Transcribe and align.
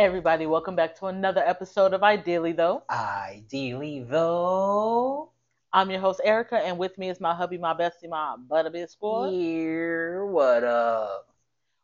Hey 0.00 0.06
everybody, 0.06 0.46
welcome 0.46 0.74
back 0.74 0.98
to 1.00 1.08
another 1.08 1.42
episode 1.44 1.92
of 1.92 2.02
Ideally 2.02 2.52
Though. 2.52 2.84
Ideally, 2.88 4.02
though. 4.02 5.28
I'm 5.74 5.90
your 5.90 6.00
host 6.00 6.22
Erica, 6.24 6.56
and 6.56 6.78
with 6.78 6.96
me 6.96 7.10
is 7.10 7.20
my 7.20 7.34
hubby, 7.34 7.58
my 7.58 7.74
bestie, 7.74 8.08
my 8.08 8.36
butterbit 8.50 8.88
squad. 8.88 9.28
Here, 9.28 10.24
what 10.24 10.64
up? 10.64 11.28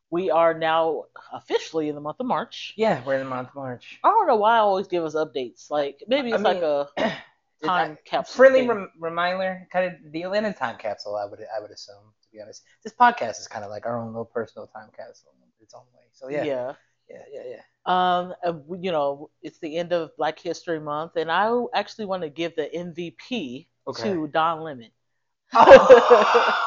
We 0.08 0.30
are 0.30 0.54
now 0.54 1.04
officially 1.30 1.90
in 1.90 1.94
the 1.94 2.00
month 2.00 2.16
of 2.18 2.24
March. 2.24 2.72
Yeah, 2.78 3.04
we're 3.04 3.16
in 3.16 3.24
the 3.24 3.28
month 3.28 3.50
of 3.50 3.54
March. 3.54 3.98
I 4.02 4.08
don't 4.08 4.26
know 4.26 4.36
why 4.36 4.56
I 4.56 4.60
always 4.60 4.88
give 4.88 5.04
us 5.04 5.14
updates. 5.14 5.70
Like 5.70 6.02
maybe 6.08 6.32
I 6.32 6.36
it's 6.36 6.42
like 6.42 6.62
mean, 6.62 6.64
a 6.64 7.12
time 7.66 7.98
capsule. 8.06 8.34
friendly 8.38 8.66
rem- 8.66 8.92
reminder 8.98 9.68
kind 9.70 9.92
of 9.92 10.10
deal 10.10 10.32
in 10.32 10.46
a 10.46 10.54
time 10.54 10.78
capsule. 10.78 11.16
I 11.16 11.26
would 11.26 11.40
I 11.54 11.60
would 11.60 11.70
assume 11.70 12.14
to 12.22 12.28
be 12.32 12.40
honest. 12.40 12.62
This 12.82 12.94
podcast 12.94 13.40
is 13.40 13.46
kind 13.46 13.62
of 13.62 13.70
like 13.70 13.84
our 13.84 13.98
own 13.98 14.06
little 14.06 14.24
personal 14.24 14.68
time 14.68 14.88
capsule 14.96 15.32
in 15.42 15.62
its 15.62 15.74
own 15.74 15.84
way. 15.94 16.04
So 16.12 16.28
yeah, 16.30 16.44
yeah, 16.44 16.72
yeah. 17.10 17.22
yeah, 17.32 17.42
yeah. 17.56 17.60
Um, 17.86 18.34
you 18.80 18.90
know, 18.90 19.30
it's 19.42 19.58
the 19.60 19.76
end 19.76 19.92
of 19.92 20.16
Black 20.16 20.38
History 20.40 20.80
Month, 20.80 21.12
and 21.16 21.30
I 21.30 21.50
actually 21.74 22.06
want 22.06 22.22
to 22.22 22.28
give 22.28 22.56
the 22.56 22.68
MVP 22.74 23.66
Okay. 23.88 24.02
to 24.12 24.26
Don 24.28 24.60
Lemon. 24.62 24.90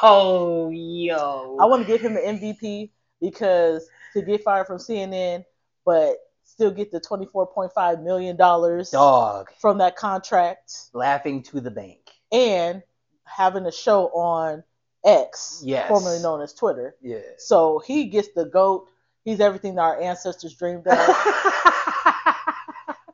Oh, 0.02 0.70
yo. 0.72 1.56
I 1.60 1.66
want 1.66 1.82
to 1.82 1.86
give 1.86 2.00
him 2.00 2.14
the 2.14 2.20
MVP 2.20 2.90
because 3.20 3.88
to 4.14 4.22
get 4.22 4.42
fired 4.42 4.66
from 4.66 4.78
CNN, 4.78 5.44
but 5.84 6.16
still 6.44 6.70
get 6.70 6.90
the 6.90 7.00
twenty-four 7.00 7.46
point 7.48 7.72
five 7.72 8.00
million 8.00 8.36
dollars 8.36 8.90
dog 8.90 9.50
from 9.60 9.78
that 9.78 9.96
contract, 9.96 10.74
laughing 10.92 11.42
to 11.44 11.60
the 11.60 11.70
bank. 11.70 12.10
and 12.32 12.82
having 13.24 13.64
a 13.66 13.72
show 13.72 14.06
on 14.08 14.64
X, 15.04 15.62
Yes. 15.64 15.88
formerly 15.88 16.20
known 16.20 16.40
as 16.42 16.52
Twitter. 16.52 16.96
Yeah. 17.00 17.18
So 17.38 17.78
he 17.86 18.06
gets 18.06 18.28
the 18.34 18.44
goat. 18.46 18.88
He's 19.24 19.40
everything 19.40 19.74
that 19.76 19.82
our 19.82 20.00
ancestors 20.00 20.54
dreamed 20.54 20.86
of. 20.86 21.16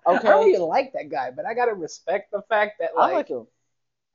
Okay. 0.06 0.28
I 0.28 0.30
don't 0.30 0.48
even 0.48 0.62
like 0.62 0.92
that 0.92 1.08
guy, 1.10 1.32
but 1.32 1.46
I 1.46 1.54
gotta 1.54 1.74
respect 1.74 2.30
the 2.30 2.40
fact 2.42 2.78
that 2.78 2.90
I 2.96 3.00
like, 3.00 3.12
like 3.12 3.28
him. 3.28 3.46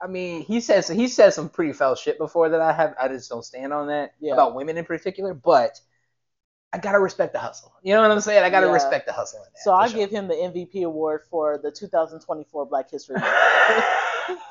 I 0.01 0.07
mean, 0.07 0.41
he 0.43 0.61
says 0.61 0.87
he 0.87 1.07
said 1.09 1.31
some 1.33 1.49
pretty 1.49 1.73
foul 1.73 1.95
shit 1.95 2.17
before 2.17 2.47
that 2.49 2.61
I 2.61 2.71
have 2.71 2.95
I 2.99 3.09
just 3.09 3.29
don't 3.29 3.43
stand 3.43 3.73
on 3.73 3.87
that 3.87 4.13
Yeah. 4.19 4.33
about 4.33 4.55
women 4.55 4.77
in 4.77 4.85
particular, 4.85 5.33
but 5.33 5.79
I 6.71 6.77
gotta 6.77 6.99
respect 6.99 7.33
the 7.33 7.39
hustle. 7.39 7.73
You 7.83 7.93
know 7.93 8.01
what 8.01 8.11
I'm 8.11 8.21
saying? 8.21 8.41
I 8.41 8.49
gotta 8.49 8.67
Yeah. 8.67 8.73
respect 8.73 9.05
the 9.05 9.11
hustle 9.11 9.39
in 9.39 9.51
that. 9.53 9.59
So 9.61 9.73
I 9.73 9.89
sure. 9.89 9.97
give 9.99 10.09
him 10.11 10.29
the 10.29 10.35
MVP 10.35 10.83
award 10.83 11.23
for 11.29 11.57
the 11.57 11.69
2024 11.71 12.65
Black 12.67 12.89
History 12.89 13.15
Month. 13.19 13.25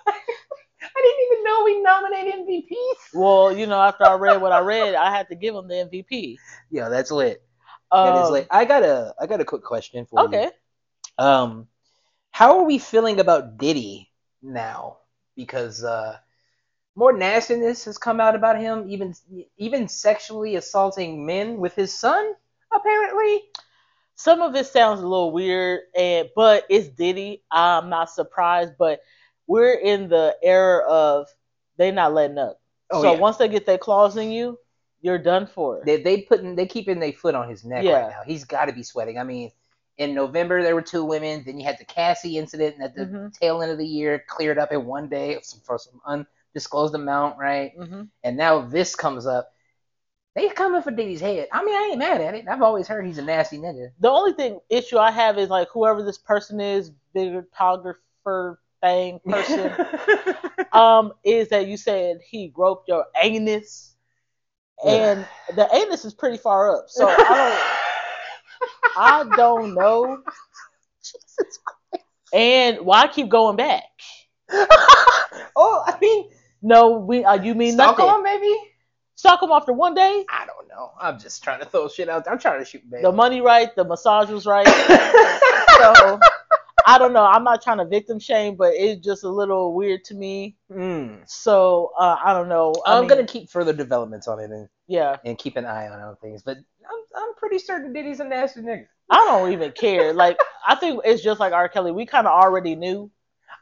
didn't 1.02 1.26
even 1.26 1.44
know 1.44 1.64
we 1.64 1.82
nominated 1.82 2.34
MVPs. 2.46 3.00
well, 3.14 3.52
you 3.56 3.66
know, 3.66 3.80
after 3.80 4.04
I 4.06 4.14
read 4.14 4.40
what 4.40 4.52
I 4.52 4.60
read, 4.60 4.94
I 4.94 5.10
had 5.16 5.28
to 5.28 5.34
give 5.34 5.54
him 5.54 5.68
the 5.68 5.74
MVP. 5.74 6.36
Yeah, 6.70 6.88
that's 6.88 7.10
lit. 7.10 7.42
That 8.02 8.16
is 8.16 8.28
Um, 8.28 8.32
lit. 8.32 8.46
I 8.50 8.64
got 8.64 8.82
a 8.82 9.14
I 9.20 9.26
got 9.26 9.40
a 9.40 9.44
quick 9.44 9.62
question 9.64 10.06
for 10.06 10.28
you. 10.28 10.28
Okay. 10.28 10.50
Um, 11.18 11.68
how 12.30 12.58
are 12.58 12.64
we 12.64 12.78
feeling 12.78 13.20
about 13.20 13.58
Diddy 13.58 14.10
now? 14.42 14.98
Because 15.36 15.82
uh, 15.84 16.16
more 16.94 17.12
nastiness 17.12 17.84
has 17.86 17.98
come 17.98 18.20
out 18.20 18.34
about 18.34 18.58
him, 18.60 18.86
even 18.88 19.14
even 19.56 19.88
sexually 19.88 20.56
assaulting 20.56 21.26
men 21.26 21.58
with 21.58 21.74
his 21.74 21.92
son, 21.98 22.34
apparently. 22.72 23.42
some 24.14 24.42
of 24.42 24.54
it 24.54 24.66
sounds 24.66 25.00
a 25.00 25.06
little 25.06 25.32
weird 25.32 25.80
and 25.96 26.28
but 26.36 26.64
it's 26.68 26.88
diddy 26.88 27.42
i'm 27.50 27.88
not 27.88 28.10
surprised 28.10 28.74
but 28.78 29.00
we're 29.50 29.74
in 29.74 30.08
the 30.08 30.36
era 30.42 30.84
of 30.88 31.28
they 31.76 31.90
not 31.90 32.14
letting 32.14 32.38
up 32.38 32.60
Oh, 32.92 33.02
so 33.02 33.12
yeah. 33.12 33.20
once 33.20 33.36
they 33.36 33.48
get 33.48 33.66
their 33.66 33.78
claws 33.78 34.16
in 34.16 34.30
you 34.30 34.58
you're 35.02 35.18
done 35.18 35.46
for 35.46 35.82
They 35.84 36.02
they 36.02 36.22
putting 36.22 36.56
they 36.56 36.66
keeping 36.66 37.00
their 37.00 37.12
foot 37.12 37.34
on 37.34 37.48
his 37.48 37.64
neck 37.64 37.84
Yeah. 37.84 38.00
right 38.02 38.10
now. 38.10 38.22
He's 38.26 38.44
got 38.44 38.66
to 38.66 38.72
be 38.72 38.82
sweating. 38.82 39.18
I 39.18 39.24
mean, 39.24 39.50
in 39.96 40.14
November 40.14 40.62
there 40.62 40.74
were 40.74 40.82
two 40.82 41.04
women. 41.04 41.42
Then 41.44 41.58
you 41.58 41.64
had 41.64 41.78
the 41.78 41.84
Cassie 41.86 42.36
incident 42.38 42.74
and 42.76 42.84
at 42.84 42.94
the 42.94 43.06
Mhm. 43.06 43.32
tail 43.32 43.62
end 43.62 43.72
of 43.72 43.78
the 43.78 43.86
year, 43.86 44.22
cleared 44.28 44.58
up 44.58 44.72
in 44.72 44.84
one 44.86 45.08
day 45.08 45.38
for 45.64 45.78
some 45.78 46.00
undisclosed 46.06 46.94
amount, 46.94 47.38
right? 47.38 47.72
hmm 47.76 48.02
And 48.24 48.36
now 48.36 48.60
this 48.76 48.94
comes 48.94 49.26
up. 49.26 49.52
They 50.34 50.48
coming 50.50 50.82
for 50.82 50.90
Diddy's 50.90 51.20
head. 51.20 51.48
I 51.52 51.64
mean, 51.64 51.74
I 51.74 51.88
ain't 51.90 51.98
mad 51.98 52.20
at 52.20 52.34
it. 52.34 52.46
I've 52.48 52.62
always 52.62 52.86
heard 52.88 53.06
he's 53.06 53.18
a 53.18 53.22
nasty 53.22 53.58
nigga. 53.58 53.88
the 53.98 54.10
only 54.10 54.32
thing 54.32 54.60
issue 54.68 54.98
i 54.98 55.10
have 55.10 55.38
is 55.38 55.48
like 55.50 55.68
whoever 55.72 56.02
this 56.02 56.18
person 56.18 56.60
is 56.60 56.92
videographer 57.16 58.56
thing 58.80 59.20
person 59.28 59.72
um 60.72 61.12
is 61.24 61.48
that 61.48 61.66
you 61.66 61.76
said 61.76 62.18
he 62.26 62.48
groped 62.48 62.88
your 62.88 63.04
anus 63.22 63.94
and 64.86 65.26
the 65.54 65.68
anus 65.74 66.04
is 66.04 66.14
pretty 66.14 66.38
far 66.38 66.74
up 66.74 66.86
so 66.88 67.06
i 67.06 67.16
don't 67.16 68.90
i 68.96 69.36
don't 69.36 69.74
know 69.74 70.22
Jesus 71.02 71.58
Christ. 71.64 72.06
and 72.32 72.78
why 72.80 73.06
keep 73.06 73.28
going 73.28 73.56
back 73.56 73.84
oh, 75.56 75.84
I 75.86 75.96
mean, 76.00 76.30
No, 76.62 76.90
we. 76.90 77.24
Uh, 77.24 77.34
you 77.34 77.54
mean 77.54 77.76
nothing? 77.76 77.96
Stockholm, 77.96 78.22
maybe? 78.22 78.54
Stock 79.14 79.42
him 79.42 79.50
after 79.50 79.72
one 79.72 79.94
day. 79.94 80.24
I 80.30 80.46
don't 80.46 80.68
know. 80.68 80.92
I'm 81.00 81.18
just 81.18 81.44
trying 81.44 81.60
to 81.60 81.66
throw 81.66 81.88
shit 81.88 82.08
out 82.08 82.24
there. 82.24 82.32
I'm 82.32 82.40
trying 82.40 82.58
to 82.58 82.64
shoot 82.64 82.88
bail. 82.90 83.02
The 83.02 83.12
money 83.12 83.40
right, 83.40 83.74
the 83.76 83.84
massage 83.84 84.30
was 84.30 84.46
right. 84.46 84.66
so 84.66 86.18
I 86.86 86.98
don't 86.98 87.12
know. 87.12 87.24
I'm 87.24 87.44
not 87.44 87.62
trying 87.62 87.78
to 87.78 87.84
victim 87.84 88.18
shame, 88.18 88.56
but 88.56 88.74
it's 88.74 89.04
just 89.04 89.24
a 89.24 89.28
little 89.28 89.74
weird 89.74 90.04
to 90.04 90.14
me. 90.14 90.56
Mm. 90.72 91.28
So 91.28 91.92
uh, 91.98 92.16
I 92.22 92.32
don't 92.32 92.48
know. 92.48 92.74
I 92.86 92.94
I'm 92.96 93.00
mean, 93.02 93.08
gonna 93.08 93.26
keep 93.26 93.50
further 93.50 93.72
developments 93.72 94.28
on 94.28 94.40
it 94.40 94.50
and, 94.50 94.68
Yeah, 94.86 95.16
and 95.24 95.38
keep 95.38 95.56
an 95.56 95.64
eye 95.66 95.88
on 95.88 96.00
other 96.00 96.16
things, 96.20 96.42
but 96.42 96.56
I'm 96.58 97.22
I'm 97.22 97.34
pretty 97.34 97.58
certain 97.58 97.92
Diddy's 97.92 98.20
a 98.20 98.24
nasty 98.24 98.60
nigga. 98.60 98.86
I 99.10 99.16
don't 99.16 99.52
even 99.52 99.72
care. 99.72 100.12
Like 100.12 100.38
I 100.66 100.74
think 100.76 101.00
it's 101.04 101.22
just 101.22 101.40
like 101.40 101.52
R. 101.52 101.68
Kelly. 101.68 101.92
We 101.92 102.06
kind 102.06 102.26
of 102.26 102.32
already 102.32 102.74
knew. 102.76 103.10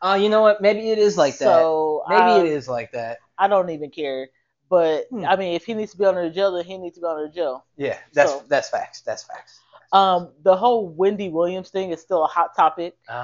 Uh, 0.01 0.19
you 0.21 0.29
know 0.29 0.43
what? 0.43 0.61
Maybe 0.61 0.91
it 0.91 0.99
is 0.99 1.17
like 1.17 1.39
that. 1.39 1.45
So 1.47 2.05
Maybe 2.09 2.21
I, 2.21 2.39
it 2.41 2.47
is 2.47 2.69
like 2.69 2.93
that. 2.93 3.19
I 3.39 3.49
don't 3.49 3.71
even 3.71 3.91
care. 3.91 4.29
But 4.71 5.07
Hmm. 5.11 5.25
I 5.25 5.35
mean, 5.37 5.55
if 5.55 5.65
he 5.65 5.73
needs 5.73 5.93
to 5.93 5.99
be 5.99 6.05
under 6.05 6.23
the 6.23 6.31
jail, 6.31 6.53
then 6.53 6.65
he 6.65 6.77
needs 6.77 6.97
to 6.97 7.01
be 7.01 7.07
under 7.07 7.27
the 7.27 7.33
jail. 7.33 7.65
Yeah, 7.77 7.97
that's 8.13 8.31
So- 8.31 8.45
that's 8.49 8.69
facts. 8.69 9.01
That's 9.01 9.23
facts. 9.25 9.59
Um, 9.91 10.33
the 10.43 10.55
whole 10.55 10.89
Wendy 10.89 11.31
Williams 11.31 11.71
thing 11.71 11.93
is 11.93 12.01
still 12.01 12.23
a 12.23 12.27
hot 12.27 12.55
topic. 12.55 12.95
Oh. 13.09 13.15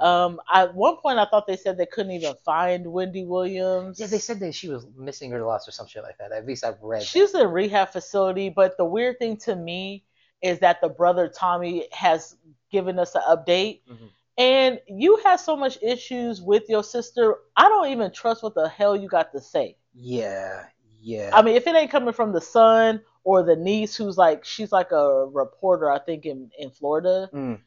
Um, 0.00 0.40
at 0.52 0.74
one 0.74 0.96
point, 0.96 1.18
I 1.18 1.26
thought 1.26 1.46
they 1.46 1.56
said 1.56 1.78
they 1.78 1.86
couldn't 1.86 2.12
even 2.12 2.34
find 2.44 2.86
Wendy 2.92 3.24
Williams. 3.24 4.00
yeah, 4.00 4.06
they 4.06 4.18
said 4.18 4.40
that 4.40 4.54
she 4.54 4.68
was 4.68 4.86
missing 4.96 5.32
or 5.32 5.42
lost 5.44 5.68
or 5.68 5.70
some 5.70 5.86
shit 5.86 6.02
like 6.02 6.18
that. 6.18 6.32
At 6.32 6.46
least 6.46 6.64
I've 6.64 6.82
read. 6.82 7.02
She's 7.04 7.34
in 7.34 7.40
a 7.42 7.46
rehab 7.48 7.90
facility, 7.90 8.48
but 8.48 8.76
the 8.76 8.84
weird 8.84 9.18
thing 9.18 9.36
to 9.38 9.54
me 9.54 10.04
is 10.42 10.58
that 10.58 10.80
the 10.80 10.88
brother 10.88 11.28
Tommy 11.28 11.86
has 11.92 12.36
given 12.70 12.98
us 12.98 13.14
an 13.14 13.22
update. 13.28 13.82
Mhm. 13.88 14.10
And 14.36 14.80
you 14.88 15.20
have 15.24 15.38
so 15.38 15.54
much 15.56 15.78
issues 15.80 16.42
with 16.42 16.68
your 16.68 16.82
sister. 16.82 17.36
I 17.56 17.68
don't 17.68 17.86
even 17.88 18.10
trust 18.10 18.42
what 18.42 18.56
the 18.56 18.68
hell 18.68 18.96
you 18.96 19.06
got 19.08 19.30
to 19.32 19.40
say. 19.40 19.76
Yeah, 19.94 20.64
yeah. 21.04 21.30
I 21.32 21.42
mean, 21.42 21.54
if 21.56 21.66
it 21.66 21.76
ain't 21.76 21.90
coming 21.90 22.14
from 22.14 22.32
the 22.32 22.40
son 22.40 23.02
or 23.22 23.42
the 23.42 23.56
niece 23.56 23.94
who's 23.94 24.16
like 24.16 24.44
she's 24.44 24.72
like 24.72 24.90
a 24.92 25.26
reporter, 25.26 25.90
I 25.90 25.98
think 25.98 26.24
in 26.26 26.50
in 26.58 26.70
Florida, 26.70 27.28
Mm, 27.32 27.60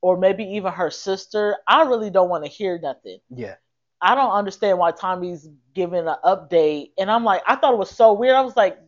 or 0.00 0.16
maybe 0.16 0.44
even 0.44 0.72
her 0.72 0.90
sister, 0.90 1.56
I 1.66 1.82
really 1.82 2.10
don't 2.10 2.28
want 2.28 2.44
to 2.44 2.50
hear 2.50 2.78
nothing. 2.78 3.18
yeah. 3.30 3.56
I 4.00 4.14
don't 4.14 4.32
understand 4.32 4.78
why 4.78 4.90
Tommy's 4.90 5.48
giving 5.74 6.06
an 6.06 6.16
update. 6.24 6.90
And 6.98 7.10
I'm 7.10 7.24
like, 7.24 7.42
I 7.46 7.56
thought 7.56 7.72
it 7.72 7.78
was 7.78 7.90
so 7.90 8.12
weird. 8.12 8.34
I 8.36 8.42
was 8.42 8.54
like, 8.54 8.78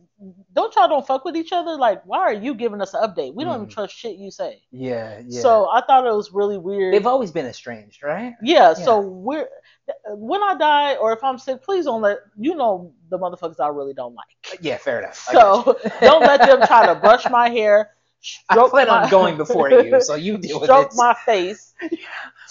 don't 0.53 0.75
y'all 0.75 0.87
don't 0.87 1.05
fuck 1.07 1.25
with 1.25 1.35
each 1.35 1.51
other? 1.51 1.75
Like, 1.75 2.03
why 2.05 2.19
are 2.19 2.33
you 2.33 2.53
giving 2.53 2.81
us 2.81 2.93
an 2.93 3.01
update? 3.01 3.33
We 3.33 3.43
don't 3.43 3.55
even 3.55 3.67
Mhm. 3.67 3.71
trust 3.71 3.95
shit 3.95 4.17
you 4.17 4.29
say. 4.29 4.61
Yeah, 4.71 5.21
yeah. 5.25 5.41
So 5.41 5.69
I 5.71 5.81
thought 5.81 6.05
it 6.05 6.13
was 6.13 6.31
really 6.33 6.57
weird. 6.59 6.93
they've 6.93 7.07
always 7.07 7.31
been 7.31 7.47
estranged, 7.47 8.03
right? 8.03 8.35
yeah, 8.43 8.69
Yeah. 8.69 8.73
so 8.73 8.99
we're 8.99 9.47
when 10.09 10.43
I 10.43 10.55
die 10.55 10.95
or 10.95 11.13
if 11.13 11.23
I'm 11.23 11.37
sick, 11.37 11.61
please 11.63 11.85
don't 11.85 12.01
let 12.01 12.19
you 12.37 12.55
know 12.55 12.93
the 13.09 13.17
motherfuckers 13.17 13.59
I 13.59 13.67
really 13.69 13.93
don't 13.93 14.15
like. 14.15 14.59
Yeah, 14.61 14.77
fair 14.77 14.99
enough. 14.99 15.15
So 15.15 15.77
don't 16.01 16.21
let 16.21 16.41
them 16.41 16.61
try 16.67 16.85
to 16.87 16.95
brush 16.95 17.29
my 17.29 17.49
hair, 17.49 17.91
I 18.49 18.53
stroke 18.55 18.71
plan 18.71 18.89
on 18.89 19.03
my- 19.03 19.09
going 19.09 19.37
before 19.37 19.69
you, 19.71 20.01
so 20.01 20.15
you 20.15 20.37
deal 20.39 20.59
with 20.59 20.67
stroke 20.67 20.87
it. 20.87 20.95
my 20.95 21.13
face, 21.25 21.73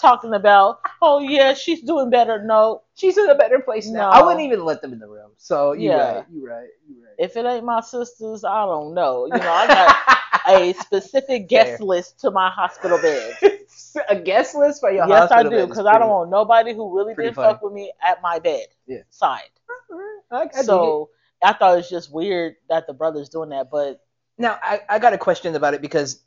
talking 0.01 0.33
about, 0.33 0.79
oh 1.01 1.19
yeah, 1.19 1.53
she's 1.53 1.81
doing 1.81 2.09
better. 2.09 2.43
No, 2.43 2.81
She's 2.95 3.15
in 3.17 3.29
a 3.29 3.35
better 3.35 3.59
place 3.59 3.87
now. 3.87 4.09
No. 4.09 4.17
I 4.17 4.23
wouldn't 4.25 4.41
even 4.43 4.65
let 4.65 4.81
them 4.81 4.91
in 4.93 4.97
the 4.99 5.07
room. 5.07 5.31
So 5.37 5.73
you 5.73 5.89
Yeah. 5.89 6.15
right, 6.15 6.25
you 6.31 6.47
right, 6.47 6.67
you 6.89 6.95
right. 7.03 7.13
if 7.19 7.35
it 7.37 7.45
ain't 7.45 7.63
my 7.63 7.81
sisters, 7.81 8.43
I 8.43 8.65
don't 8.65 8.95
know. 8.95 9.25
You 9.25 9.37
know, 9.37 9.51
I 9.51 9.67
got 9.67 10.17
a 10.61 10.73
specific 10.73 11.47
guest 11.47 11.77
Fair. 11.77 11.85
list 11.85 12.19
to 12.21 12.31
my 12.31 12.49
hospital 12.49 12.97
bed. 12.99 13.35
A 14.09 14.15
guest 14.19 14.55
list 14.55 14.79
for 14.81 14.91
your 14.91 15.07
yes, 15.07 15.31
I 15.31 15.43
do, 15.43 15.67
because 15.67 15.85
I 15.85 15.97
don't 15.97 16.09
want 16.09 16.29
nobody 16.29 16.73
who 16.73 16.95
really 16.95 17.15
didn't 17.15 17.35
funny. 17.35 17.53
fuck 17.53 17.61
with 17.61 17.73
me 17.73 17.91
at 18.01 18.21
my 18.21 18.39
bed 18.39 18.67
Yeah. 18.85 18.99
side. 19.09 19.41
I, 20.31 20.49
I 20.55 20.61
so 20.63 21.09
I 21.43 21.53
thought 21.53 21.73
it 21.73 21.77
was 21.77 21.89
just 21.89 22.11
weird 22.11 22.55
that 22.69 22.87
the 22.87 22.93
brother's 22.93 23.29
doing 23.29 23.49
that, 23.49 23.69
but 23.71 24.01
now 24.37 24.57
I, 24.61 24.81
I 24.89 24.99
got 24.99 25.13
a 25.13 25.17
question 25.17 25.55
about 25.55 25.73
it 25.73 25.81
because 25.81 26.21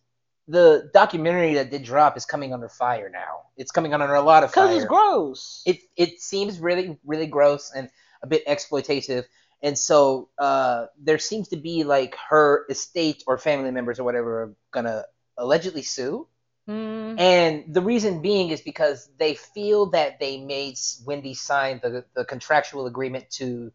the 0.49 0.90
documentary 0.94 1.55
that 1.55 1.70
did 1.70 1.84
drop 1.84 2.17
is 2.17 2.25
coming 2.25 2.52
under 2.52 2.69
fire 2.69 3.08
now. 3.08 3.43
It's 3.56 3.70
coming 3.70 3.93
under 3.94 4.12
a 4.14 4.23
lot 4.23 4.43
of 4.43 4.52
fire. 4.52 4.66
because 4.66 4.76
it's 4.78 4.87
gross. 4.87 5.62
it 5.66 5.78
it 5.96 6.20
seems 6.20 6.58
really 6.58 6.99
really 7.05 7.26
gross 7.26 7.73
and 7.75 7.88
a 8.23 8.26
bit 8.26 8.46
exploitative 8.46 9.25
and 9.62 9.78
so 9.78 10.28
uh 10.38 10.87
there 10.99 11.19
seems 11.19 11.49
to 11.49 11.56
be 11.56 11.84
like 11.84 12.16
her 12.28 12.66
estate 12.70 13.23
or 13.26 13.38
family 13.38 13.70
members 13.70 13.99
or 14.00 14.05
whatever 14.05 14.43
are 14.43 14.55
gonna 14.73 15.05
allegedly 15.38 15.82
sue 15.82 16.26
Hmm. 16.66 17.14
and 17.18 17.74
the 17.74 17.80
reason 17.80 18.22
being 18.22 18.50
is 18.50 18.60
because 18.60 19.08
they 19.18 19.34
feel 19.34 19.86
that 19.86 20.20
they 20.20 20.38
made 20.38 20.78
wendy 21.04 21.34
sign 21.34 21.80
the, 21.82 22.04
the 22.14 22.24
contractual 22.24 22.86
agreement 22.86 23.30
to 23.30 23.72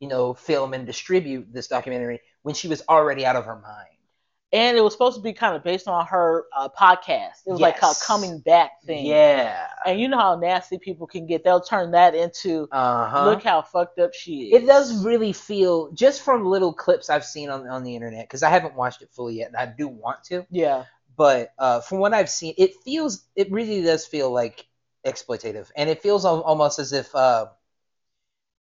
you 0.00 0.08
know 0.08 0.34
film 0.34 0.74
and 0.74 0.86
distribute 0.86 1.52
this 1.52 1.68
documentary 1.68 2.20
when 2.42 2.54
she 2.54 2.66
was 2.66 2.82
already 2.88 3.26
out 3.26 3.36
of 3.36 3.44
her 3.44 3.56
mind 3.56 3.94
and 4.54 4.76
it 4.76 4.82
was 4.82 4.92
supposed 4.92 5.16
to 5.16 5.22
be 5.22 5.32
kind 5.32 5.56
of 5.56 5.64
based 5.64 5.88
on 5.88 6.06
her 6.06 6.44
uh, 6.56 6.68
podcast. 6.68 7.42
It 7.44 7.50
was 7.50 7.60
like 7.60 7.82
a 7.82 7.92
coming 8.06 8.38
back 8.38 8.70
thing. 8.86 9.04
yeah 9.04 9.66
And 9.84 9.98
you 9.98 10.06
know 10.06 10.16
how 10.16 10.36
nasty 10.36 10.78
people 10.78 11.08
can 11.08 11.26
get. 11.26 11.42
They'll 11.42 11.60
turn 11.60 11.90
that 11.90 12.14
into 12.14 12.68
uh-huh 12.70 13.24
look 13.24 13.42
how 13.42 13.62
fucked 13.62 13.98
up 13.98 14.14
she 14.14 14.52
is. 14.52 14.62
It 14.62 14.66
does 14.66 15.04
really 15.04 15.32
feel, 15.32 15.90
just 15.90 16.22
from 16.22 16.46
little 16.46 16.72
clips 16.72 17.10
I've 17.10 17.24
seen 17.24 17.50
on, 17.50 17.66
on 17.66 17.82
the 17.82 17.96
internet, 17.96 18.28
because 18.28 18.44
I 18.44 18.50
haven't 18.50 18.76
watched 18.76 19.02
it 19.02 19.10
fully 19.12 19.38
yet, 19.38 19.48
and 19.48 19.56
I 19.56 19.66
do 19.66 19.88
want 19.88 20.22
to. 20.24 20.46
Yeah. 20.50 20.84
But 21.16 21.52
uh, 21.58 21.80
from 21.80 21.98
what 21.98 22.14
I've 22.14 22.30
seen, 22.30 22.54
it 22.58 22.74
feels, 22.84 23.24
it 23.36 23.50
really 23.52 23.82
does 23.82 24.06
feel 24.06 24.30
like 24.32 24.66
exploitative, 25.06 25.70
and 25.76 25.90
it 25.90 26.02
feels 26.02 26.24
al- 26.24 26.42
almost 26.42 26.78
as 26.78 26.92
if, 26.92 27.14
uh, 27.14 27.46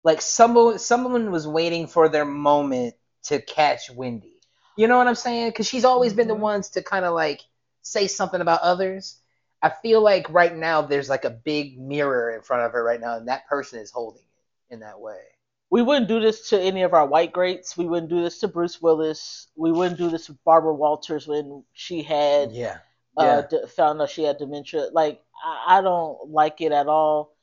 like 0.03 0.21
someone 0.21 0.79
someone 0.79 1.31
was 1.31 1.47
waiting 1.47 1.87
for 1.87 2.09
their 2.09 2.25
moment 2.25 2.95
to 3.23 3.41
catch 3.41 3.89
Wendy. 3.91 4.41
You 4.75 4.87
know 4.87 4.97
what 4.97 5.07
I'm 5.07 5.15
saying? 5.15 5.49
Because 5.49 5.67
she's 5.67 5.85
always 5.85 6.13
been 6.13 6.27
the 6.27 6.35
Mhm. 6.35 6.39
ones 6.39 6.69
to 6.71 6.83
kind 6.83 7.05
of 7.05 7.13
like 7.13 7.41
say 7.81 8.07
something 8.07 8.41
about 8.41 8.61
others. 8.61 9.19
I 9.61 9.69
feel 9.69 10.01
like 10.01 10.29
right 10.29 10.55
now 10.55 10.83
there's 10.83 11.09
like 11.09 11.25
a 11.25 11.29
big 11.31 11.79
mirror 11.79 12.31
in 12.35 12.41
front 12.41 12.63
of 12.63 12.71
her 12.73 12.83
right 12.83 12.99
now, 13.01 13.17
and 13.17 13.27
that 13.27 13.47
person 13.47 13.79
is 13.79 13.91
holding 13.91 14.23
it 14.23 14.73
in 14.73 14.79
that 14.81 14.99
way. 14.99 15.19
We 15.69 15.81
wouldn't 15.81 16.07
do 16.07 16.19
this 16.21 16.49
to 16.49 16.59
any 16.61 16.83
of 16.83 16.93
our 16.93 17.05
white 17.05 17.33
greats. 17.33 17.75
We 17.77 17.85
wouldn't 17.87 18.09
do 18.09 18.21
this 18.21 18.39
to 18.39 18.47
Bruce 18.47 18.81
Willis. 18.81 19.47
We 19.57 19.71
wouldn't 19.71 19.97
do 19.97 20.09
this 20.09 20.27
to 20.27 20.37
Barbara 20.45 20.73
Walters 20.73 21.27
when 21.27 21.63
she 21.73 22.03
had 22.03 22.51
Yeah. 22.53 22.77
uh, 23.17 23.41
d- 23.41 23.65
found 23.75 24.01
out 24.01 24.09
she 24.09 24.23
had 24.23 24.37
dementia. 24.37 24.87
Like 24.93 25.21
I, 25.43 25.79
I 25.79 25.81
don't 25.81 26.29
like 26.29 26.61
it 26.61 26.71
at 26.71 26.87
all. 26.87 27.35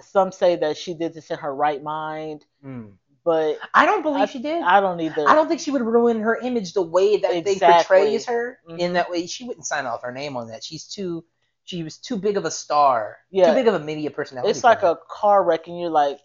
Some 0.00 0.30
say 0.32 0.56
that 0.56 0.76
she 0.76 0.94
did 0.94 1.12
this 1.14 1.30
in 1.30 1.38
her 1.38 1.54
right 1.54 1.82
mind, 1.82 2.44
Mm. 2.64 2.92
but 3.24 3.58
I 3.74 3.84
don't 3.86 4.02
believe 4.02 4.22
I- 4.22 4.26
she 4.26 4.38
did. 4.40 4.62
I 4.62 4.80
don't 4.80 5.00
either. 5.00 5.28
I 5.28 5.34
don't 5.34 5.48
think 5.48 5.60
she 5.60 5.70
would 5.72 5.82
ruin 5.82 6.20
her 6.20 6.36
image 6.36 6.74
the 6.74 6.82
way 6.82 7.16
that 7.16 7.30
they 7.44 7.52
Exactly. 7.52 7.98
portrays 7.98 8.26
her. 8.26 8.60
In 8.68 8.90
Mhm. 8.90 8.92
that 8.94 9.10
way, 9.10 9.26
she 9.26 9.44
wouldn't 9.44 9.66
sign 9.66 9.86
off 9.86 10.02
her 10.02 10.12
name 10.12 10.36
on 10.36 10.48
that. 10.48 10.62
She's 10.62 10.86
too. 10.86 11.24
She 11.64 11.82
was 11.84 11.98
too 11.98 12.16
big 12.16 12.36
of 12.36 12.44
a 12.44 12.50
star. 12.50 13.18
Yeah. 13.30 13.48
Too 13.48 13.54
big 13.54 13.68
of 13.68 13.74
a 13.74 13.78
media 13.80 14.10
personality. 14.10 14.50
It's 14.50 14.64
like 14.64 14.80
her. 14.80 14.88
a 14.90 14.96
car 15.08 15.42
wreck, 15.44 15.66
and 15.68 15.78
you're 15.80 15.90
like, 15.90 16.18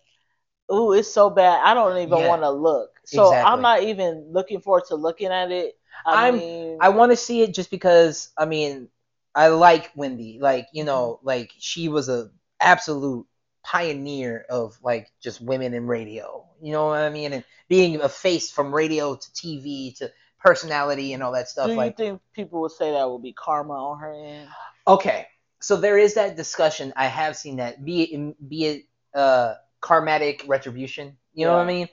"Ooh, 0.71 0.93
it's 0.93 1.11
so 1.11 1.29
bad. 1.29 1.61
I 1.63 1.73
don't 1.73 1.97
even 1.97 2.17
Yeah. 2.17 2.27
want 2.27 2.41
to 2.43 2.49
look." 2.49 2.89
So 3.05 3.23
Exactly. 3.23 3.51
I'm 3.51 3.61
not 3.61 3.83
even 3.83 4.27
looking 4.31 4.61
forward 4.61 4.85
to 4.89 4.95
looking 4.95 5.27
at 5.31 5.51
it. 5.51 5.77
I 6.05 6.25
I'm- 6.25 6.37
mean, 6.37 6.77
I 6.81 6.89
want 6.89 7.11
to 7.11 7.15
see 7.17 7.41
it 7.41 7.53
just 7.53 7.71
because. 7.71 8.29
I 8.37 8.45
mean, 8.45 8.89
I 9.35 9.47
like 9.49 9.91
Wendy. 9.95 10.39
Like 10.41 10.67
you 10.73 10.83
know, 10.83 11.19
Mm-hmm. 11.19 11.27
like 11.27 11.51
she 11.57 11.89
was 11.89 12.09
a 12.09 12.29
absolute 12.59 13.25
pioneer 13.63 14.45
of 14.49 14.77
like 14.83 15.11
just 15.21 15.41
women 15.41 15.73
in 15.73 15.87
radio. 15.87 16.45
You 16.61 16.71
know 16.73 16.87
what 16.87 16.99
I 16.99 17.09
mean? 17.09 17.33
And 17.33 17.43
being 17.67 17.99
a 18.01 18.09
face 18.09 18.49
from 18.51 18.73
radio 18.73 19.15
to 19.15 19.31
TV 19.33 19.95
to 19.97 20.11
personality 20.39 21.13
and 21.13 21.21
all 21.23 21.31
that 21.33 21.49
stuff. 21.49 21.67
do 21.67 21.71
you 21.73 21.77
like 21.77 21.97
think 21.97 22.21
people 22.33 22.61
would 22.61 22.71
say 22.71 22.91
that 22.91 23.09
would 23.09 23.21
be 23.21 23.33
karma 23.33 23.73
on 23.73 23.99
her 23.99 24.13
end? 24.13 24.47
Okay, 24.87 25.27
so 25.59 25.75
there 25.75 25.97
is 25.97 26.13
that 26.15 26.35
discussion. 26.37 26.93
I 26.95 27.07
have 27.07 27.35
seen 27.35 27.57
that, 27.57 27.83
be 27.83 28.03
it 28.03 28.49
be 28.49 28.65
it 28.65 28.83
uh, 29.13 29.55
karmatic 29.87 30.43
retribution. 30.47 31.17
You 31.33 31.45
know 31.45 31.53
what 31.53 31.61
I 31.61 31.67
mean? 31.67 31.87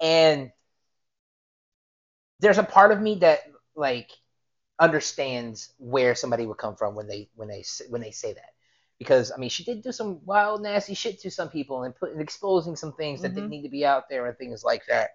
And 0.00 0.52
there's 2.38 2.58
a 2.58 2.62
part 2.62 2.92
of 2.92 3.00
me 3.00 3.16
that 3.16 3.40
like 3.74 4.10
understands 4.78 5.72
where 5.78 6.14
somebody 6.14 6.46
would 6.46 6.58
come 6.58 6.76
from 6.76 6.94
when 6.94 7.08
they 7.08 7.28
when 7.34 7.48
they 7.48 7.64
when 7.88 8.00
they 8.00 8.12
say 8.12 8.32
that. 8.32 8.50
Because 8.98 9.32
I 9.32 9.36
mean, 9.38 9.50
she 9.50 9.64
did 9.64 9.82
do 9.82 9.90
some 9.90 10.20
wild, 10.24 10.62
nasty 10.62 10.94
shit 10.94 11.20
to 11.22 11.30
some 11.30 11.48
people 11.48 11.82
and 11.82 11.96
put 11.96 12.12
and 12.12 12.20
exposing 12.20 12.76
some 12.76 12.92
things 12.92 13.22
that 13.22 13.32
Mhm. 13.32 13.34
didn't 13.34 13.50
need 13.50 13.62
to 13.62 13.68
be 13.68 13.84
out 13.84 14.08
there 14.08 14.26
and 14.26 14.38
things 14.38 14.62
like 14.62 14.86
that. 14.86 15.10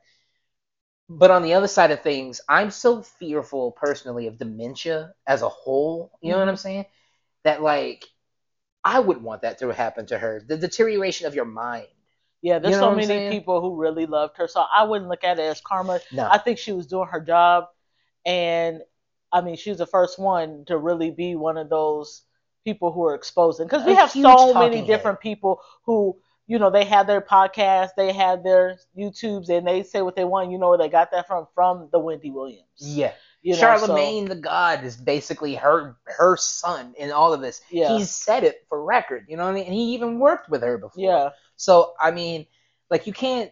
But 1.08 1.32
on 1.32 1.44
the 1.44 1.54
other 1.54 1.68
side 1.68 1.92
of 1.92 2.02
things, 2.02 2.42
I'm 2.50 2.72
so 2.72 3.02
fearful 3.02 3.72
personally 3.72 4.28
of 4.28 4.40
dementia 4.40 5.14
as 5.26 5.42
a 5.42 5.50
whole. 5.50 6.12
You 6.22 6.32
know 6.32 6.40
what 6.40 6.50
I'm 6.50 6.58
saying? 6.58 6.86
That 7.44 7.62
like 7.62 8.04
I 8.84 9.00
would 9.00 9.22
want 9.22 9.44
that 9.44 9.60
to 9.60 9.70
happen 9.70 10.06
to 10.08 10.18
her. 10.18 10.44
The 10.46 10.58
deterioration 10.58 11.28
of 11.28 11.36
your 11.36 11.46
mind. 11.46 11.88
Yeah, 12.45 12.59
there's 12.59 12.75
You 12.75 12.81
know 12.81 12.92
so 12.92 12.95
many 12.95 13.07
saying? 13.07 13.31
people 13.31 13.59
who 13.59 13.75
really 13.75 14.06
loved 14.06 14.38
her, 14.38 14.47
so 14.47 14.63
I 14.71 14.83
wouldn't 14.83 15.09
look 15.09 15.24
at 15.24 15.39
it 15.39 15.44
as 15.44 15.62
karma. 15.62 16.00
No. 16.12 16.27
I 16.31 16.38
think 16.38 16.59
she 16.59 16.74
was 16.74 16.86
doing 16.86 17.07
her 17.07 17.19
job, 17.19 17.65
and 18.24 18.81
I 19.31 19.42
mean, 19.42 19.56
she 19.56 19.71
was 19.71 19.80
the 19.80 19.88
first 19.88 20.19
one 20.19 20.63
to 20.68 20.77
really 20.77 21.09
be 21.09 21.36
one 21.36 21.57
of 21.57 21.69
those 21.69 22.21
people 22.63 22.92
who 22.92 23.03
are 23.06 23.15
exposing. 23.15 23.65
Because 23.65 23.83
we 23.83 23.94
A 23.94 23.95
have 23.95 24.12
so 24.12 24.53
many 24.53 24.77
head. 24.77 24.88
different 24.88 25.19
people 25.21 25.59
who, 25.86 26.18
you 26.45 26.59
know, 26.59 26.69
they 26.69 26.86
have 26.86 27.07
their 27.07 27.21
podcasts, 27.21 27.95
they 27.97 28.13
have 28.13 28.44
their 28.44 28.77
YouTubes, 28.95 29.50
and 29.50 29.65
they 29.68 29.81
say 29.81 30.03
what 30.03 30.15
they 30.15 30.25
want. 30.25 30.51
You 30.51 30.59
know 30.59 30.69
where 30.69 30.77
they 30.77 30.88
got 30.89 31.09
that 31.13 31.25
from? 31.25 31.48
From 31.56 31.89
the 31.91 31.98
Wendy 32.00 32.30
Williams. 32.30 32.62
yeah. 32.77 33.13
You 33.45 33.53
know, 33.53 33.59
Charlemagne 33.59 34.25
the 34.25 34.36
God 34.36 34.83
is 34.83 34.97
basically 34.97 35.56
her 35.56 35.95
her 36.06 36.36
son 36.36 36.95
in 36.97 37.12
all 37.12 37.31
of 37.33 37.42
this. 37.42 37.62
Yeah. 37.69 37.95
He's 37.95 38.09
said 38.09 38.44
it 38.44 38.65
for 38.69 38.83
record, 38.83 39.25
you 39.30 39.38
know 39.38 39.44
what 39.44 39.51
I 39.51 39.53
mean? 39.53 39.65
And 39.65 39.74
he 39.74 39.94
even 39.94 40.19
worked 40.19 40.50
with 40.50 40.63
her 40.63 40.77
before. 40.80 41.03
yeah. 41.03 41.30
So 41.56 41.94
I 42.00 42.12
mean, 42.12 42.47
like 42.89 43.06
you 43.07 43.13
can't 43.13 43.51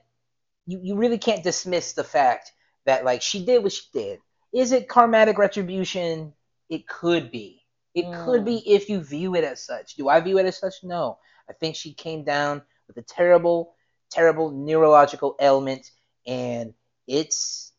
you, 0.65 0.79
you 0.81 0.95
really 0.95 1.19
can't 1.19 1.43
dismiss 1.43 1.93
the 1.93 2.03
fact 2.03 2.51
that 2.85 3.05
like 3.05 3.21
she 3.21 3.45
did 3.45 3.61
what 3.63 3.71
she 3.71 3.83
did. 3.93 4.19
Is 4.51 4.71
it 4.71 4.87
karmatic 4.87 5.37
retribution? 5.37 6.33
It 6.69 6.87
could 6.87 7.31
be. 7.31 7.61
It 7.93 8.05
could 8.25 8.41
Mm. 8.41 8.45
be 8.45 8.71
if 8.73 8.89
you 8.89 8.99
view 9.01 9.35
it 9.35 9.43
as 9.43 9.61
such. 9.63 9.93
Do 9.95 10.09
I 10.09 10.19
view 10.21 10.39
it 10.39 10.45
as 10.47 10.57
such? 10.57 10.73
No. 10.83 11.19
I 11.47 11.53
think 11.53 11.75
she 11.75 11.93
came 11.93 12.23
down 12.23 12.63
with 12.87 12.97
a 12.97 13.03
terrible, 13.03 13.75
terrible 14.09 14.49
neurological 14.49 15.35
ailment 15.39 15.91
and 16.25 16.73
it's 17.05 17.72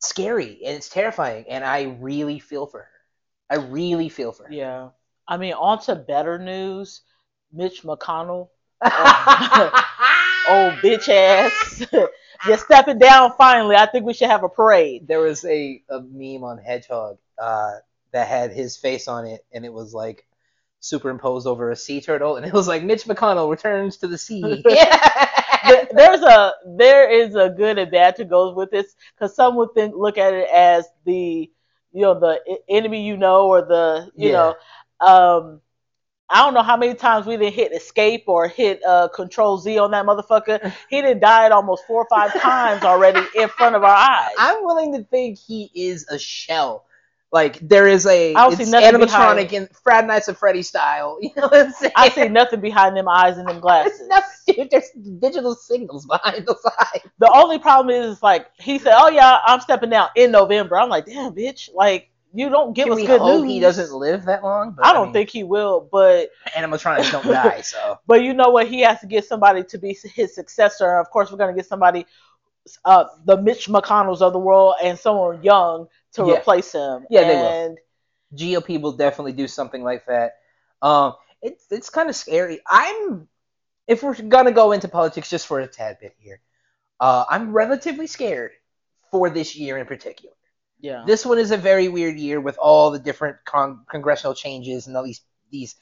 scary 0.00 0.60
and 0.64 0.76
it's 0.76 0.88
terrifying 0.88 1.44
and 1.48 1.64
I 1.64 1.96
really 2.00 2.38
feel 2.38 2.66
for 2.66 2.80
her. 2.80 2.88
I 3.50 3.56
really 3.56 4.08
feel 4.08 4.32
for 4.32 4.44
her. 4.44 4.52
Yeah. 4.52 4.90
I 5.26 5.36
mean, 5.36 5.54
on 5.54 5.80
to 5.82 5.94
better 5.94 6.38
news. 6.38 7.02
Mitch 7.52 7.82
McConnell, 7.82 8.48
old 10.48 10.72
bitch 10.82 11.08
ass, 11.08 11.82
just 12.46 12.64
stepping 12.64 12.98
down 12.98 13.32
finally. 13.38 13.76
I 13.76 13.86
think 13.86 14.04
we 14.04 14.12
should 14.12 14.30
have 14.30 14.44
a 14.44 14.48
parade. 14.48 15.08
there 15.08 15.20
was 15.20 15.44
a, 15.44 15.82
a 15.88 16.00
meme 16.00 16.44
on 16.44 16.58
Hedgehog 16.58 17.18
uh, 17.38 17.76
that 18.12 18.28
had 18.28 18.52
his 18.52 18.76
face 18.76 19.08
on 19.08 19.26
it, 19.26 19.44
and 19.52 19.64
it 19.64 19.72
was 19.72 19.94
like 19.94 20.26
superimposed 20.80 21.46
over 21.46 21.70
a 21.70 21.76
sea 21.76 22.00
turtle, 22.00 22.36
and 22.36 22.46
it 22.46 22.52
was 22.52 22.68
like 22.68 22.82
Mitch 22.84 23.04
McConnell 23.04 23.50
returns 23.50 23.96
to 23.98 24.08
the 24.08 24.18
sea. 24.18 24.62
There- 25.66 25.88
There's 25.92 26.22
a 26.22 26.52
there 26.76 27.08
is 27.10 27.34
a 27.34 27.48
good 27.50 27.78
and 27.78 27.90
bad 27.90 28.16
to 28.16 28.24
go 28.24 28.52
with 28.54 28.70
this 28.70 28.94
because 29.14 29.34
some 29.34 29.56
would 29.56 29.74
think 29.74 29.94
look 29.96 30.18
at 30.18 30.34
it 30.34 30.48
as 30.52 30.88
the 31.04 31.50
you 31.92 32.02
know 32.02 32.18
the 32.18 32.40
enemy 32.68 33.02
you 33.06 33.16
know 33.16 33.46
or 33.48 33.62
the 33.62 34.10
you 34.16 34.32
Yeah. 34.32 34.32
know 34.32 34.54
um 35.00 35.60
I 36.30 36.44
don't 36.44 36.54
know 36.54 36.62
how 36.62 36.76
many 36.76 36.94
times 36.94 37.26
we 37.26 37.36
didn't 37.36 37.54
hit 37.54 37.72
escape 37.72 38.24
or 38.26 38.48
hit 38.48 38.80
uh, 38.86 39.08
control 39.08 39.58
Z 39.58 39.78
on 39.78 39.90
that 39.92 40.04
motherfucker. 40.06 40.72
He 40.90 41.00
did 41.02 41.20
died 41.20 41.52
almost 41.52 41.84
four 41.86 42.02
or 42.02 42.08
five 42.10 42.32
times 42.40 42.82
already 42.84 43.20
in 43.34 43.48
front 43.48 43.76
of 43.76 43.82
our 43.82 43.94
eyes. 43.94 44.34
I'm 44.38 44.64
willing 44.64 44.94
to 44.94 45.04
think 45.04 45.38
he 45.38 45.70
is 45.74 46.06
a 46.10 46.18
shell. 46.18 46.84
Like 47.30 47.58
there 47.60 47.86
is 47.86 48.06
a 48.06 48.34
I 48.34 48.48
don't 48.48 48.56
see 48.56 48.62
it's 48.62 48.72
nothing 48.72 48.94
animatronic 49.00 49.52
in 49.52 49.68
Friday 49.82 50.06
Nights 50.06 50.28
at 50.30 50.38
Freddy 50.38 50.62
style. 50.62 51.18
You 51.22 51.30
know 51.36 51.48
what 51.48 51.66
I'm 51.66 51.72
saying? 51.72 51.92
I 51.94 52.08
see 52.08 52.28
nothing 52.28 52.60
behind 52.60 52.96
them 52.96 53.06
eyes 53.06 53.36
and 53.36 53.46
them 53.46 53.60
glasses. 53.60 53.98
There's 53.98 54.08
nothing. 54.56 54.68
There's 54.70 54.90
digital 55.20 55.54
signals 55.54 56.06
behind 56.06 56.46
those 56.46 56.64
eyes. 56.80 57.02
The 57.18 57.30
only 57.34 57.58
problem 57.58 57.94
is, 57.94 58.22
like 58.22 58.46
he 58.58 58.78
said, 58.78 58.94
"Oh 58.96 59.10
yeah, 59.10 59.40
I'm 59.44 59.60
stepping 59.60 59.90
down 59.90 60.08
in 60.16 60.30
November." 60.30 60.78
I'm 60.78 60.88
like, 60.88 61.04
"Damn, 61.04 61.34
bitch!" 61.34 61.68
Like 61.74 62.10
you 62.32 62.48
don't 62.48 62.72
give 62.74 62.88
Can 62.88 62.98
us 62.98 63.06
good 63.06 63.20
news. 63.20 63.50
he 63.50 63.60
doesn't 63.60 63.92
live 63.92 64.24
that 64.24 64.42
long? 64.42 64.72
But, 64.72 64.86
I 64.86 64.94
don't 64.94 65.08
mean, 65.08 65.12
think 65.12 65.30
he 65.30 65.44
will, 65.44 65.86
but 65.92 66.30
animatronics 66.56 67.10
don't 67.12 67.26
die. 67.26 67.60
So 67.60 67.98
but 68.06 68.22
you 68.22 68.32
know 68.32 68.48
what? 68.48 68.68
He 68.68 68.80
has 68.80 69.00
to 69.00 69.06
get 69.06 69.26
somebody 69.26 69.64
to 69.64 69.78
be 69.78 69.96
his 70.14 70.34
successor. 70.34 70.98
Of 70.98 71.10
course, 71.10 71.30
we're 71.30 71.38
gonna 71.38 71.54
get 71.54 71.66
somebody, 71.66 72.06
uh, 72.86 73.04
the 73.26 73.36
Mitch 73.40 73.68
McConnells 73.68 74.22
of 74.22 74.32
the 74.32 74.38
world, 74.38 74.76
and 74.82 74.98
someone 74.98 75.42
young 75.42 75.88
to 76.18 76.26
Yeah. 76.26 76.38
replace 76.38 76.72
him. 76.72 77.06
Yeah, 77.10 77.24
they 77.24 77.34
will. 77.36 77.48
and 77.48 77.78
GOP 78.34 78.80
will 78.80 78.92
definitely 78.92 79.32
do 79.32 79.48
something 79.48 79.82
like 79.82 80.06
that. 80.06 80.36
Um, 80.82 81.14
it's 81.42 81.64
it's 81.70 81.90
kind 81.90 82.08
of 82.08 82.16
scary. 82.16 82.60
I'm 82.66 83.28
if 83.86 84.02
we're 84.02 84.14
gonna 84.20 84.52
go 84.52 84.72
into 84.72 84.88
politics 84.88 85.30
just 85.30 85.46
for 85.46 85.60
a 85.60 85.66
tad 85.66 85.98
bit 86.00 86.14
here, 86.18 86.40
uh, 87.00 87.24
I'm 87.28 87.52
relatively 87.52 88.06
scared 88.06 88.52
for 89.10 89.30
this 89.30 89.56
year 89.56 89.78
in 89.78 89.86
particular. 89.86 90.34
Yeah. 90.80 91.04
This 91.06 91.24
one 91.26 91.38
is 91.38 91.50
a 91.50 91.56
very 91.56 91.88
weird 91.88 92.18
year 92.18 92.40
with 92.40 92.56
all 92.58 92.90
the 92.90 92.98
different 92.98 93.38
con- 93.44 93.84
congressional 93.90 94.34
changes 94.34 94.86
and 94.86 94.96
all 94.96 95.02
these 95.04 95.22
these 95.50 95.74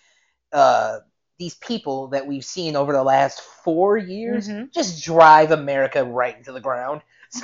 uh, 0.52 1.00
these 1.38 1.54
people 1.56 2.08
that 2.08 2.26
we've 2.26 2.44
seen 2.44 2.76
over 2.76 2.92
the 2.94 3.02
last 3.02 3.40
four 3.42 3.98
years 3.98 4.48
Mhm. 4.48 4.72
just 4.72 5.04
drive 5.04 5.50
America 5.50 6.02
right 6.04 6.36
into 6.36 6.52
the 6.52 6.60
ground. 6.60 7.02
So 7.28 7.42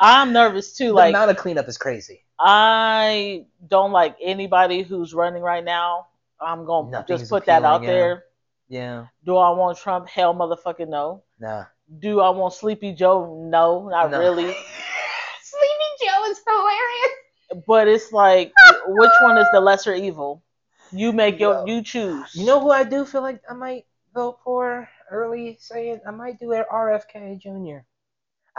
I'm 0.00 0.32
nervous 0.32 0.72
too. 0.76 0.86
the 0.88 0.92
Like 0.94 1.10
amount 1.14 1.30
of 1.30 1.36
cleanup 1.36 1.68
is 1.68 1.76
crazy. 1.76 2.24
I 2.38 3.44
don't 3.68 3.92
like 3.92 4.16
anybody 4.22 4.82
who's 4.82 5.12
running 5.12 5.42
right 5.42 5.62
now. 5.64 6.06
I'm 6.40 6.64
gonna 6.64 6.90
Nothing's 6.90 7.20
just 7.20 7.30
put 7.30 7.44
that 7.46 7.64
out 7.64 7.82
yeah. 7.82 7.88
there. 7.90 8.24
Yeah, 8.68 9.06
Do 9.24 9.36
I 9.36 9.50
want 9.50 9.76
Trump? 9.78 10.08
Hell, 10.08 10.32
motherfucking 10.34 10.88
no. 10.88 11.22
nah. 11.38 11.64
Do 11.98 12.20
I 12.20 12.30
want 12.30 12.54
Sleepy 12.54 12.92
Joe? 12.92 13.48
No, 13.50 13.88
not 13.88 14.10
No. 14.12 14.18
really. 14.20 14.44
Sleepy 15.42 15.90
Joe 16.04 16.24
is 16.30 16.40
hilarious. 16.46 17.64
But 17.66 17.88
it's 17.88 18.12
like, 18.12 18.52
which 18.86 19.10
one 19.22 19.38
is 19.38 19.48
the 19.52 19.60
lesser 19.60 19.92
evil? 19.92 20.44
You 20.92 21.12
make 21.12 21.40
your, 21.40 21.54
Yo. 21.54 21.66
you 21.66 21.82
choose. 21.82 22.32
You 22.34 22.46
know 22.46 22.60
who 22.60 22.70
I 22.70 22.84
do 22.84 23.04
feel 23.04 23.22
like 23.22 23.42
I 23.50 23.54
might 23.54 23.86
vote 24.14 24.38
for 24.44 24.88
early? 25.10 25.56
Saying 25.60 26.00
I 26.06 26.12
might 26.12 26.38
do 26.38 26.52
it 26.52 26.64
RFK 26.72 27.40
Jr. 27.40 27.84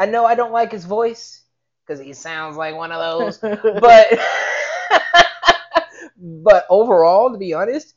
I 0.02 0.08
know 0.08 0.26
I 0.26 0.34
don't 0.34 0.52
like 0.52 0.72
his 0.72 0.84
voice 0.84 1.44
because 1.86 2.04
he 2.04 2.14
sounds 2.14 2.58
like 2.58 2.76
one 2.76 2.92
of 2.92 3.00
those, 3.00 3.38
but 3.82 4.08
but 6.18 6.66
overall, 6.72 7.32
to 7.32 7.38
be 7.38 7.54
honest, 7.54 7.94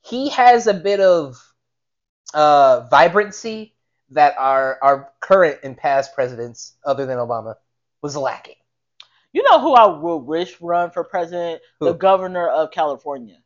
he 0.00 0.30
has 0.30 0.66
a 0.66 0.74
bit 0.74 0.98
of 0.98 1.40
uh, 2.34 2.88
vibrancy 2.90 3.76
that 4.10 4.34
our 4.36 4.80
our 4.82 5.12
current 5.20 5.60
and 5.62 5.76
past 5.76 6.12
presidents, 6.12 6.74
other 6.84 7.06
than 7.06 7.18
Obama, 7.18 7.54
was 8.02 8.16
lacking. 8.16 8.56
you 9.32 9.44
know 9.44 9.60
who 9.60 9.74
I 9.74 9.86
would 9.86 10.24
wish 10.24 10.60
run 10.60 10.90
for 10.90 11.04
president? 11.04 11.62
The 11.78 11.92
governor 11.92 12.48
of 12.48 12.72
California. 12.72 13.38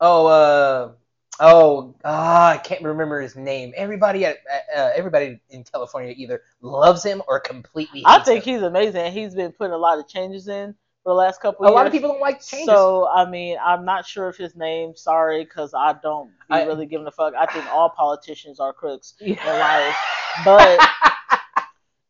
Oh, 0.00 0.26
uh, 0.26 0.92
oh, 1.40 1.94
ah, 2.04 2.50
I 2.50 2.58
can't 2.58 2.82
remember 2.82 3.20
his 3.20 3.36
name. 3.36 3.72
Everybody 3.76 4.24
at 4.24 4.38
uh, 4.76 4.90
everybody 4.94 5.40
in 5.50 5.64
California 5.64 6.14
either 6.16 6.42
loves 6.60 7.02
him 7.04 7.22
or 7.28 7.40
completely. 7.40 8.02
I 8.06 8.20
think 8.22 8.44
him. 8.44 8.54
he's 8.54 8.62
amazing. 8.62 9.12
He's 9.12 9.34
been 9.34 9.52
putting 9.52 9.72
a 9.72 9.78
lot 9.78 9.98
of 9.98 10.08
changes 10.08 10.48
in 10.48 10.74
for 11.02 11.10
the 11.10 11.14
last 11.14 11.40
couple 11.40 11.64
a 11.64 11.68
years. 11.68 11.72
A 11.72 11.76
lot 11.76 11.86
of 11.86 11.92
people 11.92 12.10
don't 12.10 12.20
like 12.20 12.40
changes. 12.44 12.66
So 12.66 13.08
I 13.08 13.28
mean, 13.28 13.58
I'm 13.64 13.84
not 13.84 14.06
sure 14.06 14.28
of 14.28 14.36
his 14.36 14.56
name. 14.56 14.94
Sorry, 14.96 15.44
because 15.44 15.74
I 15.74 15.94
don't 16.02 16.28
be 16.48 16.54
I- 16.54 16.64
really 16.64 16.86
giving 16.86 17.06
a 17.06 17.12
fuck. 17.12 17.34
I 17.34 17.46
think 17.46 17.66
all 17.66 17.90
politicians 17.90 18.60
are 18.60 18.72
crooks 18.72 19.14
and 19.20 19.30
Yeah. 19.36 19.58
liars. 19.58 19.94
But 20.44 20.80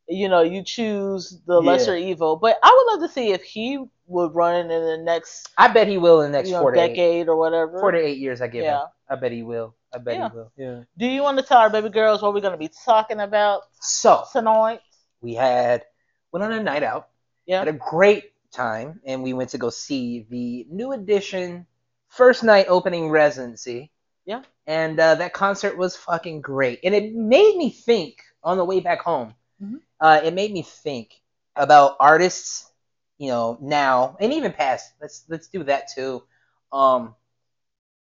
you 0.09 0.29
know, 0.29 0.43
you 0.43 0.63
choose 0.63 1.41
the 1.47 1.61
Yeah. 1.61 1.67
lesser 1.71 1.97
evil. 1.97 2.37
But 2.37 2.59
I 2.63 2.71
would 2.87 2.93
love 3.01 3.09
to 3.09 3.13
see 3.13 3.33
if 3.33 3.43
he 3.43 3.85
would 4.07 4.35
run 4.37 4.55
in 4.55 4.69
the 4.69 4.99
next, 5.03 5.49
I 5.59 5.67
bet 5.67 5.89
he 5.89 5.99
will 5.99 6.21
in 6.23 6.31
the 6.31 6.39
next 6.39 6.49
you 6.49 6.55
know, 6.55 6.61
four 6.61 6.71
to 6.73 6.81
eight. 6.81 6.89
decade 6.91 7.29
or 7.29 7.37
whatever. 7.37 7.81
Four 7.81 7.91
to 7.91 7.99
eight 7.99 8.19
years, 8.19 8.41
I 8.41 8.47
give 8.47 8.63
Yeah. 8.65 8.83
him. 8.83 8.87
I 9.09 9.15
bet 9.17 9.33
he 9.33 9.43
will. 9.43 9.75
I 9.95 9.99
bet 9.99 10.17
Yeah. 10.17 10.29
he 10.31 10.37
will. 10.37 10.53
Yeah. 10.57 10.83
Do 10.99 11.07
you 11.07 11.23
want 11.23 11.39
to 11.39 11.45
tell 11.45 11.59
our 11.59 11.71
baby 11.71 11.89
girls 11.91 12.23
what 12.23 12.35
we're 12.35 12.41
going 12.41 12.53
to 12.53 12.59
be 12.59 12.71
talking 12.85 13.21
about 13.21 13.63
So 13.81 14.25
tonight? 14.33 14.81
we 15.21 15.35
had 15.35 15.85
went 16.33 16.45
on 16.45 16.53
a 16.53 16.63
night 16.63 16.83
out. 16.83 17.09
Yeah. 17.47 17.61
Had 17.61 17.69
a 17.69 17.73
great 17.73 18.33
time, 18.53 19.01
and 19.05 19.23
we 19.23 19.33
went 19.33 19.51
to 19.51 19.59
go 19.59 19.71
see 19.71 20.27
the 20.29 20.67
new 20.71 20.93
edition 20.93 21.67
first 22.09 22.43
night 22.43 22.67
opening 22.69 23.09
residency. 23.11 23.91
Yeah. 24.25 24.43
And 24.67 24.99
uh, 24.99 25.15
that 25.17 25.33
concert 25.33 25.77
was 25.77 25.97
fucking 25.97 26.41
great, 26.41 26.81
and 26.83 26.95
it 26.95 27.15
made 27.15 27.57
me 27.57 27.71
think 27.71 28.19
on 28.43 28.57
the 28.59 28.65
way 28.65 28.81
back 28.81 29.01
home. 29.03 29.35
Mhm. 29.63 29.81
Uh, 30.01 30.21
it 30.25 30.35
made 30.35 30.53
me 30.53 30.63
think 30.63 31.23
about 31.55 31.97
artists, 32.01 32.71
you 33.19 33.29
know, 33.29 33.57
now 33.61 34.17
and 34.21 34.33
even 34.33 34.53
past. 34.53 34.93
Let's 35.01 35.25
let's 35.29 35.47
do 35.49 35.63
that 35.65 35.89
too. 35.95 36.25
Um, 36.73 37.15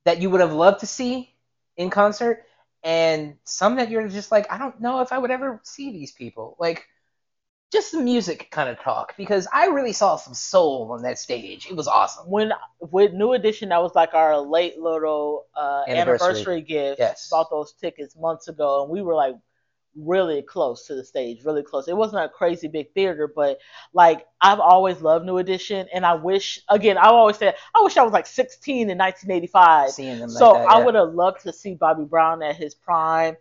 that 0.06 0.22
you 0.22 0.30
would 0.30 0.42
have 0.42 0.54
loved 0.54 0.80
to 0.82 0.88
see 0.88 1.34
in 1.78 1.90
concert, 1.90 2.46
and 2.84 3.36
some 3.44 3.76
that 3.76 3.90
you're 3.90 4.08
just 4.08 4.32
like, 4.32 4.52
I 4.52 4.58
don't 4.58 4.82
know 4.82 5.02
if 5.02 5.12
I 5.12 5.18
would 5.18 5.32
ever 5.32 5.60
see 5.64 5.92
these 5.92 6.12
people. 6.12 6.56
Like, 6.60 6.88
just 7.72 7.94
the 7.94 8.02
music 8.02 8.50
kind 8.52 8.70
of 8.70 8.80
talk 8.82 9.16
because 9.16 9.48
I 9.54 9.68
really 9.68 9.94
saw 9.94 10.18
some 10.18 10.34
soul 10.34 10.92
on 10.92 11.04
that 11.04 11.18
stage. 11.18 11.68
It 11.70 11.76
was 11.76 11.88
awesome. 11.88 12.30
When 12.30 12.52
with 12.80 13.14
New 13.14 13.32
Edition, 13.32 13.70
that 13.70 13.82
was 13.82 13.96
like 13.96 14.14
our 14.14 14.38
late 14.40 14.78
little 14.78 15.46
uh, 15.56 15.84
Anniversary. 15.88 16.30
anniversary. 16.30 16.62
gift. 16.62 17.00
Yes. 17.00 17.30
Bought 17.30 17.50
those 17.50 17.74
tickets 17.74 18.16
months 18.18 18.50
ago, 18.50 18.84
and 18.84 18.92
we 18.92 19.02
were 19.02 19.16
like 19.16 19.36
really 19.96 20.42
close 20.42 20.88
to 20.88 20.96
the 20.96 21.04
stage, 21.04 21.44
really 21.44 21.64
close. 21.64 21.88
It 21.88 21.98
wasn't 21.98 22.24
a 22.24 22.30
crazy 22.30 22.68
big 22.68 22.94
theater, 22.94 23.32
but 23.34 23.60
like 23.94 24.26
I've 24.40 24.60
always 24.60 25.02
loved 25.02 25.26
New 25.26 25.38
Edition, 25.38 25.88
and 25.94 26.06
I 26.06 26.16
wish 26.16 26.60
again 26.70 26.98
I 26.98 27.08
always 27.08 27.38
said 27.38 27.56
I 27.76 27.82
wish 27.84 27.98
I 27.98 28.04
was 28.04 28.14
like 28.14 28.28
16 28.28 28.90
in 28.90 28.98
1985. 28.98 29.92
Seeing 29.92 30.20
them 30.20 30.30
like 30.30 30.38
So 30.38 30.54
that, 30.54 30.68
I 30.68 30.84
would 30.84 30.96
have 30.96 31.14
loved 31.14 31.42
to 31.42 31.54
see 31.54 31.76
Bobby 31.76 32.06
Brown 32.06 32.42
at 32.44 32.56
his 32.56 32.74
prime, 32.74 33.36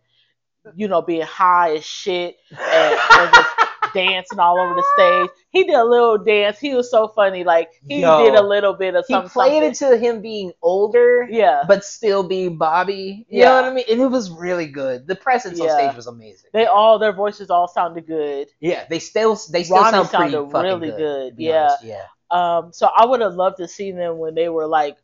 you 0.75 0.88
know, 0.88 1.02
being 1.02 1.23
high 1.23 1.76
as 1.76 1.85
shit 1.85 2.37
and, 2.50 2.99
and 3.12 3.35
just 3.35 3.50
dancing 3.94 4.38
all 4.38 4.59
over 4.59 4.75
the 4.75 4.85
stage. 4.97 5.30
He 5.50 5.64
did 5.64 5.75
a 5.75 5.85
little 5.85 6.18
dance. 6.18 6.59
He 6.59 6.75
was 6.75 6.90
so 6.90 7.09
funny. 7.09 7.44
Like 7.44 7.70
he 7.88 8.00
Yo. 8.00 8.25
did 8.25 8.35
a 8.35 8.42
little 8.42 8.73
bit 8.75 8.94
of 8.94 9.04
something. 9.06 9.28
He 9.28 9.32
played 9.32 9.75
something. 9.76 9.97
it 9.97 10.00
to 10.00 10.06
him 10.06 10.23
being 10.23 10.52
older, 10.62 11.26
Yeah. 11.30 11.64
but 11.66 11.85
still 11.85 12.23
being 12.23 12.56
Bobby. 12.56 13.26
You 13.28 13.40
Yeah. 13.40 13.44
know 13.47 13.54
what 13.56 13.64
I 13.64 13.70
mean? 13.75 13.85
And 13.90 14.00
it 14.00 14.06
was 14.06 14.30
really 14.30 14.66
good. 14.66 15.06
The 15.06 15.16
presence 15.16 15.61
on 15.61 15.68
stage 15.70 15.94
was 15.97 16.06
amazing. 16.06 16.50
They 16.52 16.66
all 16.66 16.99
their 16.99 17.12
voices 17.12 17.50
all 17.50 17.68
sounded 17.68 18.06
good. 18.06 18.49
yeah, 18.61 18.85
they 18.88 18.99
still 18.99 19.38
they 19.50 19.64
still 19.64 19.76
Ronnie 19.78 19.90
sound 19.90 20.09
pretty 20.11 20.32
sounded 20.32 20.54
really 20.62 20.88
good. 20.90 21.37
good, 21.37 21.42
yeah. 21.42 21.62
honest, 21.68 21.85
yeah. 21.85 22.04
Um, 22.30 22.73
so 22.73 22.88
I 22.97 23.06
would 23.06 23.20
have 23.20 23.35
loved 23.35 23.56
to 23.56 23.66
see 23.66 23.90
them 23.90 24.18
when 24.18 24.35
they 24.35 24.49
were 24.49 24.66
like 24.66 24.97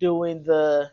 doing 0.00 0.42
the 0.42 0.90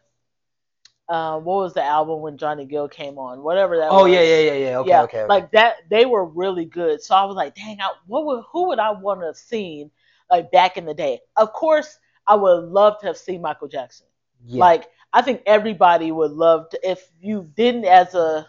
uh, 1.09 1.39
what 1.39 1.57
was 1.57 1.73
the 1.73 1.83
album 1.83 2.21
when 2.21 2.37
Johnny 2.37 2.65
Gill 2.65 2.89
came 2.89 3.17
on? 3.19 3.43
Whatever 3.43 3.77
that 3.77 3.91
Oh 3.91 4.05
was. 4.05 4.07
yeah, 4.07 4.21
yeah, 4.21 4.39
yeah, 4.39 4.53
yeah. 4.53 4.77
Okay, 4.79 4.89
yeah, 4.89 5.03
okay, 5.03 5.23
okay. 5.23 5.27
like 5.27 5.51
that. 5.51 5.77
They 5.89 6.05
were 6.05 6.25
really 6.25 6.65
good. 6.65 7.01
So 7.01 7.15
I 7.15 7.25
was 7.25 7.35
like, 7.35 7.55
dang, 7.55 7.79
I, 7.81 7.93
what 8.07 8.25
would 8.25 8.43
who 8.51 8.67
would 8.69 8.79
I 8.79 8.91
want 8.91 9.21
to 9.21 9.27
have 9.27 9.37
seen 9.37 9.91
like 10.29 10.51
back 10.51 10.77
in 10.77 10.85
the 10.85 10.93
day? 10.93 11.19
Of 11.37 11.53
course, 11.53 11.97
I 12.27 12.35
would 12.35 12.65
love 12.65 12.99
to 13.01 13.07
have 13.07 13.17
seen 13.17 13.41
Michael 13.41 13.67
Jackson. 13.67 14.07
yeah. 14.45 14.59
Like 14.59 14.87
I 15.13 15.21
think 15.21 15.41
everybody 15.45 16.11
would 16.11 16.31
love 16.31 16.69
to 16.69 16.89
if 16.89 17.09
you 17.19 17.49
didn't 17.55 17.85
as 17.85 18.13
a 18.15 18.47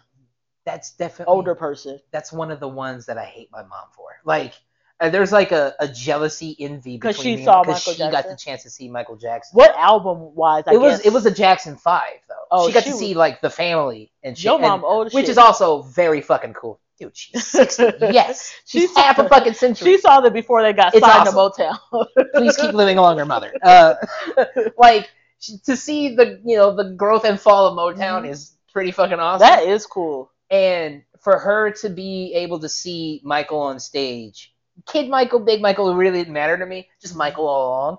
that's 0.64 0.92
definitely 0.92 1.32
older 1.34 1.54
person. 1.54 1.98
That's 2.12 2.32
one 2.32 2.50
of 2.50 2.60
the 2.60 2.68
ones 2.68 3.06
that 3.06 3.18
I 3.18 3.24
hate 3.24 3.50
my 3.52 3.62
mom 3.62 3.88
for. 3.94 4.10
Like. 4.24 4.54
Uh, 5.00 5.08
there's 5.08 5.32
like 5.32 5.50
a, 5.50 5.74
a 5.80 5.88
jealousy 5.88 6.54
envy 6.60 6.98
'Cause 6.98 7.16
between 7.16 7.36
she 7.36 7.40
me 7.40 7.44
saw 7.46 7.62
because 7.62 7.82
she 7.82 7.96
got 7.96 8.24
the 8.28 8.36
chance 8.36 8.62
to 8.64 8.70
see 8.70 8.88
Michael 8.88 9.16
Jackson. 9.16 9.56
What 9.56 9.74
album 9.76 10.34
wise? 10.34 10.64
I 10.66 10.74
it 10.74 10.80
was 10.80 11.00
it 11.06 11.12
was 11.12 11.24
a 11.24 11.30
Jackson 11.30 11.76
Five 11.76 12.18
though. 12.28 12.34
Oh, 12.50 12.66
she 12.68 12.74
got 12.74 12.82
she 12.82 12.90
to 12.90 12.92
was- 12.92 13.00
see 13.00 13.14
like 13.14 13.40
the 13.40 13.48
family 13.50 14.12
and 14.22 14.36
shit, 14.36 14.44
Your 14.44 14.62
and- 14.62 14.84
old 14.84 15.06
which 15.14 15.22
shit. 15.24 15.30
is 15.30 15.38
also 15.38 15.82
very 15.82 16.20
fucking 16.20 16.52
cool. 16.52 16.80
Dude, 16.98 17.16
she's 17.16 17.46
sixty. 17.58 17.84
yes, 18.00 18.54
she's 18.66 18.82
She's- 18.82 18.96
half 18.96 19.18
a 19.18 19.26
fucking 19.26 19.54
century. 19.54 19.92
She 19.94 19.98
saw 19.98 20.20
them 20.20 20.34
before 20.34 20.62
they 20.62 20.74
got 20.74 20.94
It's 20.94 21.00
signed 21.06 21.28
awesome. 21.28 21.50
to 21.56 21.62
Motown. 21.94 22.06
Please 22.34 22.56
keep 22.58 22.74
living 22.74 22.98
longer, 22.98 23.24
mother. 23.24 23.52
Uh, 23.62 23.94
like 24.76 25.08
to 25.64 25.76
see 25.78 26.14
the 26.14 26.38
you 26.44 26.58
know 26.58 26.76
the 26.76 26.90
growth 26.90 27.24
and 27.24 27.40
fall 27.40 27.66
of 27.68 27.74
Motown 27.96 28.24
Mhm. 28.24 28.30
is 28.32 28.52
pretty 28.74 28.90
fucking 28.90 29.18
awesome. 29.18 29.46
that 29.48 29.62
is 29.62 29.86
cool. 29.86 30.30
and 30.50 31.02
for 31.22 31.38
her 31.38 31.70
to 31.70 31.88
be 31.90 32.32
able 32.34 32.58
to 32.60 32.68
see 32.68 33.20
Michael 33.24 33.60
on 33.60 33.78
stage, 33.80 34.52
Kid 34.86 35.08
Michael, 35.08 35.40
Big 35.40 35.60
Michael, 35.60 35.94
really 35.94 36.18
didn't 36.18 36.32
matter 36.34 36.56
to 36.58 36.66
me. 36.66 36.88
Just 37.00 37.16
Michael 37.16 37.46
all 37.48 37.68
along. 37.68 37.96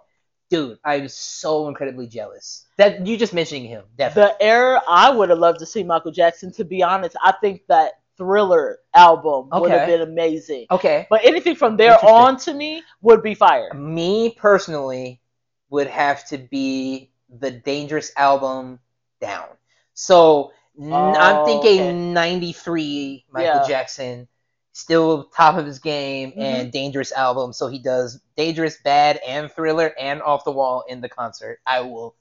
Dude, 0.50 0.80
I'm 0.84 1.08
so 1.08 1.68
incredibly 1.70 2.08
jealous. 2.08 2.66
That 2.78 3.06
you 3.08 3.16
just 3.18 3.34
mentioning 3.34 3.66
him, 3.66 3.84
definitely. 3.98 4.34
The 4.38 4.44
era 4.46 4.82
I 4.88 5.10
would 5.10 5.30
have 5.30 5.40
loved 5.40 5.60
to 5.60 5.66
see 5.66 5.84
Michael 5.84 6.12
Jackson. 6.12 6.52
To 6.54 6.66
be 6.66 6.84
honest, 6.84 7.16
I 7.24 7.32
think 7.40 7.62
that 7.68 7.94
Thriller 8.18 8.80
album 8.94 9.50
would 9.52 9.72
have 9.72 9.88
been 9.88 10.02
amazing. 10.02 10.68
okay. 10.70 11.08
But 11.10 11.24
anything 11.24 11.56
from 11.56 11.78
there 11.78 11.98
on 12.06 12.38
to 12.40 12.54
me 12.54 12.84
would 13.02 13.24
be 13.24 13.34
fire. 13.34 13.74
Me 13.74 14.36
personally 14.38 15.22
would 15.70 15.88
have 15.88 16.28
to 16.28 16.38
be 16.38 17.12
the 17.30 17.50
Dangerous 17.50 18.12
album 18.18 18.80
down. 19.22 19.48
So 19.94 20.52
n- 20.78 21.16
I'm 21.18 21.38
Oh, 21.38 21.46
thinking 21.46 21.80
okay. 21.80 21.94
93 21.94 23.26
Michael 23.32 23.62
Yeah. 23.62 23.68
Jackson 23.68 24.28
still 24.74 25.26
top 25.36 25.56
of 25.58 25.66
his 25.66 25.80
game 25.80 26.32
Mhm. 26.32 26.38
and 26.42 26.72
dangerous 26.72 27.12
album. 27.12 27.54
So 27.54 27.68
he 27.68 27.80
does 27.80 28.20
dangerous, 28.38 28.78
bad, 28.84 29.20
and 29.28 29.52
thriller 29.52 29.94
and 30.00 30.22
off 30.22 30.44
the 30.46 30.52
wall 30.52 30.84
in 30.88 31.02
the 31.02 31.10
concert. 31.10 31.60
I 31.68 31.82
will 31.82 32.16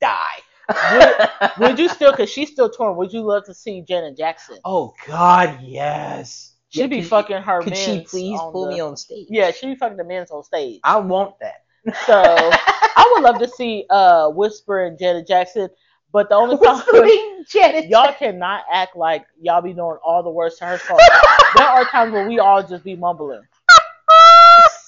die. 0.00 1.52
Would 1.58 1.78
you 1.78 1.88
still? 1.88 2.12
Cause 2.12 2.30
she's 2.30 2.50
still 2.50 2.68
torn. 2.70 2.96
Would 2.96 3.12
you 3.12 3.22
love 3.22 3.44
to 3.46 3.54
see 3.54 3.82
Janet 3.82 4.16
Jackson? 4.16 4.58
Oh 4.64 4.94
God, 5.06 5.60
yes. 5.62 6.54
She'd 6.68 6.80
Yeah, 6.82 6.86
be 6.88 7.00
could- 7.00 7.08
fucking 7.10 7.42
her. 7.42 7.62
Could 7.62 7.76
she 7.76 8.00
please 8.02 8.38
pull 8.52 8.64
the- 8.66 8.72
me 8.72 8.80
on 8.80 8.96
stage? 8.96 9.26
Yeah, 9.30 9.50
she'd 9.52 9.66
be 9.66 9.74
fucking 9.76 9.96
the 9.96 10.04
men's 10.04 10.30
on 10.30 10.42
stage. 10.42 10.80
I 10.84 10.96
want 10.98 11.34
that. 11.40 11.62
So 12.04 12.14
I 12.22 13.10
would 13.14 13.22
love 13.22 13.38
to 13.38 13.48
see 13.48 13.86
uh 13.90 14.28
Whisper 14.30 14.84
and 14.86 14.98
Janet 14.98 15.26
Jackson, 15.28 15.68
but 16.12 16.28
the 16.28 16.34
only 16.34 16.56
Whispering 16.60 17.35
Janet 17.50 17.88
y'all 17.88 18.12
cannot 18.12 18.64
act 18.70 18.96
like 18.96 19.26
y'all 19.40 19.62
be 19.62 19.72
doing 19.72 19.98
all 20.04 20.22
the 20.22 20.30
words 20.30 20.56
to 20.56 20.66
her 20.66 20.78
song. 20.78 20.98
there 21.56 21.66
are 21.66 21.84
times 21.86 22.12
where 22.12 22.26
we 22.28 22.38
all 22.38 22.62
just 22.62 22.84
be 22.84 22.96
mumbling. 22.96 23.42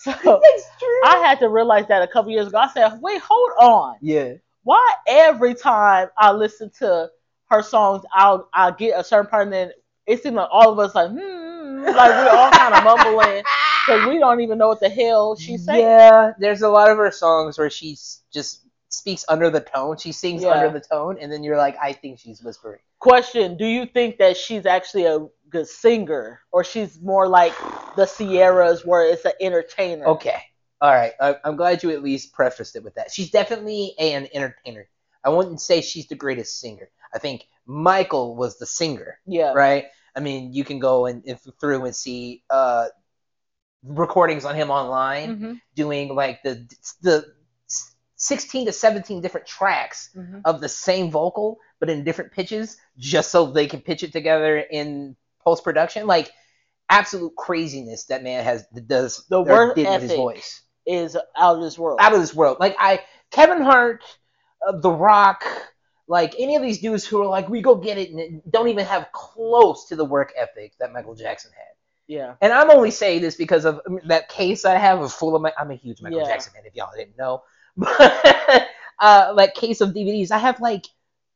So. 0.01 0.41
I 1.05 1.17
had 1.27 1.39
to 1.41 1.49
realize 1.49 1.87
that 1.89 2.03
a 2.03 2.07
couple 2.07 2.31
years 2.31 2.47
ago. 2.47 2.57
I 2.59 2.69
said, 2.69 2.99
wait, 3.03 3.21
hold 3.21 3.51
on. 3.61 3.97
yeah. 4.01 4.35
Why 4.63 4.95
every 5.07 5.55
time 5.55 6.09
I 6.17 6.33
listen 6.33 6.71
to 6.79 7.11
her 7.51 7.63
songs, 7.63 8.05
I'll 8.15 8.49
I'll 8.55 8.73
get 8.73 8.99
a 8.99 9.05
certain 9.05 9.29
part 9.29 9.43
and 9.45 9.53
then 9.53 9.73
it 10.07 10.23
seems 10.23 10.37
like 10.37 10.49
all 10.51 10.73
of 10.73 10.79
us 10.79 10.95
like, 10.95 11.11
hmm, 11.11 11.83
like 11.85 12.11
we're 12.11 12.31
all 12.31 12.51
kind 12.51 12.75
of 12.75 12.85
mumbling 12.85 13.43
because 13.87 14.09
we 14.09 14.19
don't 14.19 14.41
even 14.41 14.57
know 14.57 14.69
what 14.69 14.81
the 14.81 14.89
hell 14.89 15.37
she's 15.37 15.65
saying. 15.65 15.81
Yeah, 15.81 16.33
there's 16.39 16.63
a 16.63 16.69
lot 16.69 16.91
of 16.91 16.97
her 16.97 17.11
songs 17.11 17.59
where 17.59 17.71
she's 17.71 18.23
just 18.33 18.63
speaks 18.89 19.25
under 19.29 19.51
the 19.51 19.61
tone. 19.61 19.97
She 19.97 20.13
sings 20.13 20.43
Yeah. 20.43 20.51
under 20.53 20.71
the 20.71 20.81
tone, 20.81 21.19
and 21.21 21.31
then 21.33 21.43
you're 21.43 21.57
like, 21.57 21.77
I 21.81 21.93
think 21.93 22.19
she's 22.19 22.43
whispering. 22.43 22.81
Question: 22.99 23.57
Do 23.57 23.67
you 23.67 23.87
think 23.87 24.19
that 24.19 24.37
she's 24.37 24.67
actually 24.67 25.05
a 25.05 25.27
good 25.51 25.69
singer, 25.69 26.41
or 26.53 26.65
she's 26.65 27.01
more 27.01 27.29
like 27.29 27.53
the 27.97 28.07
Ciaras, 28.07 28.85
where 28.85 29.05
it's 29.05 29.25
an 29.25 29.33
entertainer? 29.41 30.07
Okay. 30.07 30.43
All 30.81 30.93
right. 30.93 31.13
I, 31.21 31.37
I'm 31.45 31.57
glad 31.57 31.83
you 31.83 31.91
at 31.91 32.03
least 32.03 32.33
prefaced 32.33 32.77
it 32.77 32.85
with 32.85 32.95
that. 32.95 33.11
She's 33.11 33.31
definitely 33.31 33.95
an 33.99 34.29
entertainer. 34.33 34.89
I 35.25 35.31
wouldn't 35.31 35.61
say 35.61 35.81
she's 35.81 36.07
the 36.07 36.15
greatest 36.15 36.61
singer. 36.61 36.89
I 37.13 37.19
think 37.19 37.47
Michael 37.67 38.37
was 38.37 38.59
the 38.59 38.67
singer, 38.67 39.19
Yeah. 39.27 39.53
right? 39.53 39.87
I 40.15 40.21
mean, 40.21 40.53
you 40.53 40.65
can 40.65 40.79
go 40.79 41.07
and, 41.07 41.25
and 41.27 41.39
through 41.61 41.85
and 41.85 41.95
see 41.95 42.45
uh, 42.51 42.87
recordings 43.83 44.45
on 44.45 44.55
him 44.55 44.71
online 44.71 45.37
hmm 45.39 45.53
doing 45.75 46.13
like 46.13 46.43
the 46.43 46.67
the 47.03 47.25
16 48.19 48.67
to 48.67 48.73
17 48.73 49.21
different 49.23 49.47
tracks 49.47 50.11
hmm 50.15 50.39
of 50.45 50.61
the 50.61 50.69
same 50.69 51.11
vocal 51.11 51.59
but 51.81 51.89
in 51.91 52.05
different 52.05 52.33
pitches 52.33 52.77
just 52.99 53.31
so 53.31 53.47
they 53.47 53.67
can 53.67 53.81
pitch 53.81 54.03
it 54.03 54.13
together 54.13 54.59
in 54.59 55.17
post 55.43 55.65
production 55.65 56.07
like 56.07 56.31
absolute 56.91 57.35
craziness 57.37 58.05
that 58.05 58.23
man 58.23 58.45
has 58.45 58.67
does 58.87 59.25
The 59.29 59.43
work 59.43 59.77
did 59.77 59.89
with 59.89 60.03
his 60.03 60.13
voice 60.13 60.63
Is 60.87 61.17
out 61.37 61.57
of 61.57 61.63
this 61.63 61.79
world. 61.79 61.99
out 62.01 62.13
of 62.15 62.21
this 62.21 62.35
world 62.35 62.59
like 62.61 62.77
i 62.79 63.01
kevin 63.31 63.63
hart 63.63 64.03
uh, 64.67 64.79
the 64.79 64.91
rock 64.91 65.45
like 66.09 66.35
any 66.39 66.57
of 66.57 66.63
these 66.63 66.81
dudes 66.81 67.07
who 67.07 67.23
are 67.23 67.27
like 67.27 67.49
we 67.49 67.61
go 67.61 67.75
get 67.77 67.99
it 67.99 68.11
and 68.11 68.43
don't 68.51 68.69
even 68.69 68.87
have 68.87 69.09
close 69.13 69.87
to 69.89 69.97
the 69.97 70.05
work 70.05 70.33
ethic 70.37 70.73
that 70.81 70.93
michael 70.93 71.15
jackson 71.15 71.51
had 71.57 71.65
yeah. 72.07 72.37
and 72.41 72.53
I'm 72.55 72.71
only 72.71 72.91
saying 72.91 73.21
this 73.21 73.37
because 73.37 73.67
of 73.67 73.83
that 74.07 74.31
case 74.31 74.65
I 74.65 74.77
have 74.77 75.01
of 75.03 75.13
full 75.13 75.37
of 75.37 75.43
my. 75.43 75.53
I'm 75.59 75.71
a 75.71 75.75
huge 75.75 76.01
Michael 76.01 76.21
Yeah. 76.21 76.27
Jackson 76.27 76.55
fan. 76.55 76.63
If 76.65 76.75
y'all 76.75 76.89
didn't 76.97 77.19
know, 77.19 77.43
uh, 79.01 79.35
that 79.35 79.55
case 79.55 79.81
of 79.81 79.91
DVDs, 79.91 80.31
I 80.31 80.39
have 80.39 80.61
like 80.61 80.87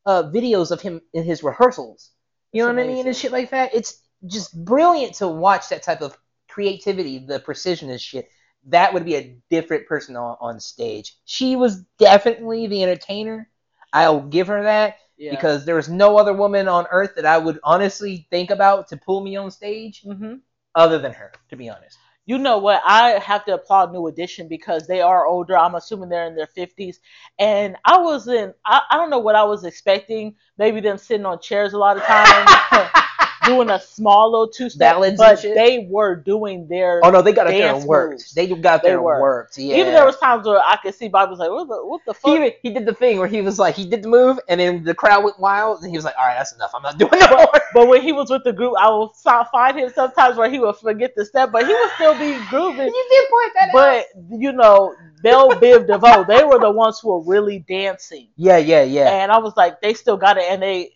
uh, 0.06 0.24
videos 0.24 0.70
of 0.70 0.80
him 0.80 1.00
in 1.12 1.24
his 1.24 1.42
rehearsals. 1.42 2.10
You 2.52 2.62
know 2.62 2.66
That's 2.66 2.76
what 2.76 2.84
I 2.84 2.94
mean 2.94 3.06
and 3.06 3.16
shit 3.16 3.32
like 3.32 3.50
that. 3.50 3.74
It's 3.74 4.02
just 4.26 4.64
brilliant 4.64 5.14
to 5.16 5.28
watch 5.28 5.68
that 5.68 5.82
type 5.82 6.02
of 6.02 6.16
creativity, 6.48 7.18
the 7.18 7.40
precision 7.40 7.90
and 7.90 8.00
shit. 8.00 8.28
That 8.66 8.92
would 8.94 9.04
be 9.04 9.16
a 9.16 9.36
different 9.50 9.86
person 9.86 10.16
on, 10.16 10.36
on 10.40 10.60
stage. 10.60 11.16
She 11.24 11.56
was 11.56 11.82
definitely 11.98 12.66
the 12.66 12.82
entertainer. 12.82 13.48
I'll 13.92 14.22
give 14.22 14.46
her 14.48 14.62
that 14.62 14.96
Yeah. 15.16 15.30
because 15.36 15.64
there 15.64 15.74
was 15.74 15.88
no 15.88 16.16
other 16.16 16.32
woman 16.32 16.68
on 16.68 16.86
earth 16.90 17.12
that 17.16 17.26
I 17.26 17.38
would 17.38 17.58
honestly 17.64 18.26
think 18.30 18.50
about 18.50 18.88
to 18.88 18.96
pull 18.96 19.22
me 19.22 19.36
on 19.36 19.50
stage 19.50 20.02
hmm 20.02 20.36
other 20.74 20.98
than 20.98 21.12
her, 21.12 21.32
to 21.50 21.56
be 21.56 21.68
honest. 21.68 21.98
You 22.24 22.38
know 22.38 22.58
what? 22.58 22.80
I 22.86 23.18
have 23.18 23.44
to 23.46 23.54
applaud 23.54 23.92
New 23.92 24.06
Edition 24.06 24.46
because 24.48 24.86
they 24.86 25.00
are 25.00 25.26
older. 25.26 25.58
I'm 25.58 25.74
assuming 25.74 26.08
they're 26.08 26.26
in 26.26 26.36
their 26.36 26.46
50s. 26.46 26.98
And 27.38 27.76
I 27.84 27.98
wasn't, 27.98 28.54
I, 28.64 28.82
I 28.90 28.96
don't 28.96 29.10
know 29.10 29.18
what 29.18 29.34
I 29.34 29.42
was 29.44 29.64
expecting. 29.64 30.36
Maybe 30.56 30.80
them 30.80 30.98
sitting 30.98 31.26
on 31.26 31.40
chairs 31.40 31.72
a 31.72 31.78
lot 31.78 31.96
of 31.96 32.02
times, 32.06 32.50
doing 33.44 33.70
a 33.70 33.80
small 33.80 34.30
little 34.30 34.48
two 34.48 34.70
step. 34.70 34.94
Ballads 34.94 35.18
But 35.18 35.42
they 35.42 35.86
were 35.90 36.16
doing 36.16 36.66
their. 36.68 37.00
Oh 37.04 37.10
no, 37.10 37.22
they 37.22 37.32
got 37.32 37.46
out 37.46 37.50
there 37.50 37.68
Dance 37.72 37.80
and 37.80 37.88
worked. 37.88 38.10
moves. 38.12 38.32
They 38.32 38.46
got 38.48 38.82
They 38.82 38.88
there 38.88 38.96
and 38.98 39.04
worked. 39.04 39.58
Yeah. 39.58 39.76
Even 39.76 39.92
there 39.92 40.04
was 40.04 40.16
times 40.18 40.46
where 40.46 40.58
I 40.58 40.76
could 40.82 40.94
see 40.94 41.08
Bobby 41.08 41.30
was 41.30 41.38
like, 41.38 41.50
what 41.50 41.68
the, 41.68 41.84
what 41.86 42.00
the 42.06 42.12
he, 42.12 42.18
fuck? 42.20 42.30
even- 42.36 42.52
he 42.62 42.70
did 42.70 42.86
the 42.86 42.94
thing 42.94 43.18
where 43.18 43.28
he 43.28 43.40
was 43.40 43.58
like 43.58 43.74
he 43.74 43.84
did 43.84 44.02
the 44.02 44.08
move 44.08 44.38
and 44.48 44.60
then 44.60 44.84
the 44.84 44.94
crowd 44.94 45.24
went 45.24 45.38
wild 45.40 45.82
and 45.82 45.90
he 45.90 45.96
was 45.96 46.04
like, 46.04 46.14
all 46.18 46.24
right, 46.26 46.36
that's 46.36 46.52
enough. 46.52 46.70
I'm 46.74 46.82
not 46.82 46.98
doing 46.98 47.10
no 47.12 47.28
more. 47.36 47.52
But 47.74 47.88
when 47.88 48.02
he 48.02 48.12
was 48.12 48.28
with 48.28 48.44
the 48.44 48.52
group, 48.52 48.74
I 48.78 48.88
will 48.90 49.12
so- 49.14 49.44
find 49.50 49.78
him 49.78 49.90
sometimes 49.94 50.36
where 50.36 50.50
he 50.50 50.58
would 50.58 50.76
forget 50.76 51.14
the 51.16 51.24
step, 51.24 51.50
but 51.52 51.66
he 51.66 51.72
would 51.72 51.90
still 51.94 52.12
be 52.18 52.38
grooving. 52.50 52.86
you 52.88 53.06
did 53.10 53.30
point 53.30 53.52
that 53.58 53.68
out. 53.68 54.04
But 54.28 54.40
you 54.40 54.52
know, 54.52 54.94
Belle 55.22 55.50
Biv 55.52 55.86
DeVoe, 55.86 56.24
they 56.24 56.44
were 56.44 56.58
the 56.58 56.70
ones 56.70 56.98
who 57.00 57.08
were 57.10 57.22
really 57.24 57.60
dancing, 57.60 58.28
Yeah, 58.36 58.58
yeah, 58.58 58.82
yeah. 58.82 59.22
and 59.22 59.30
I 59.32 59.38
was 59.38 59.56
like, 59.56 59.80
they 59.80 59.94
still 59.94 60.16
got 60.16 60.36
it, 60.36 60.44
and 60.50 60.60
they, 60.60 60.90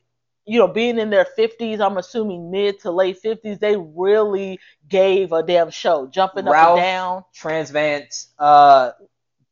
you 0.46 0.59
know, 0.61 0.68
being 0.68 0.98
in 0.98 1.11
their 1.11 1.24
fifties, 1.24 1.80
I'm 1.80 1.98
assuming 1.98 2.50
mid 2.50 2.80
to 2.80 2.90
late 2.90 3.18
fifties, 3.18 3.59
they 3.59 3.76
really 3.76 4.61
gave 4.88 5.32
a 5.32 5.42
damn 5.42 5.70
show, 5.70 6.06
jumping 6.06 6.46
up 6.46 6.54
and 6.54 6.76
down. 6.76 7.24
Tresvant 7.37 8.26
uh 8.38 8.92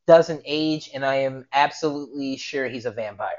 doesn't 0.07 0.43
age, 0.45 0.91
and 0.95 1.05
I 1.05 1.17
am 1.17 1.47
absolutely 1.53 2.37
sure 2.37 2.69
he's 2.69 2.87
a 2.87 2.91
vampire. 2.91 3.31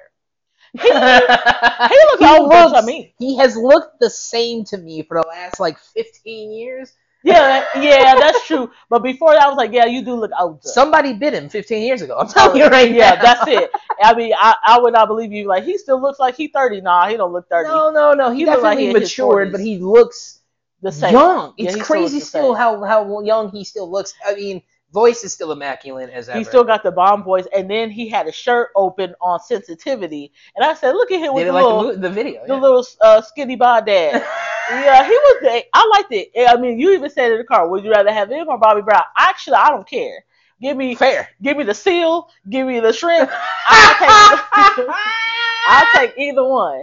He, 0.73 0.79
he 0.81 0.89
looks 0.89 2.19
He 2.19 2.25
old 2.27 2.49
looks- 2.49 2.79
to 2.81 2.85
me. 2.85 3.13
He 3.19 3.37
has 3.37 3.55
looked 3.55 3.99
the 3.99 4.09
same 4.09 4.65
to 4.65 4.77
me 4.77 5.03
for 5.03 5.21
the 5.21 5.27
last 5.27 5.59
like 5.59 5.77
15 5.79 6.51
years. 6.51 6.91
Yeah, 7.25 7.65
yeah, 7.81 8.13
that's 8.19 8.45
true. 8.45 8.69
But 8.87 9.01
before 9.01 9.33
that, 9.33 9.41
I 9.43 9.47
was 9.47 9.57
like, 9.57 9.71
yeah, 9.71 9.85
you 9.85 10.05
do 10.05 10.13
look 10.13 10.29
older. 10.39 10.59
Somebody 10.61 11.13
bit 11.13 11.33
him 11.33 11.49
15 11.49 11.81
years 11.81 12.03
ago. 12.03 12.15
I'm 12.19 12.27
oh, 12.27 12.31
telling 12.31 12.57
you 12.57 12.67
right 12.67 12.91
yeah, 12.91 13.15
now. 13.15 13.21
that's 13.21 13.47
it. 13.47 13.71
I 13.99 14.13
mean, 14.13 14.31
I, 14.37 14.53
I 14.63 14.79
would 14.79 14.93
not 14.93 15.07
believe 15.07 15.31
you. 15.31 15.47
Like, 15.47 15.63
he 15.63 15.79
still 15.79 15.99
looks 15.99 16.19
like 16.19 16.35
he's 16.35 16.51
30. 16.53 16.81
Nah, 16.81 17.07
he 17.07 17.17
don't 17.17 17.33
look 17.33 17.49
30. 17.49 17.67
No, 17.67 17.89
no, 17.89 18.13
no. 18.13 18.29
He, 18.31 18.39
He 18.39 18.45
like 18.45 18.57
definitely 18.57 18.87
he 18.87 18.93
matured, 18.93 19.51
but 19.51 19.59
he 19.59 19.79
looks 19.79 20.41
the 20.83 20.91
same. 20.91 21.13
young. 21.13 21.55
It's 21.57 21.73
he 21.73 21.81
still 21.81 21.85
crazy 21.85 22.19
the 22.19 22.25
still 22.25 22.53
how 22.53 22.83
how 22.83 23.21
young 23.21 23.49
he 23.49 23.63
still 23.63 23.89
looks. 23.89 24.13
I 24.23 24.35
mean, 24.35 24.61
voice 24.95 25.25
is 25.25 25.33
still 25.33 25.51
immaculate 25.51 26.09
as 26.09 26.29
ever. 26.29 26.39
He 26.39 26.45
still 26.45 26.63
got 26.63 26.81
the 26.81 26.91
bomb 26.91 27.21
voice, 27.23 27.45
and 27.53 27.69
then 27.69 27.91
he 27.91 28.07
had 28.09 28.27
a 28.27 28.31
shirt 28.31 28.69
open 28.75 29.13
on 29.21 29.41
sensitivity, 29.41 30.31
and 30.55 30.65
I 30.65 30.73
said, 30.73 30.93
"Look 30.93 31.11
at 31.11 31.19
him 31.19 31.33
with 31.33 31.45
the 31.45 31.51
like 31.51 31.65
little, 31.65 31.87
the, 31.89 31.97
the 31.97 32.09
video. 32.09 32.41
the 32.47 32.55
yeah. 32.55 32.59
little 32.59 32.85
uh, 33.01 33.21
skinny 33.21 33.57
bod 33.57 33.85
dad." 33.85 34.13
yeah, 34.71 35.03
he 35.03 35.11
was. 35.11 35.41
the- 35.41 35.65
I 35.73 35.87
liked 35.93 36.11
it. 36.11 36.31
I 36.49 36.55
mean, 36.55 36.79
you 36.79 36.93
even 36.93 37.09
said 37.09 37.33
in 37.33 37.37
the 37.37 37.43
car, 37.43 37.67
"Would 37.69 37.83
you 37.83 37.91
rather 37.91 38.11
have 38.11 38.31
him 38.31 38.47
or 38.47 38.57
Bobby 38.57 38.81
Brown?" 38.81 39.03
Actually, 39.17 39.57
I 39.57 39.69
don't 39.69 39.87
care. 39.87 40.23
Give 40.61 40.77
me, 40.77 40.95
Fair. 40.95 41.27
give 41.41 41.57
me 41.57 41.65
the 41.65 41.73
seal, 41.73 42.29
give 42.49 42.65
me 42.65 42.79
the 42.79 42.93
shrimp. 42.93 43.29
I'll 43.67 43.95
take, 43.99 44.87
I'll 45.67 45.91
take 45.93 46.13
either 46.17 46.47
one. 46.47 46.81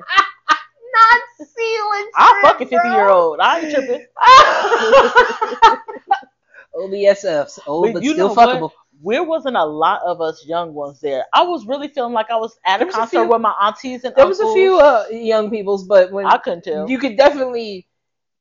Not 0.92 1.22
sealing. 1.38 2.10
I'll 2.14 2.42
fuck 2.42 2.60
a 2.60 2.66
50 2.66 2.88
year 2.88 3.08
old. 3.08 3.40
I 3.40 3.60
ain't 3.60 3.74
tripping. 3.74 4.06
OBSFs, 6.74 7.58
old 7.66 7.86
But 7.86 7.94
but 7.94 8.02
you 8.02 8.12
still 8.12 8.28
know 8.28 8.34
what? 8.34 8.48
fuckable. 8.48 8.70
There 9.04 9.24
wasn't 9.24 9.56
a 9.56 9.64
lot 9.64 10.00
of 10.06 10.20
us 10.20 10.44
young 10.46 10.74
ones 10.74 11.00
there. 11.00 11.24
I 11.32 11.42
was 11.42 11.66
really 11.66 11.88
feeling 11.88 12.12
like 12.12 12.30
I 12.30 12.36
was 12.36 12.56
at 12.64 12.78
There 12.78 12.84
a 12.84 12.86
was 12.86 12.94
a 12.94 12.98
concert 13.00 13.10
few. 13.24 13.28
with 13.28 13.40
my 13.40 13.54
aunties 13.60 14.04
and 14.04 14.14
There 14.14 14.26
was 14.26 14.38
a 14.40 14.52
few 14.52 14.78
uh, 14.78 15.06
young 15.10 15.50
peoples, 15.50 15.84
but 15.84 16.12
when 16.12 16.24
I 16.26 16.38
couldn't 16.38 16.62
tell. 16.64 16.88
you 16.88 16.98
could 16.98 17.16
definitely. 17.16 17.86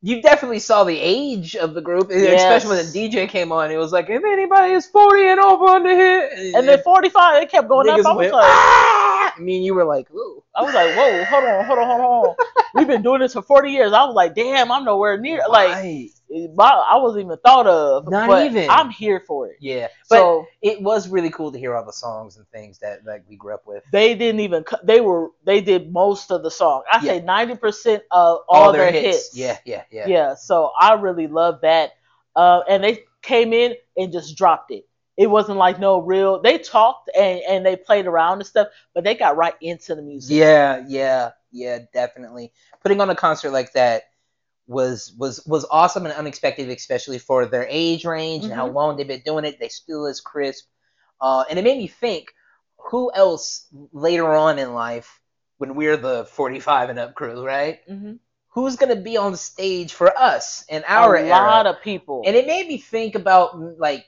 You 0.03 0.19
definitely 0.23 0.57
saw 0.57 0.83
the 0.83 0.97
age 0.99 1.55
of 1.55 1.75
the 1.75 1.81
group, 1.81 2.07
Yes. 2.09 2.41
especially 2.41 2.75
when 2.77 2.85
the 2.91 2.91
DJ 2.91 3.29
came 3.29 3.51
on. 3.51 3.69
It 3.69 3.77
was 3.77 3.91
like, 3.91 4.09
if 4.09 4.23
anybody 4.23 4.73
is 4.73 4.87
40 4.87 5.27
and 5.27 5.39
over 5.39 5.65
on 5.65 5.83
the 5.83 5.93
hit. 5.95 6.55
and 6.55 6.67
then 6.67 6.81
45, 6.81 7.43
it 7.43 7.51
kept 7.51 7.67
going 7.67 7.87
up. 7.87 7.97
I 7.97 7.97
was 8.09 8.17
went, 8.17 8.33
like, 8.33 8.43
"Ah!" 8.47 9.33
I 9.37 9.39
mean, 9.39 9.61
you 9.61 9.75
were 9.75 9.85
like, 9.85 10.09
ooh. 10.11 10.43
I 10.55 10.63
was 10.63 10.73
like, 10.73 10.95
whoa, 10.95 11.23
hold 11.25 11.43
on, 11.43 11.65
hold 11.65 11.77
on, 11.79 11.99
hold 12.01 12.25
on. 12.29 12.35
We've 12.73 12.87
been 12.87 13.03
doing 13.03 13.19
this 13.21 13.33
for 13.33 13.43
40 13.43 13.69
years. 13.69 13.93
I 13.93 14.03
was 14.05 14.15
like, 14.15 14.33
damn, 14.33 14.71
I'm 14.71 14.85
nowhere 14.85 15.19
near. 15.19 15.43
Like, 15.47 15.69
Right. 15.69 16.09
I 16.33 16.97
wasn't 16.97 17.25
even 17.25 17.37
thought 17.39 17.67
of. 17.67 18.09
Not 18.09 18.43
even. 18.45 18.69
I'm 18.69 18.89
here 18.89 19.23
for 19.27 19.47
it. 19.47 19.57
Yeah, 19.59 19.87
but 20.09 20.17
So 20.17 20.47
it 20.61 20.81
was 20.81 21.09
really 21.09 21.29
cool 21.29 21.51
to 21.51 21.59
hear 21.59 21.75
all 21.75 21.85
the 21.85 21.93
songs 21.93 22.37
and 22.37 22.47
things 22.49 22.79
that 22.79 23.05
like 23.05 23.23
we 23.27 23.35
grew 23.35 23.53
up 23.53 23.65
with. 23.65 23.83
they 23.91 24.15
didn't 24.15 24.41
even. 24.41 24.63
They 24.83 25.01
were. 25.01 25.29
They 25.45 25.61
did 25.61 25.91
most 25.91 26.31
of 26.31 26.43
the 26.43 26.51
song. 26.51 26.83
I 26.91 27.03
say 27.03 27.21
90 27.21 27.55
percent 27.55 28.03
of 28.11 28.39
all, 28.47 28.71
their, 28.71 28.91
hits. 28.91 29.35
Yeah, 29.35 29.57
yeah, 29.65 29.83
yeah. 29.91 30.07
Yeah. 30.07 30.35
So 30.35 30.71
I 30.79 30.93
really 30.93 31.27
love 31.27 31.59
that. 31.61 31.91
Uh, 32.35 32.61
and 32.67 32.83
they 32.83 33.03
came 33.21 33.53
in 33.53 33.75
and 33.97 34.11
just 34.11 34.37
dropped 34.37 34.71
it. 34.71 34.87
It 35.17 35.29
wasn't 35.29 35.57
like 35.57 35.79
no 35.79 35.99
real. 35.99 36.41
They 36.41 36.57
talked 36.57 37.09
and 37.15 37.41
and 37.47 37.65
they 37.65 37.75
played 37.75 38.07
around 38.07 38.39
and 38.39 38.47
stuff, 38.47 38.69
but 38.93 39.03
they 39.03 39.15
got 39.15 39.35
right 39.35 39.55
into 39.61 39.95
the 39.95 40.01
music. 40.01 40.37
Yeah, 40.37 40.83
yeah, 40.87 41.31
yeah, 41.51 41.79
definitely. 41.93 42.53
Putting 42.81 43.01
on 43.01 43.09
a 43.09 43.15
concert 43.15 43.51
like 43.51 43.73
that 43.73 44.03
was 44.71 45.13
was 45.17 45.45
was 45.45 45.65
awesome 45.69 46.05
and 46.05 46.15
unexpected, 46.15 46.69
especially 46.69 47.19
for 47.19 47.45
their 47.45 47.67
age 47.69 48.05
range 48.05 48.45
and 48.45 48.53
how 48.53 48.67
Mhm. 48.69 48.73
long 48.73 48.97
they've 48.97 49.07
been 49.07 49.21
doing 49.25 49.45
it. 49.45 49.59
They 49.59 49.69
still 49.69 50.05
is 50.07 50.21
crisp, 50.21 50.65
uh, 51.19 51.43
and 51.49 51.59
it 51.59 51.63
made 51.63 51.77
me 51.77 51.87
think, 51.87 52.33
who 52.89 53.11
else 53.13 53.67
later 53.93 54.27
on 54.33 54.59
in 54.59 54.73
life, 54.73 55.19
when 55.57 55.75
we're 55.75 55.97
the 55.97 56.25
45 56.25 56.89
and 56.89 56.99
up 56.99 57.13
crew, 57.15 57.45
right? 57.45 57.79
hmm 57.87 58.13
Who's 58.53 58.75
gonna 58.75 58.97
be 58.97 59.17
on 59.17 59.35
stage 59.37 59.93
for 59.93 60.09
us 60.17 60.65
in 60.67 60.83
our 60.87 61.15
a 61.15 61.21
era? 61.23 61.63
lot 61.63 61.67
of 61.67 61.81
people. 61.81 62.23
and 62.25 62.35
it 62.35 62.47
made 62.47 62.67
me 62.67 62.77
think 62.77 63.15
about 63.15 63.57
like 63.79 64.05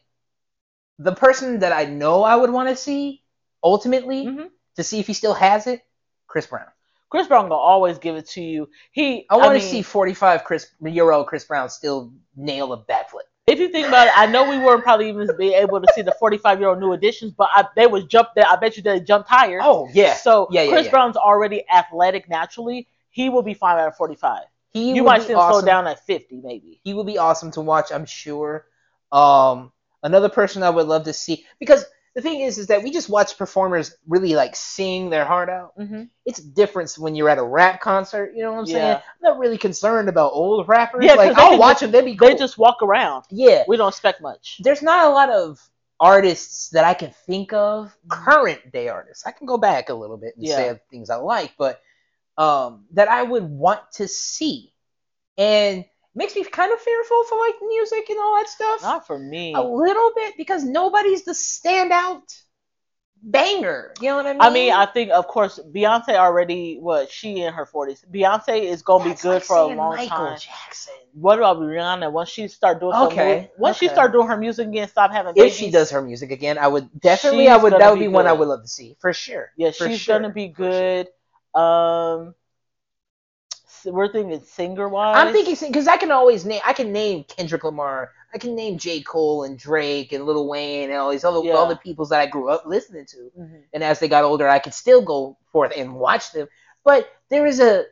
the 0.99 1.13
person 1.15 1.59
that 1.59 1.71
I 1.73 1.85
know 1.85 2.23
I 2.23 2.35
would 2.35 2.51
want 2.51 2.69
to 2.69 2.75
see 2.75 3.23
ultimately 3.63 4.25
Mhm. 4.25 4.49
to 4.75 4.83
see 4.83 4.99
if 4.99 5.07
he 5.07 5.13
still 5.13 5.33
has 5.33 5.67
it. 5.67 5.81
Chris 6.27 6.47
Brown. 6.47 6.67
Chris 7.13 7.27
Brown 7.27 7.43
gonna 7.43 7.53
always 7.53 7.99
give 7.99 8.15
it 8.15 8.27
to 8.29 8.41
you. 8.41 8.67
He, 8.91 9.27
I 9.29 9.37
want 9.37 9.53
to 9.53 9.61
see 9.63 9.83
45 9.83 10.43
Chris 10.43 10.71
year 10.81 11.11
old 11.11 11.27
Chris 11.27 11.43
Brown 11.43 11.69
still 11.69 12.11
nail 12.35 12.73
a 12.73 12.83
backflip. 12.83 13.27
If 13.45 13.59
you 13.59 13.69
think 13.69 13.87
about 13.87 14.07
it, 14.07 14.13
I 14.17 14.25
know 14.25 14.49
we 14.49 14.57
weren't 14.57 14.81
probably 14.81 15.09
even 15.09 15.29
be 15.37 15.53
able 15.53 15.79
to 15.79 15.85
see 15.93 16.01
the 16.01 16.15
45 16.19 16.59
year 16.59 16.69
old 16.69 16.79
new 16.79 16.93
additions, 16.93 17.31
but 17.31 17.49
I, 17.53 17.67
they 17.75 17.85
was 17.85 18.05
jump 18.05 18.29
there. 18.35 18.45
I 18.49 18.55
bet 18.55 18.77
you 18.77 18.81
they 18.81 18.99
jumped 18.99 19.29
higher. 19.29 19.59
Oh 19.61 19.87
yeah. 19.93 20.15
So 20.15 20.47
yeah, 20.49 20.63
yeah, 20.63 20.71
Chris 20.71 20.85
yeah. 20.85 20.89
Brown's 20.89 21.15
already 21.15 21.63
athletic 21.69 22.27
naturally. 22.27 22.87
He 23.11 23.29
will 23.29 23.43
be 23.43 23.53
fine 23.53 23.77
at 23.77 23.95
45. 23.95 24.45
He 24.71 24.95
you 24.95 25.03
might 25.03 25.21
see 25.21 25.33
him 25.33 25.37
awesome. 25.37 25.61
slow 25.61 25.67
down 25.67 25.85
at 25.85 26.03
50, 26.07 26.41
maybe. 26.43 26.79
He 26.83 26.95
would 26.95 27.05
be 27.05 27.19
awesome 27.19 27.51
to 27.51 27.61
watch, 27.61 27.91
I'm 27.91 28.07
sure. 28.07 28.65
Um, 29.11 29.71
another 30.01 30.29
person 30.29 30.63
I 30.63 30.71
would 30.71 30.87
love 30.87 31.03
to 31.03 31.13
see 31.13 31.45
because 31.59 31.85
the 32.15 32.21
thing 32.21 32.41
is, 32.41 32.57
is 32.57 32.67
that 32.67 32.83
we 32.83 32.91
just 32.91 33.09
watch 33.09 33.37
performers 33.37 33.95
really 34.07 34.35
like 34.35 34.55
sing 34.55 35.09
their 35.09 35.25
heart 35.25 35.49
out. 35.49 35.73
hmm 35.77 36.03
It's 36.25 36.39
different 36.39 36.93
when 36.97 37.15
you're 37.15 37.29
at 37.29 37.37
a 37.39 37.43
rap 37.43 37.81
concert. 37.81 38.33
You 38.35 38.43
know 38.43 38.53
what 38.53 38.59
I'm 38.59 38.65
saying? 38.67 38.77
Yeah. 38.77 38.95
I'm 38.97 39.31
not 39.31 39.39
really 39.39 39.57
concerned 39.57 40.09
about 40.09 40.31
old 40.33 40.67
rappers. 40.67 41.05
Yeah, 41.05 41.15
like 41.15 41.35
they 41.35 41.41
I'll 41.41 41.57
watch 41.57 41.79
just- 41.79 41.81
them. 41.81 41.91
They'd 41.91 42.05
be 42.11 42.15
cool. 42.15 42.27
They 42.27 42.35
just 42.35 42.57
walk 42.57 42.83
around. 42.83 43.25
yeah. 43.31 43.63
We 43.67 43.77
don't 43.77 43.89
expect 43.89 44.21
much. 44.21 44.59
There's 44.63 44.81
not 44.83 45.05
a 45.05 45.09
lot 45.09 45.29
of 45.31 45.59
artists 45.99 46.69
that 46.69 46.83
I 46.83 46.93
can 46.93 47.11
think 47.25 47.53
of, 47.53 47.95
current 48.09 48.71
day 48.71 48.89
artists. 48.89 49.25
I 49.25 49.31
can 49.31 49.47
go 49.47 49.57
back 49.57 49.89
a 49.89 49.93
little 49.93 50.17
bit 50.17 50.35
and 50.35 50.45
Yeah. 50.45 50.55
say 50.55 50.79
things 50.91 51.09
I 51.09 51.15
like, 51.15 51.53
but 51.57 51.81
um, 52.37 52.85
that 52.93 53.07
I 53.09 53.23
would 53.23 53.43
want 53.43 53.79
to 53.93 54.07
see, 54.07 54.73
and 55.37 55.85
makes 56.15 56.35
me 56.35 56.43
kind 56.43 56.71
of 56.73 56.79
fearful 56.79 57.23
for 57.25 57.39
like 57.39 57.55
music 57.61 58.09
and 58.09 58.19
all 58.19 58.35
that 58.37 58.47
stuff. 58.47 58.81
Not 58.81 59.07
for 59.07 59.17
me. 59.17 59.53
a 59.53 59.63
little 59.63 60.11
bit 60.15 60.35
because 60.37 60.63
nobody's 60.63 61.23
the 61.25 61.31
standout 61.31 62.21
banger. 63.23 63.93
You 64.01 64.09
know 64.09 64.17
what 64.17 64.27
I 64.27 64.33
mean? 64.33 64.41
I 64.41 64.49
mean, 64.49 64.73
I 64.73 64.85
think 64.85 65.11
of 65.11 65.27
course 65.27 65.59
Beyonce 65.59 66.15
already 66.15 66.77
what 66.79 67.09
she 67.11 67.41
in 67.41 67.53
her 67.53 67.65
40s. 67.65 68.03
Beyonce 68.05 68.63
is 68.63 68.81
gonna 68.81 69.03
That's 69.03 69.21
be 69.21 69.21
good 69.21 69.33
like 69.35 69.43
for 69.43 69.57
a 69.57 69.67
long 69.67 69.95
Michael 69.95 70.09
time. 70.09 70.37
Jackson. 70.39 70.93
What 71.13 71.37
about 71.37 71.57
Rihanna? 71.57 72.11
Once 72.11 72.29
she 72.29 72.47
start 72.47 72.79
doing 72.79 72.95
Okay, 72.95 73.49
once 73.57 73.77
she 73.77 73.87
start 73.87 74.11
doing 74.11 74.27
her 74.27 74.37
music 74.37 74.67
again, 74.67 74.87
stop 74.87 75.11
having 75.11 75.35
babies. 75.35 75.53
If 75.53 75.57
she 75.57 75.71
does 75.71 75.91
her 75.91 76.01
music 76.01 76.31
again, 76.31 76.57
I 76.57 76.67
would 76.67 76.89
definitely. 76.99 77.47
I 77.49 77.57
would. 77.57 77.77
That 77.77 77.89
would 77.91 77.99
be 77.99 78.05
be 78.05 78.07
one 78.07 78.27
I 78.27 78.33
would 78.33 78.47
love 78.47 78.61
to 78.61 78.67
see 78.67 78.95
for 78.99 79.13
sure. 79.13 79.49
yeah, 79.57 79.71
for 79.77 79.89
she's 79.89 79.99
sure, 79.99 80.15
gonna 80.15 80.29
be 80.29 80.47
for 80.53 80.71
sure. 80.71 80.89
good. 80.95 81.07
Um, 81.55 82.35
we're 83.85 84.11
thinking 84.11 84.41
singer 84.43 84.87
wise. 84.89 85.15
I'm 85.17 85.33
thinking 85.33 85.55
because 85.67 85.87
I 85.87 85.97
can 85.97 86.11
always 86.11 86.45
name. 86.45 86.61
I 86.65 86.73
can 86.73 86.91
name 86.91 87.23
Kendrick 87.25 87.63
Lamar. 87.63 88.11
I 88.33 88.37
can 88.37 88.55
name 88.55 88.77
J. 88.77 89.01
Cole 89.01 89.43
and 89.43 89.57
Drake 89.57 90.11
and 90.11 90.25
Lil 90.25 90.47
Wayne 90.47 90.89
and 90.89 90.99
all 90.99 91.11
these 91.11 91.23
other 91.23 91.41
Yeah. 91.43 91.53
all 91.53 91.67
the 91.67 91.75
peoples 91.75 92.09
that 92.09 92.19
I 92.19 92.25
grew 92.25 92.49
up 92.49 92.65
listening 92.65 93.05
to. 93.07 93.31
Mhm. 93.39 93.63
And 93.73 93.83
as 93.83 93.99
they 93.99 94.07
got 94.07 94.23
older, 94.23 94.47
I 94.49 94.59
could 94.59 94.73
still 94.73 95.01
go 95.01 95.37
forth 95.51 95.73
and 95.75 95.95
watch 95.95 96.31
them. 96.31 96.47
But 96.83 97.07
there 97.29 97.45
is 97.45 97.59
a 97.59 97.85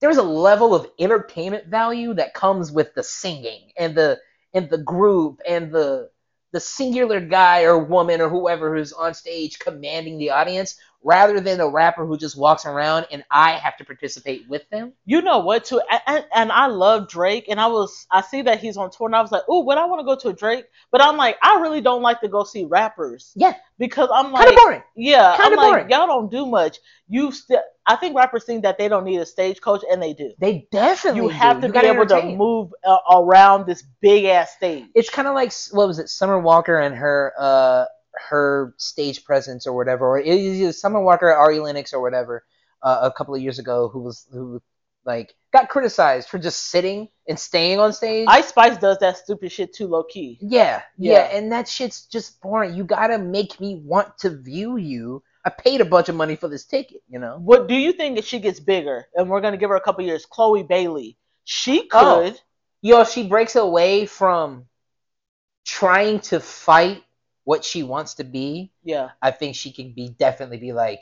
there 0.00 0.10
is 0.10 0.18
a 0.18 0.22
level 0.22 0.74
of 0.74 0.90
entertainment 0.98 1.66
value 1.66 2.14
that 2.14 2.34
comes 2.34 2.70
with 2.70 2.94
the 2.94 3.02
singing 3.02 3.72
and 3.76 3.94
the 3.96 4.20
and 4.52 4.68
the 4.70 4.78
group 4.78 5.40
and 5.48 5.72
the 5.72 6.10
the 6.52 6.60
singular 6.60 7.20
guy 7.20 7.64
or 7.64 7.78
woman 7.78 8.20
or 8.20 8.28
whoever 8.28 8.74
who's 8.74 8.92
on 8.92 9.14
stage 9.14 9.58
commanding 9.58 10.16
the 10.16 10.30
audience 10.30 10.78
rather 11.02 11.40
than 11.40 11.60
a 11.60 11.68
rapper 11.68 12.04
who 12.06 12.16
just 12.16 12.36
walks 12.36 12.66
around 12.66 13.06
and 13.10 13.24
I 13.30 13.52
have 13.52 13.76
to 13.78 13.84
participate 13.84 14.48
with 14.48 14.68
them. 14.70 14.92
You 15.04 15.22
know 15.22 15.38
what? 15.40 15.64
Too, 15.64 15.80
and, 16.06 16.24
and, 16.34 16.52
I 16.52 16.66
love 16.66 17.08
Drake, 17.08 17.46
and 17.48 17.60
I 17.60 17.66
was 17.66 18.06
I 18.10 18.20
see 18.22 18.42
that 18.42 18.60
he's 18.60 18.76
on 18.76 18.90
tour, 18.90 19.06
and 19.06 19.14
I 19.16 19.20
was 19.22 19.30
like, 19.32 19.42
oh, 19.48 19.64
but 19.64 19.78
I 19.78 19.84
want 19.86 20.00
to 20.00 20.04
go 20.04 20.16
to 20.16 20.28
a 20.28 20.32
Drake, 20.32 20.64
but 20.90 21.02
I'm 21.02 21.16
like, 21.16 21.36
I 21.42 21.60
really 21.60 21.80
don't 21.80 22.02
like 22.02 22.20
to 22.22 22.28
go 22.28 22.44
see 22.44 22.64
rappers. 22.64 23.32
Yeah. 23.36 23.54
because 23.78 24.08
I'm 24.12 24.24
Kind 24.26 24.34
like, 24.34 24.48
of 24.48 24.56
boring. 24.56 24.82
yeah, 24.96 25.36
kinda 25.36 25.56
like, 25.56 25.70
boring. 25.70 25.90
y'all 25.90 26.06
don't 26.06 26.30
do 26.30 26.46
much. 26.46 26.78
You 27.08 27.30
still, 27.30 27.60
I 27.86 27.94
think 27.96 28.16
rappers 28.16 28.44
think 28.44 28.62
that 28.64 28.78
they 28.78 28.88
don't 28.88 29.04
need 29.04 29.18
a 29.18 29.26
stage 29.26 29.60
coach, 29.60 29.82
and 29.90 30.02
they 30.02 30.12
do. 30.12 30.32
They 30.40 30.66
definitely 30.72 31.20
You 31.22 31.28
have 31.28 31.60
do. 31.60 31.68
to 31.68 31.72
be 31.72 31.74
gotta 31.74 31.92
able 31.92 32.06
to 32.06 32.22
move 32.36 32.72
uh, 32.84 32.96
around 33.12 33.66
this 33.66 33.84
big 34.00 34.24
ass 34.24 34.52
stage. 34.52 34.86
It's 34.94 35.10
kind 35.10 35.28
of 35.28 35.34
like 35.34 35.52
what 35.70 35.86
was 35.86 35.98
it, 35.98 36.08
Summer 36.08 36.38
Walker 36.40 36.78
and 36.80 36.94
her 36.96 37.32
uh 37.38 37.84
her 38.28 38.74
stage 38.78 39.24
presence 39.24 39.66
or 39.66 39.74
whatever, 39.74 40.06
or 40.06 40.18
it 40.18 40.26
is 40.26 40.60
either 40.60 40.72
Summer 40.72 41.00
Walker, 41.00 41.32
Ari 41.32 41.58
Lennox 41.60 41.92
or 41.92 42.00
whatever, 42.00 42.44
uh, 42.82 42.98
a 43.02 43.12
couple 43.12 43.34
of 43.34 43.40
years 43.42 43.58
ago, 43.58 43.88
who 43.88 44.00
was 44.00 44.26
who 44.32 44.62
like 45.04 45.34
got 45.52 45.68
criticized 45.68 46.28
for 46.28 46.38
just 46.38 46.64
sitting 46.70 47.08
and 47.28 47.38
staying 47.38 47.78
on 47.78 47.92
stage. 47.92 48.26
Ice 48.28 48.48
Spice 48.48 48.76
does 48.78 48.98
that 48.98 49.16
stupid 49.16 49.52
shit 49.52 49.72
too, 49.74 49.86
low 49.86 50.02
key. 50.02 50.38
yeah, 50.40 50.82
yeah, 50.98 51.12
Yeah. 51.12 51.36
and 51.36 51.52
that 51.52 51.68
shit's 51.68 52.06
just 52.06 52.40
boring. 52.40 52.74
You 52.74 52.84
gotta 52.84 53.18
make 53.18 53.60
me 53.60 53.82
want 53.84 54.18
to 54.18 54.30
view 54.30 54.76
you. 54.78 55.22
I 55.44 55.50
paid 55.50 55.80
a 55.80 55.84
bunch 55.84 56.08
of 56.08 56.16
money 56.16 56.34
for 56.34 56.48
this 56.48 56.64
ticket, 56.64 57.02
you 57.08 57.20
know. 57.20 57.38
What 57.38 57.68
do 57.68 57.74
you 57.76 57.92
think 57.92 58.18
if 58.18 58.26
she 58.26 58.40
gets 58.40 58.58
bigger, 58.58 59.06
and 59.14 59.30
we're 59.30 59.40
gonna 59.40 59.56
give 59.56 59.70
her 59.70 59.76
a 59.76 59.80
couple 59.80 60.04
years? 60.04 60.26
Chloe 60.26 60.64
Bailey, 60.64 61.16
she 61.44 61.88
Oh. 61.92 62.22
could. 62.24 62.40
Yo, 62.82 63.00
if 63.02 63.08
she 63.10 63.26
breaks 63.28 63.54
away 63.56 64.06
from 64.06 64.66
trying 65.64 66.20
to 66.20 66.40
fight 66.40 67.02
what 67.46 67.64
she 67.64 67.84
wants 67.84 68.14
to 68.14 68.24
be, 68.24 68.72
Yeah. 68.82 69.10
I 69.22 69.30
think 69.30 69.54
she 69.54 69.70
can 69.72 69.92
be 69.94 70.08
definitely 70.08 70.56
be 70.58 70.72
like 70.72 71.00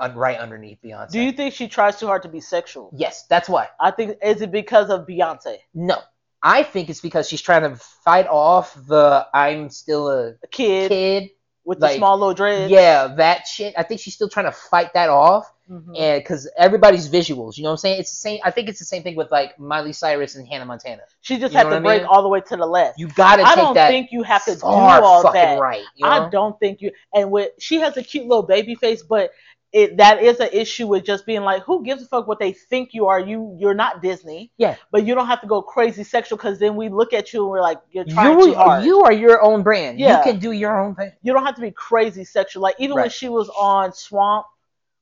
un, 0.00 0.16
right 0.16 0.36
underneath 0.36 0.78
Beyonce. 0.84 1.12
Do 1.12 1.20
you 1.20 1.30
think 1.30 1.54
she 1.54 1.68
tries 1.68 2.00
too 2.00 2.06
hard 2.06 2.22
to 2.24 2.28
be 2.28 2.40
sexual? 2.40 2.90
Yes, 2.92 3.26
that's 3.28 3.48
why. 3.48 3.68
I 3.80 3.92
think 3.92 4.18
is 4.24 4.42
it 4.42 4.50
because 4.50 4.90
of 4.90 5.06
Beyonce, 5.06 5.58
No, 5.72 5.98
I 6.42 6.64
think 6.64 6.90
it's 6.90 7.00
because 7.00 7.28
she's 7.28 7.42
trying 7.42 7.62
to 7.62 7.76
fight 8.04 8.26
off 8.26 8.74
the 8.88 9.24
I'm 9.32 9.70
still 9.70 10.08
a 10.08 10.30
a 10.42 10.46
kid, 10.50 10.88
kid. 10.88 11.30
with 11.64 11.80
like, 11.80 11.92
the 11.92 11.98
small 11.98 12.18
little 12.18 12.34
dreads? 12.34 12.72
Yeah, 12.72 13.14
that 13.18 13.46
shit. 13.46 13.72
I 13.78 13.84
think 13.84 14.00
she's 14.00 14.14
still 14.16 14.28
trying 14.28 14.46
to 14.46 14.52
fight 14.52 14.94
that 14.94 15.10
off, 15.10 15.48
Mhm. 15.70 15.94
and 15.98 16.20
because 16.22 16.50
everybody's 16.58 17.08
visuals, 17.08 17.56
you 17.56 17.62
know 17.62 17.68
what 17.70 17.74
I'm 17.74 17.76
saying? 17.78 18.00
It's 18.00 18.10
the 18.10 18.16
same. 18.16 18.40
I 18.44 18.50
think 18.50 18.68
it's 18.68 18.78
the 18.80 18.84
same 18.84 19.02
thing 19.02 19.14
with 19.16 19.30
like 19.30 19.58
Miley 19.58 19.92
Cyrus 19.92 20.34
and 20.34 20.46
Hannah 20.48 20.64
Montana. 20.66 21.02
She 21.20 21.38
just 21.38 21.52
You 21.52 21.58
had 21.58 21.70
to 21.70 21.80
break 21.80 22.02
mean? 22.02 22.08
all 22.10 22.22
the 22.22 22.28
way 22.28 22.40
to 22.40 22.56
the 22.56 22.66
left. 22.66 22.98
You 22.98 23.08
gotta 23.08 23.42
I 23.44 23.54
take 23.54 23.56
don't 23.56 23.74
think 23.74 24.12
you 24.12 24.22
have 24.24 24.44
to 24.46 24.54
do 24.56 24.60
all 24.64 25.32
that. 25.32 25.58
right. 25.60 25.84
You 25.94 26.06
know? 26.06 26.10
I 26.12 26.28
don't 26.30 26.58
think 26.58 26.80
you. 26.82 26.90
And 27.14 27.30
with 27.30 27.50
she 27.58 27.76
has 27.80 27.96
a 27.96 28.02
cute 28.02 28.26
little 28.26 28.42
baby 28.42 28.74
face, 28.74 29.02
but 29.02 29.30
it 29.72 29.98
that 29.98 30.20
is 30.20 30.40
an 30.40 30.48
issue 30.52 30.88
with 30.88 31.04
just 31.04 31.24
being 31.24 31.42
like, 31.42 31.62
who 31.62 31.84
gives 31.84 32.02
a 32.02 32.06
fuck 32.06 32.26
what 32.26 32.40
they 32.40 32.50
think 32.52 32.92
you 32.92 33.06
are? 33.06 33.20
You 33.20 33.54
you're 33.60 33.72
not 33.74 34.02
Disney. 34.02 34.50
Yeah. 34.58 34.74
But 34.90 35.06
you 35.06 35.14
don't 35.14 35.28
have 35.28 35.40
to 35.42 35.46
go 35.46 35.62
crazy 35.62 36.02
sexual 36.02 36.36
because 36.38 36.58
then 36.58 36.74
we 36.74 36.88
look 36.88 37.12
at 37.12 37.32
you 37.32 37.42
and 37.42 37.50
we're 37.50 37.60
like, 37.62 37.78
you're 37.92 38.04
trying 38.04 38.36
You 38.40 38.46
too 38.46 38.54
hard. 38.54 38.84
you 38.84 39.02
are 39.02 39.12
your 39.12 39.40
own 39.40 39.62
brand. 39.62 40.00
Yeah. 40.00 40.18
You 40.18 40.24
can 40.32 40.40
do 40.40 40.50
your 40.50 40.76
own 40.76 40.96
thing. 40.96 41.12
you 41.22 41.32
don't 41.32 41.46
have 41.46 41.54
to 41.54 41.60
be 41.60 41.70
crazy 41.70 42.24
sexual. 42.24 42.62
Like 42.64 42.74
even 42.80 42.96
when 42.96 43.10
she 43.10 43.28
was 43.28 43.48
on 43.50 43.92
Swamp 43.92 44.46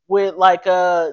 with 0.09 0.35
like 0.35 0.67
uh, 0.67 1.13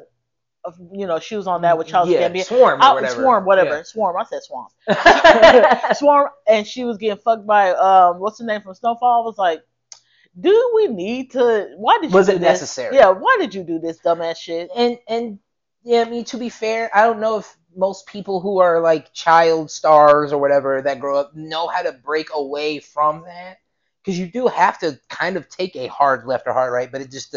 uh, 0.65 0.71
you 0.91 1.05
know, 1.05 1.19
she 1.19 1.36
was 1.36 1.47
on 1.47 1.62
that 1.62 1.77
with 1.77 1.88
Charles 1.88 2.10
yeah, 2.10 2.27
Gambino. 2.27 2.45
Swarm 2.45 2.81
or 2.81 2.84
I- 2.84 2.93
whatever. 2.93 3.21
Swarm, 3.21 3.45
whatever. 3.45 3.84
Swarm. 3.84 4.15
I 4.17 4.23
said 4.23 4.41
Swarm. 4.43 4.67
Swarm, 5.95 6.29
and 6.47 6.65
she 6.65 6.84
was 6.84 6.97
getting 6.97 7.21
fucked 7.21 7.45
by 7.45 7.71
um, 7.71 8.19
what's 8.19 8.39
the 8.39 8.45
name 8.45 8.62
from 8.62 8.73
Snowfall? 8.73 9.21
I 9.21 9.25
was 9.25 9.38
like, 9.38 9.62
do 10.39 10.71
we 10.75 10.88
need 10.88 11.31
to? 11.31 11.69
Why 11.77 11.99
did 12.01 12.12
you 12.12 12.17
Was 12.17 12.27
do 12.27 12.34
it 12.34 12.39
this? 12.39 12.49
necessary? 12.62 12.95
Yeah, 12.95 13.10
why 13.10 13.38
did 13.39 13.53
you 13.53 13.63
do 13.63 13.79
this 13.79 13.99
dumbass 13.99 14.38
shit? 14.38 14.69
and 14.75 14.97
and 15.08 15.39
yeah, 15.84 16.01
I 16.01 16.10
mean 16.10 16.25
to 16.25 16.38
be 16.38 16.49
fair, 16.49 16.89
I 16.95 17.03
don't 17.03 17.19
know 17.19 17.38
if 17.38 17.58
most 17.75 18.08
people 18.08 18.39
who 18.39 18.60
are 18.60 18.79
like 18.79 19.13
child 19.13 19.69
stars 19.69 20.31
or 20.34 20.39
whatever 20.39 20.81
that 20.81 20.99
grow 20.99 21.19
up 21.19 21.36
know 21.36 21.67
how 21.67 21.81
to 21.84 21.91
break 21.91 22.29
away 22.34 22.79
from 22.79 23.23
that 23.23 23.58
because 24.01 24.17
you 24.17 24.27
do 24.27 24.47
have 24.47 24.79
to 24.79 24.99
kind 25.10 25.36
of 25.36 25.49
take 25.49 25.75
a 25.75 25.88
hard 25.88 26.25
left 26.25 26.47
or 26.47 26.53
hard 26.53 26.71
right, 26.71 26.91
but 26.91 27.01
it 27.01 27.12
just 27.12 27.36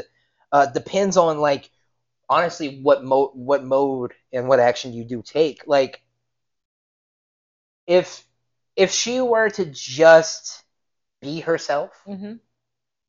uh, 0.52 0.66
depends 0.66 1.16
on 1.16 1.38
like 1.40 1.70
honestly 2.28 2.80
what 2.82 3.04
mode 3.04 3.30
what 3.34 3.64
mode 3.64 4.14
and 4.32 4.48
what 4.48 4.60
action 4.60 4.92
you 4.92 5.04
do 5.04 5.22
take. 5.22 5.66
Like 5.66 6.02
if 7.86 8.24
if 8.76 8.92
she 8.92 9.20
were 9.20 9.50
to 9.50 9.66
just 9.66 10.64
be 11.20 11.40
herself, 11.40 11.90
hmm 12.06 12.34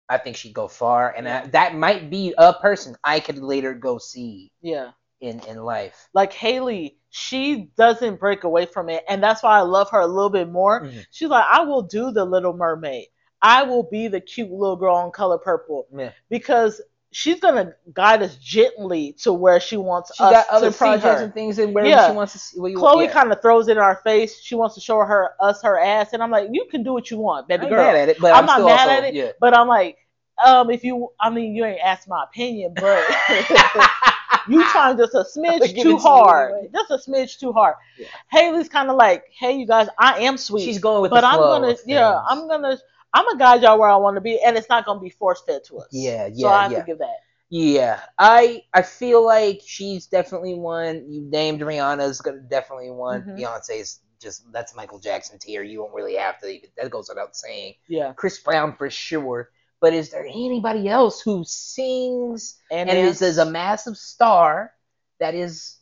I 0.10 0.17
think 0.17 0.38
she'd 0.38 0.54
go 0.54 0.67
far, 0.67 1.13
and 1.15 1.28
I, 1.30 1.47
that 1.47 1.75
might 1.75 2.10
be 2.10 2.34
a 2.38 2.54
person 2.54 2.95
I 3.04 3.19
could 3.19 3.38
later 3.38 3.73
go 3.73 3.97
see 3.99 4.52
Yeah, 4.62 4.91
in 5.21 5.39
in 5.41 5.63
life. 5.63 6.10
like 6.13 6.34
Haley, 6.34 6.97
she 7.10 7.69
doesn't 7.78 8.19
break 8.19 8.43
away 8.43 8.65
from 8.65 8.89
it, 8.89 9.04
and 9.08 9.21
that's 9.23 9.43
why 9.43 9.58
I 9.60 9.62
love 9.62 9.91
her 9.91 9.99
a 9.99 10.08
little 10.08 10.30
bit 10.32 10.49
more. 10.49 10.82
Mhm. 10.86 11.06
She's 11.12 11.30
like, 11.30 11.45
I 11.47 11.62
will 11.62 11.84
do 11.84 12.12
the 12.12 12.25
Little 12.25 12.54
Mermaid. 12.54 13.08
I 13.41 13.63
will 13.63 13.84
be 13.84 14.08
the 14.08 14.19
cute 14.21 14.52
little 14.52 14.75
girl 14.75 15.06
in 15.06 15.12
color 15.12 15.38
purple 15.38 15.88
Yeah. 15.95 16.12
because 16.30 16.82
she's 17.11 17.39
gonna 17.39 17.73
guide 17.93 18.21
us 18.21 18.35
gently 18.35 19.13
to 19.13 19.33
where 19.33 19.59
she 19.59 19.77
wants 19.77 20.11
She 20.15 20.23
us 20.23 20.31
got 20.31 20.47
other 20.49 20.67
to 20.67 20.71
see 20.73 20.77
projects 20.77 21.21
and 21.21 21.33
things 21.33 21.57
and 21.57 21.73
where 21.73 21.85
Yeah. 21.85 22.07
she 22.07 22.13
wants 22.13 22.33
to 22.33 22.39
see. 22.39 22.59
What 22.59 22.71
you, 22.71 22.77
Chloe 22.77 23.05
yeah. 23.05 23.11
kind 23.11 23.31
of 23.31 23.41
throws 23.41 23.67
it 23.67 23.73
in 23.73 23.77
our 23.79 23.95
face. 24.03 24.39
She 24.39 24.55
wants 24.55 24.75
to 24.75 24.81
show 24.81 24.99
her 24.99 25.31
us 25.39 25.61
her 25.63 25.79
ass, 25.79 26.13
and 26.13 26.21
I'm 26.21 26.31
like, 26.31 26.49
you 26.51 26.65
can 26.69 26.83
do 26.83 26.93
what 26.93 27.09
you 27.09 27.17
want, 27.17 27.47
baby 27.47 27.67
girl. 27.67 27.83
mad 27.83 27.95
at 27.95 28.09
it, 28.09 28.19
but 28.19 28.33
I'm 28.33 28.41
I'm, 28.41 28.45
not 28.45 28.55
still 28.55 28.67
mad 28.67 28.79
also, 28.89 28.91
at 28.91 29.03
it. 29.05 29.13
Yeah. 29.15 29.31
But 29.39 29.57
I'm 29.57 29.67
like, 29.67 29.97
um, 30.43 30.69
if 30.69 30.83
you, 30.83 31.09
I 31.19 31.29
mean, 31.29 31.55
you 31.55 31.65
ain't 31.65 31.81
asked 31.81 32.07
my 32.07 32.23
opinion, 32.23 32.73
but 32.75 33.03
you 34.47 34.63
trying 34.71 34.97
just 34.97 35.13
a 35.15 35.25
smidge 35.35 35.81
too 35.81 35.97
hard, 35.97 36.51
anyway. 36.51 36.69
just 36.73 36.91
a 36.91 37.09
smidge 37.09 37.39
too 37.39 37.51
hard. 37.51 37.75
Yeah. 37.97 38.07
Haley's 38.31 38.69
kind 38.69 38.89
of 38.89 38.95
like, 38.95 39.25
hey, 39.37 39.53
you 39.57 39.65
guys, 39.65 39.87
I 39.97 40.19
am 40.19 40.37
sweet, 40.37 40.63
She's 40.63 40.79
going 40.79 41.01
with 41.01 41.09
the 41.11 41.15
but 41.15 41.21
the 41.21 41.27
I'm 41.27 41.39
gonna, 41.39 41.75
yeah. 41.85 42.21
I'm 42.29 42.47
gonna, 42.47 42.77
I'm 43.13 43.25
gonna 43.25 43.39
guide 43.39 43.61
y'all 43.63 43.79
where 43.79 43.89
I 43.89 43.95
want 43.95 44.15
to 44.17 44.21
be, 44.21 44.39
and 44.41 44.57
it's 44.57 44.69
not 44.69 44.85
gonna 44.85 44.99
be 44.99 45.09
force 45.09 45.41
fed 45.45 45.63
to 45.65 45.79
us. 45.79 45.87
Yeah, 45.91 46.27
So 46.27 46.33
yeah, 46.35 46.47
I 46.49 46.63
have 46.63 46.71
yeah. 46.71 46.79
to 46.79 46.85
give 46.85 46.97
that. 46.99 47.17
Yeah, 47.49 47.99
I 48.17 48.63
I 48.73 48.83
feel 48.83 49.25
like 49.25 49.61
she's 49.65 50.05
definitely 50.05 50.53
one. 50.53 51.11
You 51.11 51.21
named 51.21 51.61
Rihanna's 51.61 52.21
gonna 52.21 52.41
definitely 52.41 52.91
one. 52.91 53.23
Mhm. 53.23 53.39
Beyonce's 53.39 54.01
just 54.21 54.51
that's 54.51 54.75
Michael 54.75 54.99
Jackson 54.99 55.39
tier. 55.39 55.63
You 55.63 55.79
don't 55.79 55.93
really 55.93 56.15
have 56.15 56.39
to. 56.41 56.47
Even, 56.47 56.69
that 56.77 56.91
goes 56.91 57.09
without 57.09 57.35
saying. 57.35 57.75
Yeah, 57.87 58.13
Chris 58.13 58.39
Brown 58.39 58.75
for 58.75 58.89
sure. 58.89 59.49
But 59.81 59.93
is 59.93 60.09
there 60.11 60.25
anybody 60.25 60.89
else 60.89 61.21
who 61.21 61.43
sings 61.45 62.59
and, 62.69 62.89
and, 62.89 62.99
is, 62.99 63.21
is 63.21 63.37
a 63.37 63.49
massive 63.49 63.95
star 63.97 64.73
that 65.19 65.35
is 65.35 65.77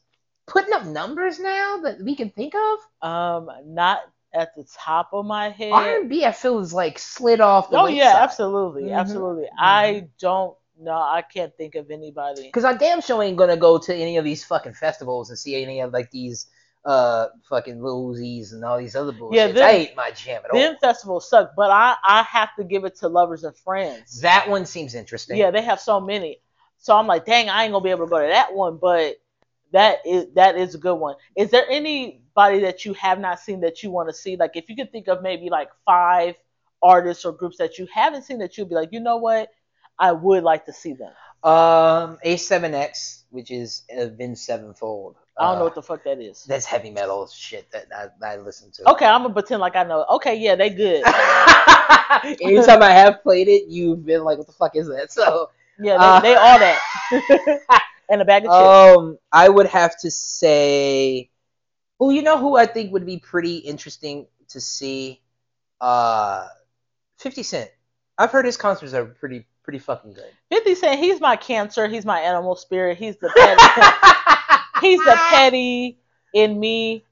putting 0.45 0.71
up 0.71 0.85
numbers 0.85 1.39
now 1.39 1.77
that 1.83 2.01
we 2.01 2.15
can 2.15 2.29
think 2.29 2.53
of? 2.55 3.09
um, 3.09 3.49
not 3.65 3.99
at 4.38 4.56
the 4.56 4.63
top 4.63 5.10
of 5.13 5.26
my 5.26 5.50
head. 5.50 5.73
R&B, 5.73 6.23
I 6.26 6.32
feel 6.32 6.60
is 6.60 6.73
like 6.73 7.00
slid 7.00 7.41
off 7.41 7.69
the 7.69 7.78
Oh 7.78 7.88
yeah, 7.88 8.17
absolutely, 8.21 8.84
Mhm, 8.84 8.93
absolutely. 8.93 9.47
I 9.58 10.08
don't 10.19 10.56
know. 10.80 10.91
I 10.91 11.23
can't 11.23 11.56
think 11.58 11.76
of 11.76 11.89
anybody. 11.91 12.43
Because 12.43 12.63
I 12.63 12.73
damn 12.73 13.02
sure 13.02 13.23
ain't 13.23 13.38
gonna 13.38 13.58
go 13.58 13.78
to 13.80 13.95
any 13.95 14.17
of 14.17 14.23
these 14.23 14.43
fucking 14.45 14.73
festivals 14.73 15.30
and 15.30 15.38
see 15.39 15.62
any 15.62 15.82
of 15.82 15.91
like 15.91 16.12
these 16.12 16.47
uh 16.86 17.28
fucking 17.50 17.82
Lil 17.84 18.13
Uzis 18.13 18.54
and 18.54 18.63
all 18.63 18.78
these 18.78 18.95
other 18.95 19.12
bullshits. 19.12 19.36
Yeah, 19.36 19.47
them- 19.47 19.56
that 19.56 19.73
ain't 19.73 19.95
my 19.95 20.12
jam 20.12 20.41
at 20.45 20.52
all. 20.52 20.58
Them 20.58 20.78
festivals 20.80 21.30
suck, 21.30 21.54
but 21.58 21.71
I 21.71 21.95
I 22.06 22.23
have 22.23 22.56
to 22.58 22.63
give 22.63 22.86
it 22.86 22.95
to 22.97 23.08
lovers 23.08 23.43
and 23.43 23.58
friends. 23.58 24.21
that 24.21 24.47
one 24.50 24.65
seems 24.65 24.95
interesting. 24.95 25.38
Yeah, 25.38 25.52
they 25.52 25.62
have 25.63 25.80
so 25.80 26.00
many. 26.00 26.39
So 26.80 26.95
I'm 26.95 27.08
like, 27.08 27.26
dang, 27.26 27.50
I 27.50 27.63
ain't 27.63 27.73
gonna 27.73 27.84
be 27.84 27.89
able 27.89 28.06
to 28.06 28.10
go 28.10 28.21
to 28.21 28.28
that 28.28 28.54
one, 28.54 28.78
but 28.78 29.15
that 29.73 29.99
is 30.06 30.27
that 30.36 30.56
is 30.58 30.75
a 30.75 30.77
good 30.77 30.95
one. 30.95 31.15
Is 31.36 31.51
there 31.51 31.65
anybody 31.69 32.60
that 32.60 32.86
you 32.86 32.93
have 32.93 33.19
not 33.19 33.39
seen 33.39 33.60
that 33.62 33.84
you 33.84 33.91
want 33.91 34.10
to 34.10 34.13
see? 34.13 34.38
Like, 34.38 34.51
if 34.56 34.69
you 34.69 34.75
could 34.75 34.91
think 34.91 35.08
of 35.08 35.21
maybe 35.21 35.49
like 35.49 35.69
five 35.86 36.36
artists 36.82 37.25
or 37.25 37.32
groups 37.32 37.58
that 37.58 37.77
you 37.77 37.88
haven't 37.93 38.23
seen 38.23 38.39
that 38.39 38.58
you'd 38.58 38.69
be 38.69 38.75
like, 38.75 38.89
you 38.91 38.99
know 38.99 39.17
what, 39.17 39.49
I 39.99 40.12
would 40.12 40.43
like 40.43 40.65
to 40.67 40.73
see 40.73 40.93
them. 40.93 41.12
Um, 41.43 42.17
A7X, 42.25 43.23
which 43.30 43.51
is 43.51 43.84
Avenged 43.91 44.39
Sevenfold. 44.39 45.15
I 45.39 45.45
don't 45.45 45.56
know 45.56 45.62
Uh, 45.62 45.63
what 45.65 45.75
the 45.75 45.84
fuck 45.84 46.03
that 46.03 46.19
is. 46.19 46.43
That's 46.45 46.65
heavy 46.65 46.89
metal 46.89 47.27
shit 47.27 47.69
that 47.71 47.86
I, 47.95 48.25
I 48.25 48.38
listen 48.38 48.71
to. 48.71 48.89
Okay, 48.91 49.06
I'm 49.06 49.21
gonna 49.21 49.34
pretend 49.34 49.62
like 49.62 49.75
I 49.75 49.84
know. 49.84 50.03
Okay, 50.13 50.36
yeah, 50.36 50.56
they 50.56 50.69
good. 50.71 51.03
Anytime 52.41 52.82
I 52.82 52.91
have 52.91 53.21
played 53.21 53.47
it, 53.47 53.67
you've 53.67 54.03
been 54.06 54.23
like, 54.23 54.38
"What 54.39 54.47
the 54.47 54.53
fuck 54.53 54.75
is 54.75 54.88
that?" 54.88 55.12
So, 55.12 55.51
Yeah, 55.80 55.97
they, 55.97 56.06
Uh, 56.06 56.19
they 56.21 56.36
all 56.36 56.58
that. 56.60 56.80
and 58.10 58.22
a 58.22 58.26
bag 58.26 58.46
of 58.46 58.52
chips. 58.52 58.98
um, 58.98 59.17
I 59.32 59.50
would 59.50 59.67
have 59.67 59.98
to 60.00 60.12
say, 60.12 61.30
well, 62.00 62.12
you 62.12 62.22
know 62.22 62.38
who 62.38 62.56
I 62.56 62.65
think 62.65 62.93
would 62.93 63.06
be 63.06 63.17
pretty 63.17 63.58
interesting 63.58 64.28
to 64.50 64.62
see, 64.62 65.22
uh, 65.82 66.48
Fifty 67.17 67.43
Cent. 67.43 67.70
I've 68.17 68.32
heard 68.32 68.46
his 68.46 68.58
concerts 68.58 68.93
are 68.93 69.06
pretty 69.06 69.46
pretty 69.67 69.80
fucking 69.80 70.13
good. 70.13 70.32
50 70.50 70.76
Cent, 70.76 71.00
he's 71.00 71.20
my 71.20 71.36
cancer. 71.36 71.88
He's 71.89 72.06
my 72.06 72.22
animal 72.22 72.56
spirit. 72.56 72.98
He's 72.98 73.17
the 73.17 73.30
petty. 73.36 74.82
he's 74.88 75.00
the 75.02 75.15
petty 75.30 76.00
in 76.34 76.58
me. 76.58 77.04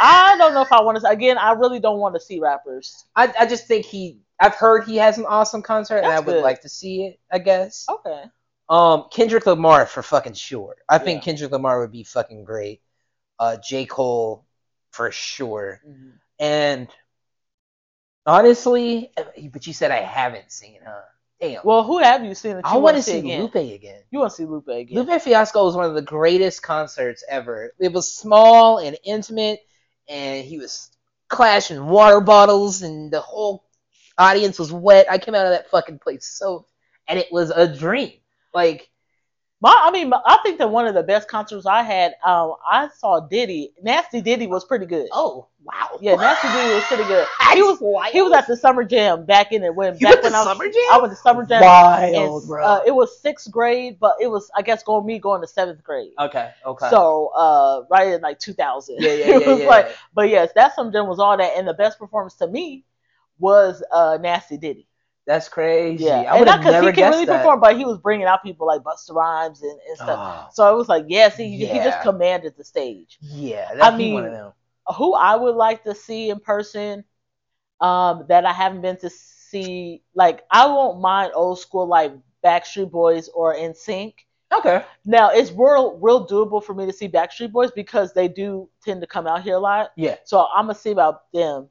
I 0.00 0.36
don't 0.36 0.52
know 0.52 0.62
if 0.62 0.72
I 0.72 0.82
want 0.82 1.00
to. 1.00 1.08
Again, 1.08 1.38
I 1.38 1.52
really 1.52 1.78
don't 1.78 2.00
want 2.00 2.16
to 2.16 2.20
see 2.20 2.40
rappers. 2.40 3.04
I, 3.14 3.32
I 3.38 3.46
just 3.46 3.68
think 3.68 3.86
he. 3.86 4.18
I've 4.40 4.54
heard 4.54 4.84
he 4.84 4.96
has 4.96 5.18
an 5.18 5.26
awesome 5.26 5.62
concert, 5.62 5.98
and 5.98 6.06
I 6.06 6.14
That's 6.16 6.26
would 6.26 6.32
good. 6.32 6.42
like 6.42 6.62
to 6.62 6.68
see 6.68 7.04
it. 7.04 7.20
I 7.30 7.38
guess. 7.38 7.86
Okay. 7.88 8.24
Um, 8.70 9.06
Kendrick 9.10 9.46
Lamar 9.46 9.84
for 9.84 10.00
fucking 10.02 10.34
sure. 10.34 10.76
I 10.88 10.98
think 10.98 11.24
Kendrick 11.24 11.50
Lamar 11.50 11.80
would 11.80 11.90
be 11.90 12.04
fucking 12.04 12.44
great. 12.44 12.80
Uh, 13.38 13.56
J 13.56 13.84
Cole 13.84 14.46
for 14.92 15.10
sure. 15.10 15.80
Mhm. 15.84 16.12
And 16.38 16.88
honestly, 18.24 19.12
but 19.52 19.66
you 19.66 19.72
said 19.72 19.90
I 19.90 20.02
haven't 20.02 20.52
seen, 20.52 20.80
huh? 20.86 21.00
Damn. 21.40 21.62
Well, 21.64 21.82
who 21.82 21.98
have 21.98 22.24
you 22.24 22.34
seen 22.34 22.56
you 22.56 22.62
I 22.62 22.76
want 22.76 22.96
to 22.96 23.02
see 23.02 23.12
see 23.12 23.18
again? 23.18 23.40
Lupe 23.40 23.54
again. 23.54 24.02
You 24.10 24.18
want 24.20 24.30
to 24.30 24.36
see 24.36 24.44
Lupe 24.44 24.68
again? 24.68 24.96
Lupe 24.96 25.20
Fiasco 25.22 25.64
was 25.64 25.74
one 25.74 25.86
of 25.86 25.94
the 25.94 26.02
greatest 26.02 26.62
concerts 26.62 27.24
ever. 27.28 27.72
It 27.80 27.92
was 27.92 28.14
small 28.14 28.78
and 28.78 28.96
intimate, 29.04 29.60
and 30.06 30.44
he 30.44 30.58
was 30.58 30.90
clashing 31.28 31.86
water 31.86 32.20
bottles, 32.20 32.82
and 32.82 33.10
the 33.10 33.20
whole 33.20 33.64
audience 34.18 34.58
was 34.58 34.70
wet. 34.70 35.10
I 35.10 35.18
came 35.18 35.34
out 35.34 35.46
of 35.46 35.52
that 35.52 35.70
fucking 35.70 35.98
place 35.98 36.26
so, 36.26 36.66
and 37.08 37.18
it 37.18 37.32
was 37.32 37.50
a 37.50 37.66
dream. 37.66 38.19
Like, 38.54 38.90
My, 39.60 39.74
I 39.84 39.90
mean, 39.90 40.12
I 40.12 40.38
think 40.42 40.58
that 40.58 40.70
one 40.70 40.86
of 40.86 40.94
the 40.94 41.02
best 41.02 41.28
concerts 41.28 41.66
I 41.66 41.82
had, 41.82 42.14
um, 42.24 42.54
I 42.70 42.88
saw 42.96 43.20
Diddy. 43.20 43.72
Nasty 43.82 44.20
Diddy 44.20 44.46
was 44.46 44.64
pretty 44.64 44.86
good. 44.86 45.08
oh 45.12 45.48
wow, 45.64 45.98
Yeah, 46.00 46.14
Nasty 46.16 46.48
Diddy 46.48 46.74
was 46.74 46.84
pretty 46.84 47.04
good. 47.04 47.26
He 47.52 47.62
was 47.62 47.78
wild. 47.80 48.12
he 48.12 48.22
was 48.22 48.32
at 48.32 48.46
the 48.46 48.56
Summer 48.56 48.84
Jam 48.84 49.24
back 49.26 49.50
in 49.52 49.64
it 49.64 49.74
when 49.74 49.94
You 49.98 50.06
back 50.06 50.22
went 50.22 50.22
when 50.22 50.32
to 50.32 50.38
I 50.38 50.40
was 50.42 50.48
Summer 50.48 50.64
Jam? 50.66 50.82
I 50.92 50.98
was 50.98 51.10
to 51.10 51.16
Summer 51.16 51.44
Jam. 51.44 51.62
wild, 51.62 52.42
and, 52.42 52.48
bro. 52.48 52.64
uh, 52.64 52.80
it 52.86 52.92
was 52.92 53.20
sixth 53.20 53.50
grade, 53.50 53.98
but 54.00 54.14
it 54.20 54.28
was 54.28 54.48
I 54.56 54.62
guess 54.62 54.82
going 54.84 55.04
me 55.04 55.18
going 55.18 55.40
to 55.42 55.48
seventh 55.48 55.82
grade. 55.82 56.12
okay, 56.18 56.52
okay. 56.64 56.88
So 56.90 57.32
uh, 57.36 57.82
right 57.90 58.08
in 58.14 58.20
like 58.22 58.38
2000. 58.38 58.96
yeah, 59.00 59.08
yeah, 59.12 59.14
it 59.36 59.42
yeah, 59.42 59.48
was 59.48 59.60
yeah. 59.60 59.66
like, 59.66 59.96
but 60.14 60.28
yes, 60.28 60.50
that 60.54 60.74
Summer 60.76 60.92
Jam 60.92 61.08
was 61.08 61.18
all 61.18 61.36
that, 61.36 61.52
and 61.56 61.66
the 61.66 61.74
best 61.74 61.98
performance 61.98 62.34
to 62.36 62.46
me 62.46 62.84
was 63.40 63.82
uh, 63.92 64.16
Nasty 64.20 64.56
Diddy. 64.56 64.86
That's 65.30 65.48
crazy. 65.48 66.02
Yeah, 66.02 66.22
I 66.22 66.38
and 66.38 66.44
not 66.44 66.58
because 66.60 66.84
he 66.84 66.90
can 66.90 67.08
really 67.08 67.24
that. 67.24 67.36
perform, 67.36 67.60
but 67.60 67.76
he 67.76 67.84
was 67.84 67.98
bringing 67.98 68.26
out 68.26 68.42
people 68.42 68.66
like 68.66 68.80
Busta 68.80 69.14
Rhymes 69.14 69.62
and, 69.62 69.78
and 69.88 69.96
stuff. 69.96 70.18
Oh, 70.20 70.48
So 70.52 70.74
it 70.74 70.76
was 70.76 70.88
like, 70.88 71.04
yes, 71.06 71.36
he, 71.36 71.56
he 71.56 71.66
just 71.66 72.00
commanded 72.00 72.54
the 72.58 72.64
stage. 72.64 73.16
yeah, 73.20 73.70
I 73.80 73.96
mean, 73.96 74.24
of 74.24 74.32
them. 74.32 74.52
Who 74.96 75.14
I 75.14 75.36
would 75.36 75.54
like 75.54 75.84
to 75.84 75.94
see 75.94 76.30
in 76.30 76.40
person, 76.40 77.04
um, 77.80 78.24
that 78.28 78.44
I 78.44 78.52
haven't 78.52 78.80
been 78.80 78.96
to 78.96 79.08
see, 79.08 80.02
like 80.16 80.42
I 80.50 80.66
won't 80.66 81.00
mind 81.00 81.30
old 81.36 81.60
school 81.60 81.86
like 81.86 82.12
Backstreet 82.44 82.90
Boys 82.90 83.28
or 83.28 83.54
NSYNC. 83.54 84.14
Okay. 84.52 84.82
Now 85.04 85.30
it's 85.30 85.52
real, 85.52 85.96
real 86.02 86.26
doable 86.26 86.60
for 86.60 86.74
me 86.74 86.86
to 86.86 86.92
see 86.92 87.06
Backstreet 87.06 87.52
Boys 87.52 87.70
because 87.70 88.12
they 88.12 88.26
do 88.26 88.68
tend 88.84 89.00
to 89.00 89.06
come 89.06 89.28
out 89.28 89.42
here 89.42 89.54
a 89.54 89.60
lot. 89.60 89.92
Yeah. 89.96 90.16
So 90.24 90.48
I'm 90.52 90.64
gonna 90.64 90.74
see 90.74 90.90
about 90.90 91.32
them. 91.32 91.68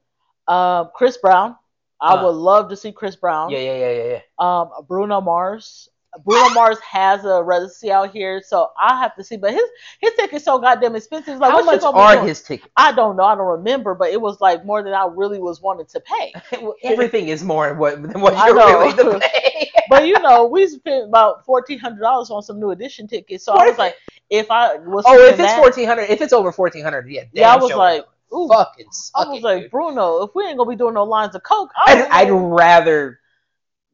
Um, 0.47 0.91
Chris 0.95 1.17
Brown, 1.17 1.57
I 2.01 2.13
Uh. 2.13 2.25
would 2.25 2.35
love 2.35 2.69
to 2.69 2.75
see 2.75 2.91
Chris 2.91 3.15
Brown. 3.15 3.49
Yeah, 3.51 3.59
yeah, 3.59 3.75
yeah, 3.77 3.91
yeah, 3.91 4.03
yeah. 4.13 4.19
Um, 4.39 4.69
Bruno 4.87 5.21
Mars. 5.21 5.89
Bruno 6.25 6.49
Mars 6.55 6.79
has 6.79 7.23
a 7.23 7.43
residency 7.43 7.91
out 7.91 8.11
here, 8.11 8.41
so 8.43 8.71
I 8.81 8.97
have 8.99 9.15
to 9.17 9.23
see. 9.23 9.37
But 9.37 9.53
his 9.53 9.69
his 10.01 10.11
ticket's 10.15 10.43
so 10.43 10.57
goddamn 10.57 10.95
expensive. 10.95 11.33
It's 11.33 11.39
Like, 11.41 11.51
How 11.51 11.57
what 11.63 11.65
much 11.67 11.83
are 11.83 12.25
his 12.25 12.41
tickets? 12.41 12.71
I 12.75 12.91
don't 12.93 13.15
know. 13.15 13.23
I 13.23 13.35
don't 13.35 13.45
remember, 13.45 13.93
but 13.93 14.09
it 14.09 14.19
was 14.19 14.41
like 14.41 14.65
more 14.65 14.81
than 14.81 14.93
I 14.93 15.05
really 15.05 15.39
was 15.39 15.61
wanting 15.61 15.85
to 15.85 15.99
pay. 15.99 16.33
Well, 16.61 16.73
Everything 16.83 17.27
is 17.27 17.43
more 17.43 17.67
than 17.69 17.77
what 17.77 18.01
than 18.01 18.21
what 18.21 18.33
you're 18.43 18.55
willing 18.55 18.95
to 18.97 19.19
pay. 19.33 19.69
But 19.87 20.07
you 20.07 20.17
know, 20.19 20.47
we 20.47 20.65
spent 20.67 21.05
about 21.09 21.45
fourteen 21.45 21.77
hundred 21.77 22.01
dollars 22.01 22.31
on 22.31 22.41
some 22.41 22.59
new 22.59 22.71
edition 22.71 23.07
tickets. 23.07 23.43
So 23.45 23.53
I 23.53 23.57
Worth 23.57 23.65
was 23.67 23.75
it. 23.75 23.79
like, 23.79 23.95
if 24.31 24.49
I 24.49 24.75
was 24.77 25.05
oh, 25.07 25.15
if 25.27 25.39
it's 25.39 25.53
fourteen 25.53 25.87
hundred, 25.87 26.09
if 26.09 26.21
it's 26.21 26.33
over 26.33 26.51
fourteen 26.51 26.83
hundred, 26.83 27.07
yeah. 27.07 27.25
Yeah, 27.33 27.53
I 27.53 27.57
was 27.57 27.71
like, 27.71 28.05
ooh. 28.33 28.47
fucking. 28.47 28.87
I 29.15 29.25
was 29.27 29.37
it, 29.39 29.43
like, 29.43 29.61
dude. 29.63 29.71
Bruno, 29.71 30.23
if 30.23 30.31
we 30.35 30.45
ain't 30.45 30.57
gonna 30.57 30.69
be 30.69 30.75
doing 30.75 30.93
no 30.95 31.03
lines 31.03 31.35
of 31.35 31.43
coke, 31.43 31.71
I 31.75 32.03
I'd, 32.11 32.27
I'd 32.27 32.31
rather, 32.31 33.19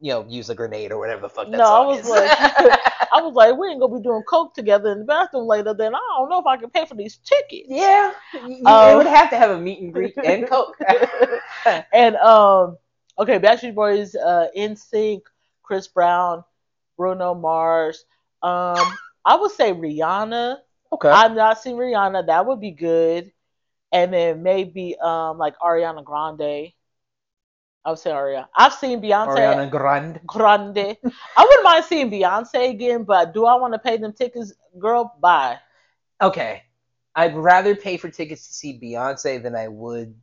you 0.00 0.12
know, 0.12 0.26
use 0.28 0.50
a 0.50 0.54
grenade 0.54 0.92
or 0.92 0.98
whatever 0.98 1.22
the 1.22 1.28
fuck 1.28 1.50
that 1.50 1.56
No, 1.56 1.64
I 1.64 1.86
was 1.86 2.00
is. 2.00 2.08
like- 2.08 2.30
I 3.12 3.22
was 3.22 3.34
like, 3.34 3.56
we 3.56 3.68
ain't 3.68 3.80
gonna 3.80 3.96
be 3.96 4.02
doing 4.02 4.22
coke 4.28 4.52
together 4.54 4.92
in 4.92 4.98
the 4.98 5.04
bathroom 5.04 5.46
later. 5.46 5.72
Then 5.72 5.94
I 5.94 6.00
don't 6.18 6.28
know 6.28 6.40
if 6.40 6.46
I 6.46 6.56
can 6.58 6.68
pay 6.70 6.84
for 6.84 6.96
these 6.96 7.16
tickets. 7.18 7.66
yeah, 7.70 8.12
you, 8.34 8.66
Um, 8.66 8.90
it 8.92 8.96
would 8.96 9.06
have 9.06 9.30
to 9.30 9.36
have 9.38 9.50
a 9.50 9.58
meet 9.58 9.80
and 9.80 9.92
greet 9.92 10.14
and 10.24 10.46
coke. 10.46 10.76
and 11.92 12.16
um, 12.16 12.76
okay, 13.18 13.38
Backstreet 13.38 13.74
Boys, 13.74 14.14
uh, 14.16 14.48
NSYNC, 14.56 15.22
Chris 15.62 15.88
Brown, 15.88 16.44
Bruno 16.98 17.34
Mars. 17.34 18.04
Um, 18.42 18.84
I 19.24 19.36
would 19.36 19.52
say 19.52 19.72
Rihanna. 19.72 20.58
okay. 20.92 21.08
I've 21.08 21.32
not 21.34 21.60
seen 21.62 21.76
Rihanna. 21.76 22.26
That 22.26 22.44
would 22.46 22.60
be 22.60 22.72
good. 22.72 23.32
And 23.92 24.12
then 24.12 24.42
maybe 24.42 24.96
um, 24.98 25.38
like 25.38 25.58
Ariana 25.58 26.04
Grande. 26.04 26.72
I 27.84 27.90
would 27.90 27.98
say 27.98 28.10
Ariana. 28.10 28.48
I've 28.56 28.72
seen 28.74 29.00
Beyonce. 29.00 29.28
Ariana 29.28 29.70
Grande. 29.70 30.20
Grande. 30.26 30.96
I 31.36 31.44
wouldn't 31.44 31.64
mind 31.64 31.84
seeing 31.84 32.10
Beyonce 32.10 32.70
again, 32.70 33.04
but 33.04 33.32
do 33.32 33.46
I 33.46 33.54
want 33.56 33.74
to 33.74 33.78
pay 33.78 33.96
them 33.96 34.12
tickets? 34.12 34.52
Girl, 34.78 35.14
bye. 35.20 35.58
Okay, 36.20 36.62
I'd 37.14 37.36
rather 37.36 37.76
pay 37.76 37.96
for 37.96 38.08
tickets 38.10 38.46
to 38.48 38.52
see 38.54 38.80
Beyonce 38.80 39.42
than 39.42 39.54
I 39.54 39.68
would 39.68 40.14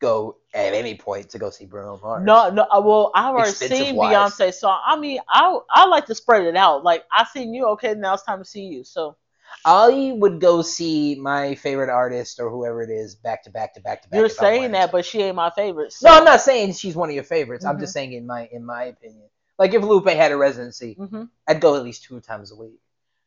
go 0.00 0.36
at 0.52 0.74
any 0.74 0.94
point 0.94 1.30
to 1.30 1.38
go 1.38 1.50
see 1.50 1.64
Bruno 1.64 1.98
Mars. 2.02 2.22
No, 2.24 2.50
no. 2.50 2.62
uh, 2.70 2.80
Well, 2.80 3.10
I've 3.14 3.34
already 3.34 3.52
seen 3.52 3.96
wise. 3.96 4.32
Beyonce, 4.32 4.54
so 4.54 4.68
I 4.68 4.96
mean, 4.96 5.18
I 5.28 5.58
I 5.70 5.86
like 5.86 6.06
to 6.06 6.14
spread 6.14 6.44
it 6.44 6.56
out. 6.56 6.84
Like 6.84 7.04
I 7.10 7.24
seen 7.24 7.54
you, 7.54 7.66
okay, 7.70 7.94
now 7.94 8.14
it's 8.14 8.22
time 8.22 8.38
to 8.38 8.44
see 8.44 8.64
you. 8.64 8.84
So 8.84 9.16
I 9.64 10.12
would 10.16 10.40
go 10.40 10.62
see 10.62 11.14
my 11.14 11.54
favorite 11.54 11.90
artist 11.90 12.40
or 12.40 12.50
whoever 12.50 12.82
it 12.82 12.90
is 12.90 13.14
back 13.14 13.42
to 13.44 13.50
back 13.50 13.74
to 13.74 13.80
back 13.80 14.02
to 14.02 14.08
back. 14.08 14.18
you're 14.18 14.28
saying 14.28 14.72
that, 14.72 14.92
but 14.92 15.04
she 15.04 15.22
ain't 15.22 15.36
my 15.36 15.50
favorite. 15.50 15.92
So. 15.92 16.08
no, 16.08 16.18
I'm 16.18 16.24
not 16.24 16.40
saying 16.40 16.72
she's 16.72 16.96
one 16.96 17.08
of 17.08 17.14
your 17.14 17.24
favorites. 17.24 17.64
I'm 17.64 17.76
Mhm. 17.76 17.80
just 17.80 17.92
saying 17.92 18.12
in 18.12 18.26
my 18.26 18.48
in 18.52 18.64
my 18.64 18.84
opinion. 18.84 19.28
Like 19.58 19.72
if 19.74 19.82
Lupe 19.82 20.08
had 20.08 20.32
a 20.32 20.36
residency, 20.36 20.94
hmm 20.94 21.24
I'd 21.46 21.60
go 21.60 21.76
at 21.76 21.84
least 21.84 22.04
two 22.04 22.20
times 22.20 22.52
a 22.52 22.56
week. 22.56 22.80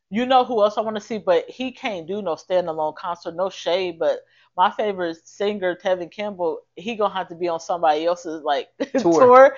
You 0.09 0.25
know 0.25 0.45
who 0.45 0.63
else 0.63 0.77
I 0.77 0.81
want 0.81 0.95
to 0.95 1.01
see, 1.01 1.17
but 1.17 1.49
he 1.49 1.71
can't 1.71 2.07
do 2.07 2.21
no 2.21 2.35
standalone 2.35 2.95
concert. 2.95 3.35
No 3.35 3.49
shade, 3.49 3.99
but 3.99 4.19
my 4.55 4.71
favorite 4.71 5.17
singer, 5.27 5.75
Tevin 5.75 6.11
Campbell, 6.11 6.61
he 6.75 6.95
gonna 6.95 7.13
have 7.13 7.27
to 7.29 7.35
be 7.35 7.47
on 7.47 7.59
somebody 7.59 8.05
else's 8.05 8.41
like 8.43 8.69
Tour. 8.97 9.21
tour, 9.21 9.57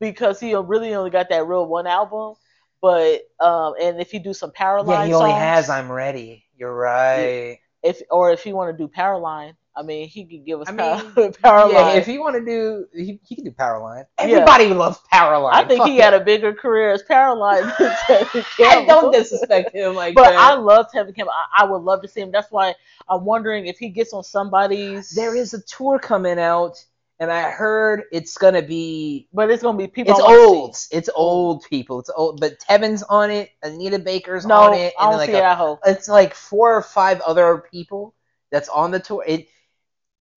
because 0.00 0.40
he 0.40 0.54
really 0.54 0.94
only 0.94 1.10
got 1.10 1.28
that 1.30 1.46
real 1.46 1.66
one 1.66 1.86
album. 1.86 2.34
But 2.80 3.22
um, 3.40 3.74
and 3.80 4.00
if 4.00 4.12
you 4.14 4.20
do 4.20 4.32
some 4.32 4.50
Powerline 4.52 4.86
Yeah, 4.88 5.06
he 5.06 5.14
only 5.14 5.30
songs, 5.30 5.38
has 5.40 5.70
I'm 5.70 5.90
Ready. 5.90 6.44
You're 6.56 6.74
right. 6.74 7.58
if 7.82 8.00
or 8.10 8.30
if 8.32 8.42
he 8.42 8.52
want 8.52 8.76
to 8.76 8.84
do 8.84 8.88
Powerline, 8.92 9.54
I 9.76 9.82
mean, 9.82 10.08
he 10.08 10.24
could 10.26 10.44
give 10.44 10.60
us 10.60 10.68
I 10.68 10.72
Power, 10.72 11.00
mean, 11.16 11.32
Powerline. 11.42 11.72
Yeah, 11.72 11.90
if 11.98 12.08
you 12.08 12.20
want 12.20 12.36
to 12.36 12.44
do, 12.44 12.86
he, 12.94 13.20
he 13.24 13.36
can 13.36 13.44
do 13.44 13.50
Powerline. 13.52 14.04
Everybody 14.18 14.68
loves 14.74 14.98
Powerline. 15.12 15.52
I 15.52 15.64
think 15.64 15.78
Fuck 15.78 15.90
he 15.90 15.98
it. 15.98 16.02
had 16.02 16.14
a 16.14 16.20
bigger 16.20 16.52
career 16.52 16.92
as 16.92 17.02
Powerline 17.04 17.76
than 17.78 17.90
Tevin 18.08 18.44
I 18.64 18.84
don't 18.86 19.12
disrespect 19.12 19.72
him 19.72 19.94
like 19.94 20.14
But 20.14 20.24
that. 20.24 20.36
I 20.38 20.54
love 20.54 20.86
Tevin 20.94 21.14
Campbell. 21.14 21.32
I, 21.32 21.62
I 21.62 21.64
would 21.64 21.82
love 21.82 22.02
to 22.02 22.08
see 22.08 22.20
him. 22.20 22.30
That's 22.32 22.50
why 22.50 22.74
I'm 23.08 23.24
wondering 23.24 23.66
if 23.66 23.78
he 23.78 23.88
gets 23.88 24.12
on 24.12 24.24
somebody's. 24.24 25.14
there 25.14 25.34
is 25.34 25.54
a 25.54 25.62
tour 25.62 25.98
coming 25.98 26.38
out, 26.38 26.84
and 27.20 27.32
I 27.32 27.50
heard 27.50 28.04
it's 28.12 28.36
gonna 28.38 28.62
be. 28.62 29.28
but 29.32 29.50
it's 29.50 29.62
gonna 29.62 29.78
be 29.78 29.86
people. 29.88 30.12
It's 30.14 30.22
I 30.22 30.34
old. 30.36 30.76
It's 30.90 31.10
old 31.14 31.64
people. 31.68 31.98
It's 32.00 32.10
old, 32.14 32.40
but 32.40 32.58
Tevin's 32.60 33.02
on 33.02 33.30
it. 33.30 33.50
Anita 33.62 33.98
Baker's 33.98 34.46
No, 34.46 34.54
on 34.56 34.74
it, 34.74 34.94
I 34.98 35.04
and 35.04 35.10
don't 35.12 35.16
like 35.18 35.30
see 35.30 35.36
a, 35.36 35.44
I 35.44 35.54
hope. 35.54 35.80
it's 35.84 36.08
like 36.08 36.34
four 36.34 36.74
or 36.74 36.82
five 36.82 37.20
other 37.22 37.64
people 37.70 38.14
that's 38.50 38.68
on 38.68 38.90
the 38.90 39.00
tour. 39.00 39.24
It, 39.26 39.48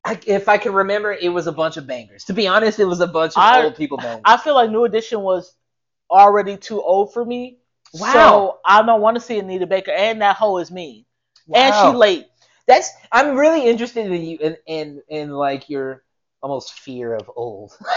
I, 0.03 0.19
if 0.25 0.49
I 0.49 0.57
can 0.57 0.73
remember, 0.73 1.11
it 1.13 1.29
was 1.29 1.45
a 1.47 1.51
bunch 1.51 1.77
of 1.77 1.85
bangers. 1.85 2.23
To 2.25 2.33
be 2.33 2.47
honest, 2.47 2.79
it 2.79 2.85
was 2.85 3.01
a 3.01 3.07
bunch 3.07 3.33
of 3.33 3.43
I- 3.43 3.63
old 3.63 3.75
people 3.75 3.97
bangers. 3.97 4.23
I 4.25 4.37
feel 4.37 4.55
like 4.55 4.71
New 4.71 4.85
Edition 4.85 5.21
was 5.21 5.53
already 6.09 6.57
too 6.57 6.81
old 6.81 7.13
for 7.13 7.23
me. 7.23 7.59
Wow. 7.93 8.13
So 8.13 8.59
I 8.65 8.81
don't 8.81 9.01
want 9.01 9.15
to 9.15 9.21
see 9.21 9.37
Anita 9.37 9.67
Baker, 9.67 9.91
and 9.91 10.21
that 10.21 10.37
hoe 10.37 10.57
is 10.57 10.71
mean, 10.71 11.05
and 11.53 11.75
she 11.75 11.95
late. 11.97 12.27
That's 12.65 12.89
I'm 13.11 13.35
really 13.35 13.67
interested 13.67 14.05
in 14.09 14.21
you 14.23 14.37
in 14.39 14.57
in, 14.65 15.01
in 15.09 15.29
like 15.31 15.69
your 15.69 16.03
almost 16.41 16.73
fear 16.79 17.13
of 17.15 17.29
old. 17.35 17.77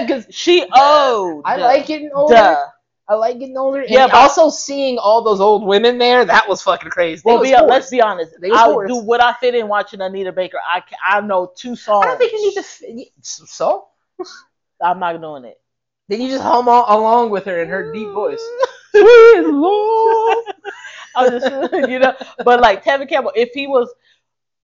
Because 0.00 0.26
She 0.30 0.62
old. 0.62 1.42
I 1.44 1.56
like 1.56 1.86
getting 1.86 2.10
older. 2.14 2.34
Duh. 2.34 2.64
I 3.10 3.14
like 3.14 3.38
getting 3.38 3.56
older. 3.56 3.80
And 3.80 3.90
Yeah, 3.90 4.06
but- 4.06 4.16
also 4.16 4.50
seeing 4.50 4.98
all 4.98 5.22
those 5.22 5.40
old 5.40 5.64
women 5.66 5.98
there, 5.98 6.24
that 6.24 6.48
was 6.48 6.62
fucking 6.62 6.90
crazy. 6.90 7.22
Well, 7.24 7.42
be, 7.42 7.54
let's 7.56 7.90
be 7.90 8.00
honest. 8.02 8.34
They 8.40 8.50
I 8.50 8.68
whores. 8.68 8.88
do 8.88 8.96
would 8.96 9.20
I 9.20 9.32
fit 9.34 9.54
in 9.54 9.66
watching 9.68 10.00
Anita 10.00 10.30
Baker? 10.32 10.58
I 10.64 10.82
I 11.04 11.20
know 11.20 11.50
two 11.56 11.74
songs. 11.74 12.04
I 12.04 12.08
don't 12.10 12.18
think 12.18 12.32
you 12.32 12.42
need 12.46 12.54
to. 12.54 12.60
f- 12.60 13.48
So 13.48 13.88
I'm 14.82 14.98
not 15.00 15.20
doing 15.20 15.44
it. 15.46 15.58
then 16.08 16.20
you 16.20 16.28
just 16.28 16.42
hum 16.42 16.68
all, 16.68 16.84
along 16.88 17.30
with 17.30 17.44
her 17.46 17.60
in 17.62 17.68
her 17.68 17.92
deep 17.92 18.08
voice. 18.10 18.44
I'm 21.16 21.30
just, 21.30 21.72
you 21.90 21.98
know, 21.98 22.14
but 22.44 22.60
like 22.60 22.84
Tevin 22.84 23.08
Campbell, 23.08 23.32
if 23.34 23.50
he 23.52 23.66
was 23.66 23.92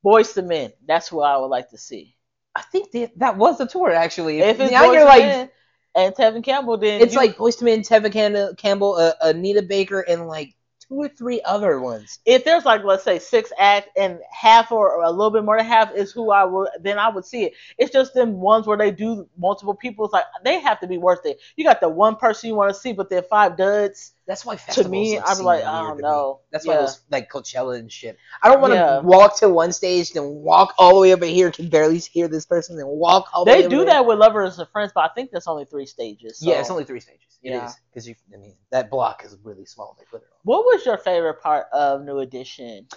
Boyz 0.05 0.37
II 0.37 0.45
Men, 0.45 0.73
that's 0.87 1.09
who 1.09 1.21
I 1.21 1.37
would 1.37 1.47
like 1.47 1.71
to 1.71 1.79
see. 1.79 2.14
I 2.55 2.63
think 2.63 2.93
that 2.93 3.19
that 3.19 3.37
was 3.37 3.59
the 3.59 3.67
tour 3.67 3.91
actually. 3.91 4.41
If 4.41 4.61
it's 4.61 4.71
now 4.71 4.93
you're 4.93 5.05
like, 5.05 5.23
Men 5.23 5.51
and 5.95 6.15
Tevin 6.15 6.45
Campbell, 6.45 6.77
then 6.77 7.01
it's 7.01 7.15
you- 7.15 7.21
like 7.21 7.37
Boyz 7.37 7.61
II 7.61 7.65
Men, 7.67 7.81
Tevin 7.83 8.13
Cam- 8.13 8.55
Campbell, 8.57 8.95
uh, 8.95 9.13
Anita 9.23 9.63
Baker, 9.63 10.01
and 10.01 10.27
like 10.29 10.55
two 10.81 10.97
or 10.97 11.09
three 11.09 11.41
other 11.43 11.81
ones. 11.81 12.19
if 12.27 12.45
there's 12.45 12.65
like 12.67 12.85
let's 12.85 13.03
say 13.03 13.19
six 13.19 13.51
act 13.59 13.89
and 13.97 14.19
half 14.31 14.71
or 14.71 15.03
a 15.03 15.11
little 15.11 15.31
bit 15.31 15.43
more 15.43 15.57
than 15.57 15.65
half 15.67 15.95
is 15.95 16.13
who 16.13 16.31
I 16.31 16.45
would 16.45 16.69
then 16.83 16.99
I 16.99 17.09
would 17.09 17.25
see 17.25 17.45
it. 17.45 17.55
It's 17.79 17.91
just 17.91 18.13
them 18.13 18.35
ones 18.41 18.67
where 18.67 18.77
they 18.77 18.91
do 18.91 19.27
multiple 19.39 19.75
people. 19.75 20.05
It's 20.05 20.13
like 20.13 20.27
they 20.45 20.61
have 20.61 20.81
to 20.81 20.87
be 20.87 20.99
worth 20.99 21.25
it. 21.25 21.41
You 21.57 21.65
got 21.65 21.81
the 21.81 21.89
one 21.89 22.17
person 22.17 22.49
you 22.51 22.55
want 22.55 22.73
to 22.73 22.79
see, 22.79 22.93
but 22.93 23.09
then 23.09 23.23
five 23.31 23.57
duds. 23.57 24.13
That's 24.27 24.45
why 24.47 24.55
To 24.57 24.59
festivals 24.59 24.91
me, 24.91 25.17
like, 25.19 25.25
I'm 25.29 25.45
like, 25.45 25.59
weird 25.61 25.69
I 25.69 25.81
to 25.81 25.87
don't 25.89 25.97
me. 25.97 26.03
know. 26.03 26.41
That's 26.51 26.67
why 26.67 26.75
Yeah. 26.75 26.81
those 26.81 27.01
like 27.11 27.31
Coachella 27.31 27.79
and 27.79 27.93
shit. 27.93 28.17
I 28.43 28.49
don't 28.49 28.61
want 28.63 28.73
to 28.73 28.79
Yeah. 28.79 29.01
walk 29.01 29.37
to 29.41 29.51
one 29.51 29.73
stage, 29.73 30.13
then 30.13 30.25
walk 30.25 30.75
all 30.79 30.95
the 30.95 31.01
way 31.01 31.13
over 31.13 31.27
here, 31.27 31.51
can 31.51 31.69
barely 31.69 31.99
hear 31.99 32.27
this 32.27 32.47
person, 32.47 32.77
then 32.77 32.87
walk 32.87 33.29
all 33.35 33.45
the 33.45 33.51
way 33.53 33.63
They 33.63 33.69
do 33.69 33.79
there. 33.79 33.87
that 33.87 34.07
with 34.07 34.19
lovers 34.19 34.59
and 34.59 34.69
friends, 34.71 34.93
but 34.95 35.11
I 35.11 35.15
think 35.15 35.31
that's 35.31 35.47
only 35.47 35.67
three 35.67 35.85
stages. 35.85 36.41
Yeah, 36.41 36.61
it's 36.61 36.71
only 36.71 36.85
three 36.85 37.01
stages. 37.01 37.39
It 37.43 37.51
is 37.51 37.55
Yeah. 37.55 37.73
because 37.91 38.09
you. 38.09 38.15
I 38.33 38.39
mean, 38.39 38.57
that 38.71 38.89
block 38.91 39.25
is 39.27 39.37
really 39.43 39.67
small. 39.67 39.95
They 39.99 40.07
put 40.11 40.23
it 40.23 40.29
on. 40.33 40.39
What 40.45 40.65
was 40.65 40.87
your 40.87 40.97
favorite 40.97 41.43
part 41.43 41.67
of 41.73 42.03
New 42.03 42.21
Edition? 42.21 42.89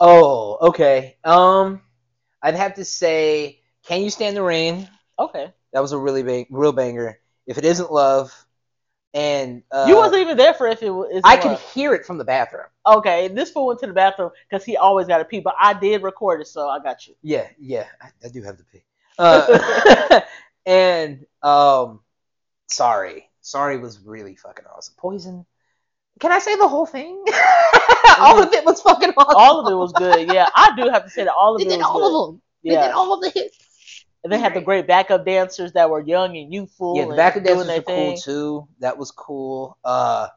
Oh, 0.00 0.58
okay. 0.70 1.18
Um, 1.22 1.82
I'd 2.42 2.56
have 2.56 2.74
to 2.74 2.84
say, 2.84 3.60
"Can 3.84 4.02
You 4.02 4.10
Stand 4.10 4.36
the 4.36 4.42
Rain?" 4.42 4.88
Okay, 5.20 5.52
That 5.72 5.80
was 5.80 5.92
a 5.92 5.98
really 5.98 6.24
big, 6.24 6.48
real 6.50 6.72
banger. 6.72 7.20
If 7.46 7.58
it 7.58 7.64
isn't 7.64 7.92
love, 7.92 8.32
and 9.14 9.62
uh, 9.70 9.86
you 9.88 9.96
wasn't 9.96 10.20
even 10.20 10.36
there 10.36 10.52
for 10.54 10.66
if 10.66 10.82
it 10.82 10.90
was. 10.90 11.20
I 11.24 11.36
could 11.36 11.56
hear 11.58 11.94
it 11.94 12.04
from 12.04 12.18
the 12.18 12.24
bathroom. 12.24 12.66
Okay, 12.86 13.28
this 13.28 13.50
fool 13.50 13.68
went 13.68 13.80
to 13.80 13.86
the 13.86 13.92
bathroom 13.92 14.30
because 14.50 14.64
he 14.64 14.76
always 14.76 15.06
got 15.06 15.18
to 15.18 15.24
pee, 15.24 15.40
but 15.40 15.54
I 15.58 15.72
did 15.72 16.02
record 16.02 16.40
it, 16.40 16.48
so 16.48 16.68
I 16.68 16.80
got 16.80 17.06
you. 17.06 17.14
Yeah, 17.22 17.46
yeah, 17.58 17.86
I, 18.02 18.08
I 18.24 18.28
do 18.28 18.42
have 18.42 18.58
to 18.58 18.64
pee. 18.64 18.82
Uh, 19.18 20.20
and 20.66 21.24
um, 21.42 22.00
sorry, 22.68 23.30
sorry 23.40 23.78
was 23.78 24.00
really 24.00 24.34
fucking 24.34 24.64
awesome. 24.66 24.94
Poison. 24.98 25.46
Can 26.20 26.32
I 26.32 26.38
say 26.40 26.56
the 26.56 26.68
whole 26.68 26.86
thing? 26.86 27.24
all 28.18 28.42
of 28.42 28.52
it 28.52 28.64
was 28.64 28.80
fucking 28.82 29.10
awesome. 29.16 29.36
All 29.36 29.66
of 29.66 29.72
it 29.72 29.76
was 29.76 29.92
good. 29.92 30.32
Yeah, 30.32 30.48
I 30.54 30.74
do 30.76 30.88
have 30.90 31.04
to 31.04 31.10
say 31.10 31.24
that 31.24 31.32
all 31.32 31.56
of 31.56 31.60
They 31.60 31.66
it 31.66 31.70
did 31.70 31.78
was 31.78 31.86
all 31.86 31.98
good. 31.98 32.06
of 32.06 32.32
them. 32.34 32.42
They 32.64 32.70
Yeah, 32.72 32.86
did 32.86 32.92
all 32.92 33.12
of 33.14 33.20
the 33.20 33.30
hits. 33.30 33.58
And 34.24 34.32
they 34.32 34.38
had 34.38 34.54
the 34.54 34.60
great 34.62 34.86
backup 34.86 35.26
dancers 35.26 35.72
that 35.72 35.90
were 35.90 36.00
young 36.00 36.36
and 36.36 36.52
youthful. 36.52 36.96
Yeah, 36.96 37.02
the 37.04 37.08
and 37.10 37.16
back 37.16 37.36
of 37.36 37.44
doing 37.44 37.66
dancers 37.66 37.84
were 37.86 37.94
cool 37.94 38.16
too. 38.16 38.68
That 38.80 38.96
was 38.96 39.10
cool. 39.10 39.76
Uh, 39.84 40.28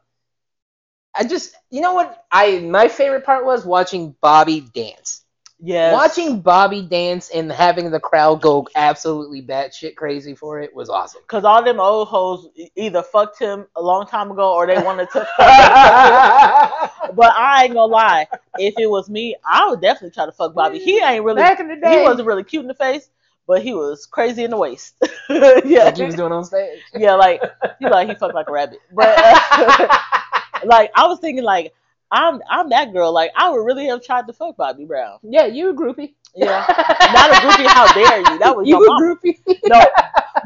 I 1.14 1.24
just, 1.24 1.56
you 1.70 1.80
know 1.80 1.94
what? 1.94 2.24
I 2.30 2.60
my 2.60 2.88
favorite 2.88 3.24
part 3.24 3.44
was 3.46 3.64
watching 3.64 4.14
Bobby 4.20 4.60
dance. 4.60 5.24
Yes. 5.60 5.92
Watching 5.92 6.40
Bobby 6.40 6.82
dance 6.82 7.30
and 7.30 7.50
having 7.50 7.90
the 7.90 7.98
crowd 7.98 8.40
go 8.40 8.68
absolutely 8.76 9.42
batshit 9.42 9.96
crazy 9.96 10.36
for 10.36 10.60
it 10.60 10.72
was 10.72 10.88
awesome. 10.88 11.22
Cause 11.26 11.42
all 11.44 11.64
them 11.64 11.80
old 11.80 12.06
hoes 12.06 12.48
either 12.76 13.02
fucked 13.02 13.40
him 13.40 13.66
a 13.74 13.82
long 13.82 14.06
time 14.06 14.30
ago 14.30 14.54
or 14.54 14.68
they 14.68 14.80
wanted 14.80 15.10
to. 15.10 15.26
fuck 15.36 17.00
him. 17.10 17.16
But 17.16 17.32
I 17.34 17.64
ain't 17.64 17.74
gonna 17.74 17.92
lie, 17.92 18.28
if 18.58 18.74
it 18.78 18.88
was 18.88 19.10
me, 19.10 19.34
I 19.44 19.68
would 19.68 19.80
definitely 19.80 20.14
try 20.14 20.26
to 20.26 20.32
fuck 20.32 20.54
Bobby. 20.54 20.78
He 20.78 21.00
ain't 21.00 21.24
really, 21.24 21.42
Back 21.42 21.58
in 21.58 21.66
the 21.66 21.90
he 21.90 22.02
wasn't 22.02 22.28
really 22.28 22.44
cute 22.44 22.62
in 22.62 22.68
the 22.68 22.74
face, 22.74 23.10
but 23.48 23.62
he 23.62 23.74
was 23.74 24.06
crazy 24.06 24.44
in 24.44 24.50
the 24.50 24.56
waist. 24.56 24.94
yeah, 25.30 25.84
like 25.84 25.96
he 25.96 26.04
was 26.04 26.14
doing 26.14 26.30
on 26.30 26.44
stage. 26.44 26.80
yeah, 26.94 27.14
like 27.14 27.42
he 27.80 27.88
like 27.88 28.08
he 28.08 28.14
fucked 28.14 28.34
like 28.34 28.48
a 28.48 28.52
rabbit. 28.52 28.78
But 28.92 29.18
uh, 29.18 29.98
like 30.64 30.92
I 30.94 31.06
was 31.06 31.18
thinking, 31.18 31.42
like 31.42 31.74
I'm 32.12 32.40
I'm 32.48 32.68
that 32.68 32.92
girl. 32.92 33.12
Like 33.12 33.32
I 33.36 33.50
would 33.50 33.64
really 33.64 33.86
have 33.86 34.04
tried 34.04 34.26
to 34.28 34.34
fuck 34.34 34.56
Bobby 34.58 34.84
Brown. 34.84 35.18
yeah, 35.22 35.46
you 35.46 35.70
a 35.70 35.74
groupie. 35.74 36.14
Yeah, 36.36 36.64
not 36.68 37.30
a 37.30 37.34
groupie. 37.34 37.66
How 37.66 37.92
dare 37.92 38.18
you? 38.18 38.38
That 38.38 38.54
was 38.54 38.68
you 38.68 38.78
my 38.78 38.84
a 38.84 38.88
mama. 38.88 39.16
groupie. 39.16 39.58
No, 39.66 39.80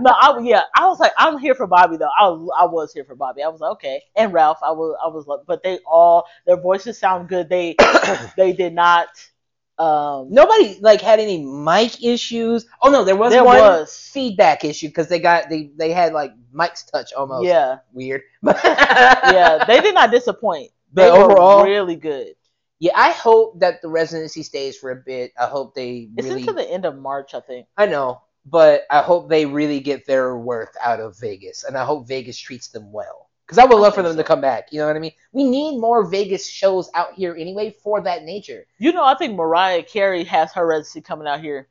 no, 0.00 0.10
I 0.10 0.38
yeah, 0.42 0.62
I 0.76 0.86
was 0.86 1.00
like, 1.00 1.12
I'm 1.18 1.38
here 1.38 1.56
for 1.56 1.66
Bobby 1.66 1.96
though. 1.96 2.10
I 2.18 2.28
was, 2.28 2.50
I 2.58 2.64
was 2.66 2.92
here 2.92 3.04
for 3.04 3.16
Bobby. 3.16 3.42
I 3.42 3.48
was 3.48 3.60
like, 3.60 3.72
okay, 3.72 4.02
and 4.16 4.32
Ralph. 4.32 4.58
I 4.62 4.70
was, 4.70 4.96
I 5.04 5.08
was 5.08 5.26
like, 5.26 5.40
but 5.46 5.62
they 5.64 5.80
all 5.86 6.24
their 6.46 6.56
voices 6.56 6.98
sound 6.98 7.28
good. 7.28 7.48
They 7.48 7.74
they 8.36 8.52
did 8.52 8.74
not. 8.74 9.08
Um, 9.78 10.28
Nobody 10.30 10.78
like 10.80 11.00
had 11.00 11.18
any 11.18 11.44
mic 11.44 12.02
issues. 12.04 12.66
Oh 12.82 12.90
no, 12.90 13.04
there 13.04 13.16
was 13.16 13.32
there 13.32 13.44
one 13.44 13.58
was. 13.58 13.96
feedback 14.12 14.64
issue 14.64 14.88
because 14.88 15.08
they 15.08 15.18
got 15.18 15.48
they 15.48 15.70
they 15.76 15.90
had 15.92 16.12
like 16.12 16.32
Mike's 16.52 16.85
touch 16.85 17.12
almost. 17.14 17.46
Yeah, 17.46 17.78
weird. 17.92 18.22
yeah, 18.46 19.64
they 19.66 19.80
did 19.80 19.94
not 19.94 20.11
disappoint. 20.11 20.70
But 20.92 21.06
They 21.06 21.11
were 21.11 21.32
overall, 21.32 21.64
really 21.64 21.96
good. 21.96 22.35
yeah, 22.78 22.92
I 22.94 23.12
hope 23.12 23.61
that 23.61 23.80
the 23.82 23.88
residency 23.88 24.42
stays 24.42 24.76
for 24.76 24.90
a 24.90 24.96
bit. 24.96 25.32
I 25.40 25.46
hope 25.46 25.74
they 25.74 26.11
It's 26.16 26.28
really. 26.28 26.40
into 26.42 26.52
the 26.52 26.70
end 26.70 26.85
of 26.85 26.98
March, 26.98 27.35
I 27.35 27.40
think. 27.40 27.66
I 27.76 27.87
know, 27.87 28.20
but 28.44 28.82
I 28.90 29.00
hope 29.02 29.28
they 29.28 29.46
really 29.46 29.80
get 29.80 30.06
their 30.06 30.37
worth 30.37 30.76
out 30.82 31.00
of 31.00 31.18
Vegas, 31.18 31.64
and 31.64 31.76
I 31.78 31.85
hope 31.85 32.06
Vegas 32.06 32.38
treats 32.38 32.68
them 32.68 32.92
well. 32.92 33.30
Because 33.52 33.66
I 33.66 33.68
would 33.68 33.82
love 33.82 33.94
for 33.94 34.00
them 34.00 34.16
to 34.16 34.24
come 34.24 34.40
back. 34.40 34.68
You 34.72 34.80
know 34.80 34.86
what 34.86 34.96
I 34.96 34.98
mean? 34.98 35.12
We 35.32 35.44
need 35.44 35.78
more 35.78 36.07
Vegas 36.07 36.48
shows 36.48 36.88
out 36.94 37.12
here 37.12 37.36
anyway 37.38 37.76
for 37.84 38.00
that 38.00 38.24
nature. 38.24 38.64
You 38.78 38.92
know, 38.94 39.05
I 39.05 39.14
think 39.14 39.34
Mariah 39.34 39.82
Carey 39.82 40.24
has 40.24 40.55
her 40.55 40.66
residency 40.66 41.03
coming 41.03 41.28
out 41.28 41.42
here. 41.42 41.68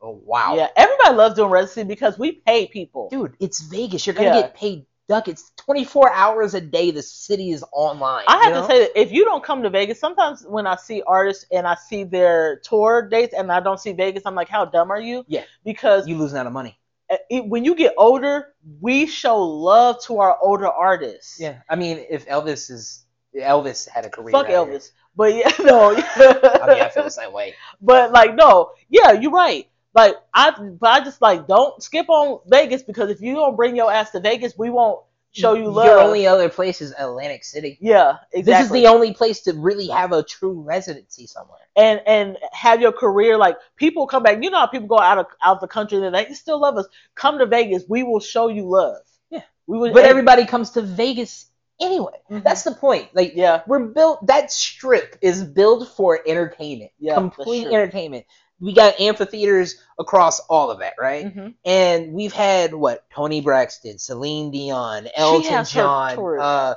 Oh 0.00 0.20
wow, 0.24 0.54
Yeah, 0.54 0.68
everybody 0.76 1.16
loves 1.16 1.34
doing 1.34 1.50
residency 1.50 1.88
because 1.88 2.16
we 2.16 2.30
pay 2.30 2.68
people. 2.68 3.08
dude, 3.10 3.34
it's 3.40 3.60
Vegas. 3.62 4.06
You're 4.06 4.14
gonna 4.14 4.28
Yeah. 4.28 4.42
get 4.42 4.54
paid 4.54 4.86
duck. 5.08 5.26
It's 5.26 5.50
24 5.56 6.12
hours 6.12 6.54
a 6.54 6.60
day. 6.60 6.92
The 6.92 7.02
city 7.02 7.50
is 7.50 7.64
online. 7.72 8.26
I 8.28 8.36
have 8.36 8.48
you 8.50 8.54
know? 8.54 8.60
to 8.60 8.66
say 8.68 8.78
that 8.82 9.00
if 9.00 9.10
you 9.10 9.24
don't 9.24 9.42
come 9.42 9.64
to 9.64 9.70
Vegas, 9.70 9.98
sometimes 9.98 10.44
when 10.46 10.68
I 10.68 10.76
see 10.76 11.02
artists 11.08 11.44
and 11.50 11.66
I 11.66 11.74
see 11.74 12.04
their 12.04 12.60
tour 12.60 13.02
dates 13.02 13.34
and 13.34 13.50
I 13.50 13.58
don't 13.58 13.80
see 13.80 13.92
Vegas, 13.94 14.22
I'm 14.26 14.36
like, 14.36 14.48
how 14.48 14.64
dumb 14.64 14.92
are 14.92 15.00
you? 15.00 15.24
Yeah. 15.26 15.42
Because 15.64 16.06
you 16.06 16.16
losing 16.16 16.38
out 16.38 16.46
of 16.46 16.52
money. 16.52 16.78
Uh, 17.10 17.16
it, 17.30 17.46
when 17.46 17.64
you 17.64 17.74
get 17.74 17.94
older, 17.96 18.48
we 18.80 19.06
show 19.06 19.42
love 19.42 20.02
to 20.04 20.18
our 20.18 20.38
older 20.40 20.68
artists. 20.68 21.38
Yeah, 21.40 21.60
I 21.68 21.76
mean, 21.76 22.04
if 22.10 22.26
Elvis 22.26 22.70
is 22.70 23.04
Elvis 23.34 23.88
had 23.88 24.04
a 24.04 24.10
career. 24.10 24.32
Fuck 24.32 24.46
out 24.46 24.68
here. 24.68 24.78
Elvis. 24.78 24.90
But 25.14 25.34
yeah, 25.34 25.52
no. 25.64 25.92
I 25.92 26.66
mean, 26.68 26.82
I 26.82 26.88
feel 26.88 27.04
the 27.04 27.10
same 27.10 27.32
way. 27.32 27.54
But 27.80 28.12
like, 28.12 28.34
no, 28.34 28.70
yeah, 28.88 29.12
you're 29.12 29.30
right. 29.30 29.68
Like 29.94 30.16
I, 30.34 30.50
but 30.50 30.90
I 30.90 31.00
just 31.04 31.22
like 31.22 31.46
don't 31.46 31.82
skip 31.82 32.08
on 32.10 32.40
Vegas 32.46 32.82
because 32.82 33.10
if 33.10 33.20
you 33.20 33.34
don't 33.34 33.56
bring 33.56 33.76
your 33.76 33.90
ass 33.90 34.10
to 34.10 34.20
Vegas, 34.20 34.56
we 34.58 34.68
won't 34.68 35.00
show 35.40 35.54
you 35.54 35.70
love. 35.70 35.86
Your 35.86 36.00
only 36.00 36.26
other 36.26 36.48
place 36.48 36.80
is 36.80 36.92
Atlantic 36.98 37.44
City. 37.44 37.78
yeah, 37.80 38.18
exactly. 38.32 38.42
This 38.42 38.60
is 38.66 38.70
the 38.72 38.86
only 38.86 39.12
place 39.14 39.40
to 39.42 39.52
really 39.52 39.88
have 39.88 40.12
a 40.12 40.22
true 40.22 40.60
residency 40.62 41.26
somewhere. 41.26 41.60
and 41.76 42.00
and 42.06 42.38
have 42.52 42.80
your 42.80 42.92
career 42.92 43.36
like 43.36 43.56
people 43.76 44.06
come 44.06 44.22
back. 44.22 44.42
You 44.42 44.50
know 44.50 44.58
how 44.58 44.66
people 44.66 44.88
go 44.88 44.98
out 44.98 45.18
of 45.18 45.26
out 45.42 45.60
the 45.60 45.68
country 45.68 45.98
and 46.04 46.14
they 46.14 46.32
still 46.34 46.60
love 46.60 46.76
us. 46.76 46.86
Come 47.14 47.38
to 47.38 47.46
Vegas, 47.46 47.84
we 47.88 48.02
will 48.02 48.20
show 48.20 48.48
you 48.48 48.68
love. 48.68 49.02
Yeah. 49.30 49.42
we 49.66 49.78
will. 49.78 49.92
But 49.92 50.02
and- 50.04 50.10
everybody 50.10 50.46
comes 50.46 50.70
to 50.72 50.82
Vegas 50.82 51.50
anyway. 51.80 52.18
Mhm. 52.30 52.42
That's 52.42 52.62
the 52.62 52.72
point. 52.72 53.14
Like 53.14 53.32
yeah, 53.34 53.62
we're 53.66 53.86
built. 53.86 54.26
That 54.26 54.50
strip 54.50 55.16
is 55.20 55.42
built 55.44 55.88
for 55.96 56.20
entertainment. 56.26 56.92
Yeah, 56.98 57.14
complete 57.14 57.66
entertainment. 57.66 58.24
We 58.60 58.72
got 58.74 58.98
amphitheaters 59.00 59.76
across 59.98 60.40
all 60.40 60.70
of 60.70 60.78
that, 60.78 60.94
right? 60.98 61.26
Mhm. 61.26 61.54
And 61.64 62.12
we've 62.14 62.32
had 62.32 62.72
what 62.74 63.04
Toni 63.10 63.40
Braxton, 63.42 63.98
Celine 63.98 64.50
Dion, 64.50 65.08
Elton 65.14 65.64
John, 65.64 66.18
uh, 66.40 66.74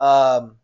um, 0.00 0.56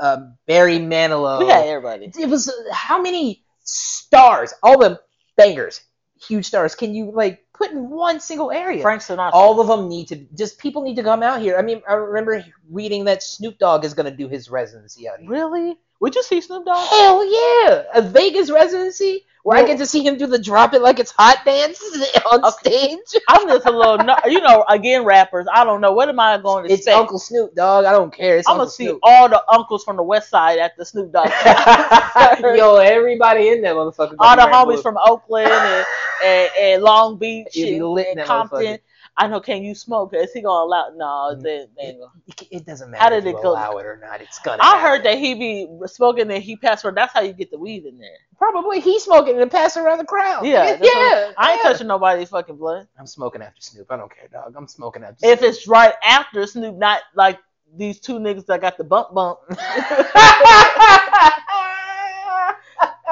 uh, 0.00 0.16
Barry 0.46 0.78
Manilow. 0.78 1.40
we 1.40 1.46
had 1.48 1.66
everybody. 1.66 2.10
it 2.18 2.28
was 2.28 2.48
uh, 2.48 2.52
how 2.72 3.00
many 3.02 3.44
stars? 3.62 4.54
All 4.62 4.78
the 4.78 5.00
bangers, 5.36 5.80
huge 6.26 6.46
stars. 6.46 6.74
Can 6.74 6.94
you 6.94 7.10
like 7.12 7.44
put 7.52 7.70
in 7.70 7.90
one 7.90 8.20
single 8.20 8.50
area? 8.50 8.80
Frank 8.80 9.02
Sinatra. 9.02 9.30
All 9.34 9.60
of 9.60 9.66
them 9.66 9.88
need 9.88 10.08
to 10.08 10.16
just 10.34 10.58
people 10.58 10.80
need 10.82 10.96
to 10.96 11.02
come 11.02 11.22
out 11.22 11.40
here. 11.40 11.58
I 11.58 11.62
mean, 11.62 11.82
I 11.86 11.94
remember 11.94 12.42
reading 12.70 13.04
that 13.04 13.22
Snoop 13.22 13.58
Dogg 13.58 13.84
is 13.84 13.92
gonna 13.92 14.10
do 14.10 14.28
his 14.28 14.48
residency 14.48 15.08
out 15.08 15.20
here. 15.20 15.28
really? 15.28 15.76
Would 16.00 16.14
you 16.14 16.22
see 16.22 16.40
Snoop 16.40 16.64
Dogg? 16.64 16.88
Hell 16.88 17.24
yeah, 17.24 17.84
a 17.94 18.02
Vegas 18.02 18.50
residency 18.50 19.26
where 19.42 19.58
I 19.58 19.66
get 19.66 19.78
to 19.78 19.86
see 19.86 20.04
him 20.04 20.18
do 20.18 20.26
the 20.26 20.38
drop 20.38 20.74
it 20.74 20.82
like 20.82 20.98
it's 20.98 21.10
hot 21.10 21.38
dance 21.44 21.80
on 22.32 22.44
Okay. 22.44 22.96
stage. 22.96 23.22
I'm 23.28 23.48
just 23.48 23.66
a 23.66 23.70
little, 23.70 23.98
you 24.30 24.40
know, 24.40 24.64
again, 24.68 25.04
rappers. 25.04 25.46
I 25.52 25.64
don't 25.64 25.80
know. 25.80 25.92
What 25.92 26.08
am 26.08 26.20
I 26.20 26.36
going 26.38 26.66
to 26.66 26.72
It's 26.72 26.84
say? 26.84 26.92
It's 26.92 26.98
Uncle 26.98 27.18
Snoop 27.18 27.54
Dogg. 27.54 27.84
I 27.86 27.92
don't 27.92 28.12
care. 28.12 28.36
It's 28.36 28.48
I'm 28.48 28.58
gonna 28.58 28.70
see 28.70 28.84
Snoop. 28.86 29.00
all 29.02 29.28
the 29.28 29.42
uncles 29.50 29.84
from 29.84 29.96
the 29.96 30.02
West 30.02 30.28
Side 30.30 30.58
at 30.58 30.76
the 30.76 30.84
Snoop 30.84 31.12
Dogg. 31.12 31.30
Yo, 32.56 32.76
everybody 32.76 33.48
in 33.50 33.62
that 33.62 33.74
motherfucker. 33.74 34.16
all 34.18 34.36
the 34.36 34.42
homies 34.42 34.82
from 34.82 34.98
Oakland 34.98 35.50
and, 35.50 35.86
and, 36.24 36.50
and 36.58 36.82
Long 36.82 37.16
Beach 37.16 37.56
and, 37.56 37.82
and 37.98 38.20
Compton. 38.26 38.78
I 39.20 39.26
know. 39.28 39.40
Can 39.40 39.62
you 39.62 39.74
smoke? 39.74 40.14
Is 40.14 40.32
he 40.32 40.40
gonna 40.40 40.64
allow? 40.64 40.90
No, 40.96 41.36
Mm. 41.36 41.42
they, 41.42 41.66
they. 41.76 41.98
It, 42.26 42.48
it 42.50 42.66
doesn't 42.66 42.90
matter 42.90 43.02
How 43.02 43.10
did 43.10 43.26
if 43.26 43.34
it 43.36 43.42
go? 43.42 43.50
allow 43.52 43.76
it 43.76 43.84
or 43.86 43.98
not. 44.02 44.20
It's 44.22 44.38
gonna. 44.38 44.62
I 44.62 44.76
happen. 44.76 44.80
heard 44.82 45.02
that 45.04 45.18
he 45.18 45.34
be 45.34 45.68
smoking 45.86 46.30
and 46.30 46.42
he 46.42 46.56
passed 46.56 46.82
for. 46.82 46.90
That's 46.92 47.12
how 47.12 47.20
you 47.20 47.32
get 47.34 47.50
the 47.50 47.58
weed 47.58 47.84
in 47.84 47.98
there. 47.98 48.16
Probably 48.38 48.80
he's 48.80 49.04
smoking 49.04 49.40
and 49.40 49.50
passing 49.50 49.82
around 49.84 49.98
the 49.98 50.04
crowd. 50.04 50.46
Yeah, 50.46 50.78
yeah. 50.82 51.26
what- 51.26 51.34
I 51.38 51.52
ain't 51.52 51.60
yeah. 51.62 51.70
touching 51.70 51.86
nobody's 51.86 52.30
fucking 52.30 52.56
blood. 52.56 52.88
I'm 52.98 53.06
smoking 53.06 53.42
after 53.42 53.60
Snoop. 53.60 53.86
I 53.90 53.96
don't 53.98 54.10
care, 54.14 54.28
dog. 54.28 54.54
I'm 54.56 54.66
smoking 54.66 55.04
after. 55.04 55.26
If 55.26 55.40
Snoop. 55.40 55.50
it's 55.50 55.68
right 55.68 55.94
after 56.02 56.46
Snoop, 56.46 56.76
not 56.76 57.02
like 57.14 57.38
these 57.76 58.00
two 58.00 58.18
niggas 58.18 58.46
that 58.46 58.60
got 58.62 58.78
the 58.78 58.84
bump 58.84 59.14
bump. 59.14 59.38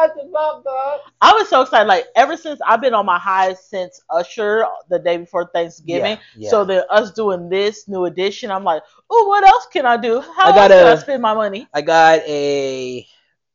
That's 0.01 0.17
a 0.23 0.27
bump, 0.27 0.65
dog. 0.65 1.01
I 1.21 1.33
was 1.33 1.49
so 1.49 1.63
excited. 1.63 1.89
Like 1.89 2.07
ever 2.15 2.37
since 2.37 2.61
I've 2.67 2.81
been 2.81 2.95
on 2.95 3.05
my 3.07 3.19
highs 3.19 3.65
since 3.65 4.01
Usher 4.11 4.65
the 4.89 4.99
day 4.99 5.17
before 5.17 5.51
Thanksgiving. 5.53 6.13
Yeah, 6.13 6.19
yeah. 6.37 6.51
So 6.51 6.65
then 6.65 6.85
us 6.91 7.13
doing 7.13 7.49
this 7.49 7.89
new 7.89 8.05
edition, 8.05 8.51
I'm 8.51 8.65
like, 8.65 8.83
oh, 9.11 9.27
what 9.27 9.45
else 9.45 9.67
can 9.73 9.87
I 9.87 9.97
do? 9.97 10.21
How 10.21 10.45
I 10.45 10.47
else 10.47 10.55
gotta- 10.55 10.75
can 10.75 10.87
I 10.87 10.95
spend 10.97 11.23
my 11.23 11.35
money? 11.35 11.69
I 11.75 11.83
got 11.83 12.21
a 12.27 13.07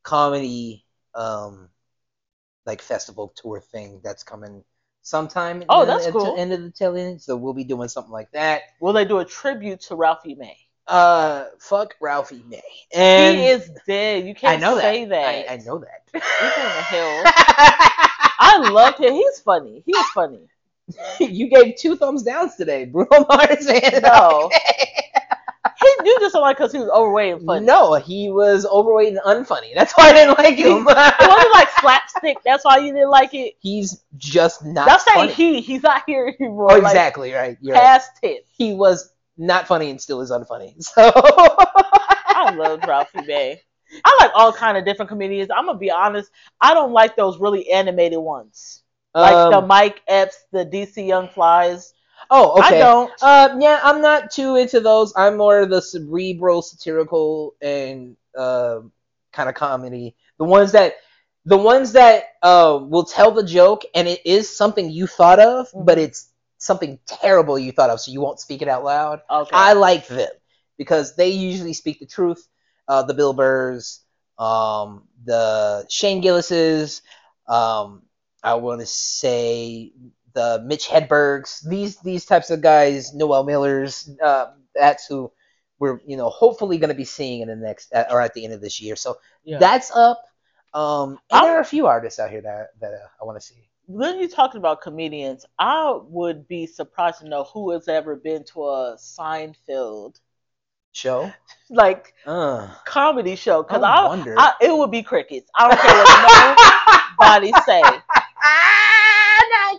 comedy, 0.04 0.86
um, 1.16 1.70
like 2.66 2.82
festival 2.82 3.30
tour 3.36 3.62
thing 3.62 4.02
that's 4.04 4.24
coming 4.24 4.64
sometime. 5.02 5.64
Oh, 5.70 5.82
the- 5.82 5.94
that's 5.94 6.08
at 6.08 6.14
the 6.14 6.20
cool. 6.20 6.36
end 6.38 6.52
of 6.54 6.62
the 6.62 6.72
tail 6.72 6.98
end, 6.98 7.22
so 7.22 7.38
we'll 7.38 7.54
be 7.54 7.64
doing 7.64 7.88
something 7.88 8.12
like 8.12 8.32
that. 8.32 8.64
Will 8.82 8.94
they 8.94 9.06
do 9.06 9.20
a 9.20 9.26
tribute 9.26 9.82
to 9.82 9.96
Ralphie 9.96 10.36
May? 10.36 10.58
Uh, 10.88 11.46
fuck 11.60 11.96
Ralphie 12.02 12.44
May. 12.48 12.62
And 12.94 13.38
he 13.38 13.48
is 13.48 13.70
dead. 13.88 14.26
You 14.28 14.36
can't 14.36 14.58
I 14.58 14.60
know 14.62 14.78
say 14.80 15.06
that. 15.06 15.10
that. 15.10 15.52
I, 15.52 15.54
I 15.54 15.58
know 15.58 15.80
that. 15.80 16.02
What 16.12 16.22
the 16.22 16.22
hell? 16.82 17.24
I 18.40 18.70
love 18.72 18.98
him. 18.98 19.14
He's 19.14 19.40
funny. 19.40 19.84
He 19.86 19.92
is 19.96 20.06
funny. 20.14 20.42
you 21.20 21.48
gave 21.50 21.76
two 21.78 21.96
thumbs 21.96 22.24
downs 22.24 22.56
today, 22.56 22.86
Bruno 22.86 23.26
Mars. 23.30 23.66
And 23.68 24.04
No. 24.04 24.50
He, 25.82 25.96
you 26.06 26.18
just 26.20 26.34
don't 26.34 26.42
like 26.44 26.58
because 26.58 26.72
he 26.72 26.80
was 26.80 26.90
overweight 26.90 27.34
and 27.36 27.46
funny. 27.46 27.66
No, 27.66 27.96
he 27.96 28.30
was 28.30 28.66
overweight 28.66 29.10
and 29.16 29.20
unfunny. 29.20 29.74
That's 29.76 29.94
why 29.94 30.10
I 30.10 30.14
didn't 30.14 30.38
like 30.38 30.56
him. 30.56 30.86
It 30.88 31.28
wasn't 31.28 31.54
like 31.54 31.70
slapstick. 31.80 32.38
That's 32.46 32.64
why 32.64 32.78
you 32.78 32.94
didn't 32.94 33.10
like 33.10 33.34
it. 33.34 33.56
He's 33.60 34.02
just 34.18 34.64
not 34.66 34.86
That's 34.86 35.04
saying 35.06 35.30
he. 35.30 35.62
He's 35.62 35.84
not 35.84 36.04
here 36.06 36.34
anymore. 36.40 36.72
oh, 36.72 36.76
Like, 36.76 36.92
exactly 36.92 37.34
right. 37.34 37.58
You're 37.62 37.76
right. 37.76 37.84
past 37.84 38.12
tense. 38.24 38.46
He 38.58 38.74
was 38.74 39.12
not 39.38 39.68
funny 39.68 39.90
and 39.90 40.02
still 40.02 40.22
is 40.22 40.32
unfunny. 40.32 40.76
So 40.96 41.12
I 42.34 42.48
love 42.50 42.86
Ralphie 42.86 43.24
May. 43.26 43.62
I 44.04 44.18
like 44.22 44.32
all 44.36 44.52
kind 44.54 44.78
of 44.78 44.86
different 44.86 45.10
comedians. 45.10 45.50
I'm 45.56 45.66
gonna 45.68 45.78
be 45.78 45.92
honest. 45.92 46.32
I 46.62 46.74
don't 46.74 46.94
like 46.94 47.16
those 47.16 47.40
really 47.40 47.70
animated 47.72 48.20
ones, 48.20 48.84
like 49.18 49.48
the 49.50 49.62
Um, 49.62 49.68
Mike 49.68 50.02
Epps, 50.08 50.46
the 50.52 50.66
DC 50.66 51.06
Young 51.06 51.30
Flies. 51.30 51.94
oh, 52.30 52.60
okay. 52.62 52.76
I 52.76 52.78
don't. 52.80 53.12
Uh, 53.22 53.58
yeah, 53.60 53.80
I'm 53.84 54.02
not 54.02 54.32
too 54.32 54.56
into 54.56 54.80
those. 54.80 55.14
I'm 55.16 55.38
more 55.38 55.66
the 55.66 55.82
cerebral, 55.82 56.62
satirical, 56.62 57.56
and 57.62 58.18
uh, 58.38 58.82
kind 59.32 59.50
of 59.50 59.56
comedy. 59.56 60.16
The 60.38 60.46
ones 60.46 60.72
that, 60.74 60.96
the 61.46 61.58
ones 61.58 61.94
that 61.94 62.26
uh, 62.42 62.80
will 62.82 63.06
tell 63.06 63.32
the 63.32 63.44
joke, 63.44 63.84
and 63.96 64.08
it 64.08 64.22
is 64.26 64.56
something 64.56 64.90
you 64.90 65.08
thought 65.08 65.40
of, 65.40 65.68
but 65.78 65.98
Mhm. 65.98 66.06
it's 66.06 66.30
something 66.64 66.97
terrible 67.05 67.59
you 67.59 67.72
thought 67.72 67.89
of, 67.89 67.99
so 67.99 68.11
you 68.11 68.22
won't 68.22 68.39
speak 68.39 68.61
it 68.61 68.68
out 68.68 68.84
loud. 68.84 69.22
Okay. 69.30 69.49
I 69.53 69.74
like 69.74 70.07
them 70.07 70.30
because 70.78 71.16
they 71.16 71.30
usually 71.30 71.74
speak 71.74 71.99
the 71.99 72.05
truth. 72.05 72.47
Uh, 72.88 73.03
the 73.03 73.14
Bill 73.14 73.34
Burrs, 73.34 74.01
um, 74.38 75.07
the 75.24 75.86
Shane 75.89 76.22
Gillises, 76.22 77.01
um, 77.47 78.03
I 78.43 78.55
want 78.55 78.82
to 78.82 78.86
say 78.86 79.93
the 80.34 80.64
Mitch 80.66 80.88
Hedbergs. 80.88 81.68
These 81.68 81.97
these 81.97 82.26
types 82.26 82.49
of 82.49 82.61
guys, 82.61 83.14
Noel 83.14 83.43
Millers. 83.43 84.09
Uh, 84.22 84.47
that's 84.76 85.05
who 85.05 85.32
we're 85.80 85.99
you 86.05 86.18
know 86.18 86.30
hopefully 86.30 86.78
going 86.78 86.89
to 86.89 86.95
be 86.95 87.05
seeing 87.05 87.41
in 87.41 87.47
the 87.47 87.55
next 87.55 87.93
uh, 87.93 88.05
or 88.09 88.22
at 88.22 88.34
the 88.34 88.43
end 88.43 88.53
of 88.53 88.61
this 88.61 88.82
year. 88.82 88.95
So 88.95 89.18
yeah. 89.43 89.59
that's 89.59 89.91
up. 89.95 90.24
Um, 90.74 91.20
and 91.30 91.45
there 91.45 91.57
are 91.57 91.61
a 91.61 91.66
few 91.66 91.88
artists 91.88 92.20
out 92.20 92.32
here 92.32 92.41
that 92.41 92.70
that 92.82 92.93
uh, 92.93 93.07
I 93.22 93.26
want 93.26 93.39
to 93.39 93.45
see. 93.45 93.70
When 93.86 94.20
you 94.20 94.28
talking 94.28 94.60
about 94.60 94.82
comedians, 94.82 95.46
I 95.60 95.98
would 96.06 96.48
be 96.48 96.66
surprised 96.66 97.20
to 97.20 97.28
know 97.30 97.44
who 97.46 97.72
has 97.72 97.88
ever 97.88 98.16
been 98.16 98.44
to 98.54 98.64
a 98.64 98.98
Seinfeld 98.98 100.20
Show. 100.92 101.32
like 101.70 102.14
Uh, 102.26 102.68
comedy 102.86 103.36
show 103.36 103.64
because 103.64 103.82
I 103.84 103.96
I, 103.96 104.06
wonder. 104.06 104.36
I, 104.38 104.54
it 104.62 104.76
would 104.76 104.92
be 104.92 105.02
crickets. 105.04 105.50
I 105.56 105.68
don't 105.70 105.80
care 105.80 106.04
what 106.04 107.18
nobody 107.20 107.52
say. 107.66 107.82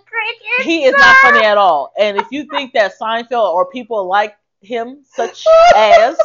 Crickets. 0.06 0.64
He 0.64 0.84
is 0.84 0.92
not 0.96 1.16
funny 1.22 1.44
at 1.44 1.56
all. 1.58 1.92
And 1.98 2.16
if 2.16 2.26
you 2.30 2.46
think 2.46 2.72
that 2.74 2.92
Seinfeld 3.00 3.52
or 3.52 3.70
people 3.70 4.06
like 4.08 4.36
him, 4.60 5.04
such 5.04 5.44
as, 5.76 6.16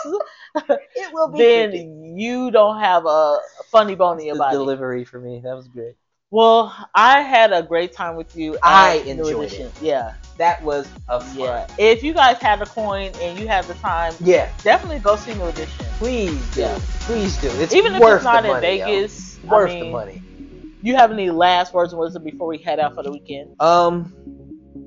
it 0.55 1.13
will 1.13 1.29
then 1.29 1.71
you 2.17 2.49
don't 2.51 2.79
have 2.79 3.05
a 3.05 3.39
funny 3.71 3.95
bone 3.95 4.19
in 4.19 4.25
your 4.27 4.37
body. 4.37 4.55
delivery 4.55 5.05
for 5.05 5.19
me. 5.19 5.39
That 5.43 5.53
was 5.55 5.67
great. 5.67 5.95
Well, 6.31 6.75
I 6.93 7.21
had 7.21 7.51
a 7.51 7.63
great 7.63 7.93
time 7.93 8.15
with 8.15 8.27
you. 8.35 8.57
I 8.63 8.95
enjoyed 9.05 9.51
it. 9.51 9.73
Yeah, 9.81 10.11
That 10.37 10.61
was 10.63 10.87
a 11.07 11.19
fun. 11.19 11.35
yeah. 11.35 11.67
If 11.79 12.03
you 12.03 12.13
guys 12.13 12.37
have 12.37 12.61
a 12.61 12.65
coin 12.67 13.11
and 13.19 13.37
you 13.39 13.47
have 13.47 13.67
the 13.67 13.73
time, 13.73 14.13
Yeah. 14.19 14.49
definitely 14.63 14.99
go 14.99 15.15
see 15.15 15.33
New 15.33 15.45
Edition. 15.47 15.85
Please 15.97 16.49
do. 16.51 16.61
Yeah. 16.61 16.79
Please 17.01 17.37
do. 17.39 17.47
It's 17.59 17.73
Even 17.73 17.95
if 17.95 18.01
worth 18.01 18.17
it's 18.17 18.23
not 18.25 18.43
the 18.43 18.49
in 18.49 18.53
money, 18.53 18.77
yo. 18.79 19.07
Worth 19.49 19.71
I 19.71 19.73
mean, 19.73 19.79
the 19.85 19.91
money. 19.91 20.23
you 20.83 20.95
have 20.95 21.11
any 21.11 21.31
last 21.31 21.73
words 21.73 21.93
and 21.93 21.99
wisdom 21.99 22.23
before 22.23 22.47
we 22.47 22.59
head 22.59 22.79
out 22.79 22.93
for 22.93 23.01
the 23.03 23.11
weekend? 23.11 23.55
Um, 23.59 24.13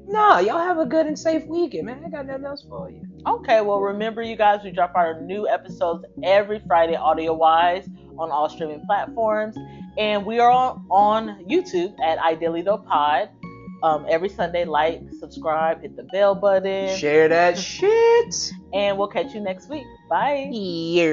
nah, 0.07 0.39
y'all 0.39 0.59
have 0.59 0.79
a 0.79 0.87
good 0.87 1.07
and 1.07 1.19
safe 1.19 1.43
weekend, 1.49 1.87
man. 1.87 2.03
I 2.07 2.09
got 2.09 2.27
nothing 2.27 2.45
else 2.45 2.65
for 2.69 2.89
you. 2.89 3.03
Okay, 3.27 3.61
well, 3.63 3.81
remember, 3.81 4.23
you 4.23 4.37
guys, 4.37 4.61
we 4.63 4.71
drop 4.71 4.93
our 4.95 5.21
new 5.23 5.49
episodes 5.49 6.05
every 6.23 6.61
Friday, 6.69 6.95
audio 6.97 7.33
wise, 7.35 7.89
on 8.19 8.31
all 8.31 8.49
streaming 8.49 8.83
platforms. 8.87 9.57
And 9.99 10.25
we 10.25 10.39
are 10.39 10.51
on, 10.51 10.87
on 10.91 11.45
YouTube 11.45 11.95
at 12.01 12.19
Idealito 12.19 12.85
Pod. 12.87 13.29
um, 13.83 14.07
every 14.09 14.29
Sunday. 14.29 14.65
Like, 14.65 15.03
subscribe, 15.19 15.83
hit 15.83 15.97
the 15.97 16.05
bell 16.05 16.35
button, 16.35 16.97
Share 16.97 17.29
that 17.29 17.59
shit. 17.73 18.53
and 18.73 18.97
we'll 18.97 19.09
catch 19.09 19.35
you 19.35 19.41
next 19.41 19.69
week. 19.69 19.85
Bye. 20.09 20.49
Yeah. 20.53 21.09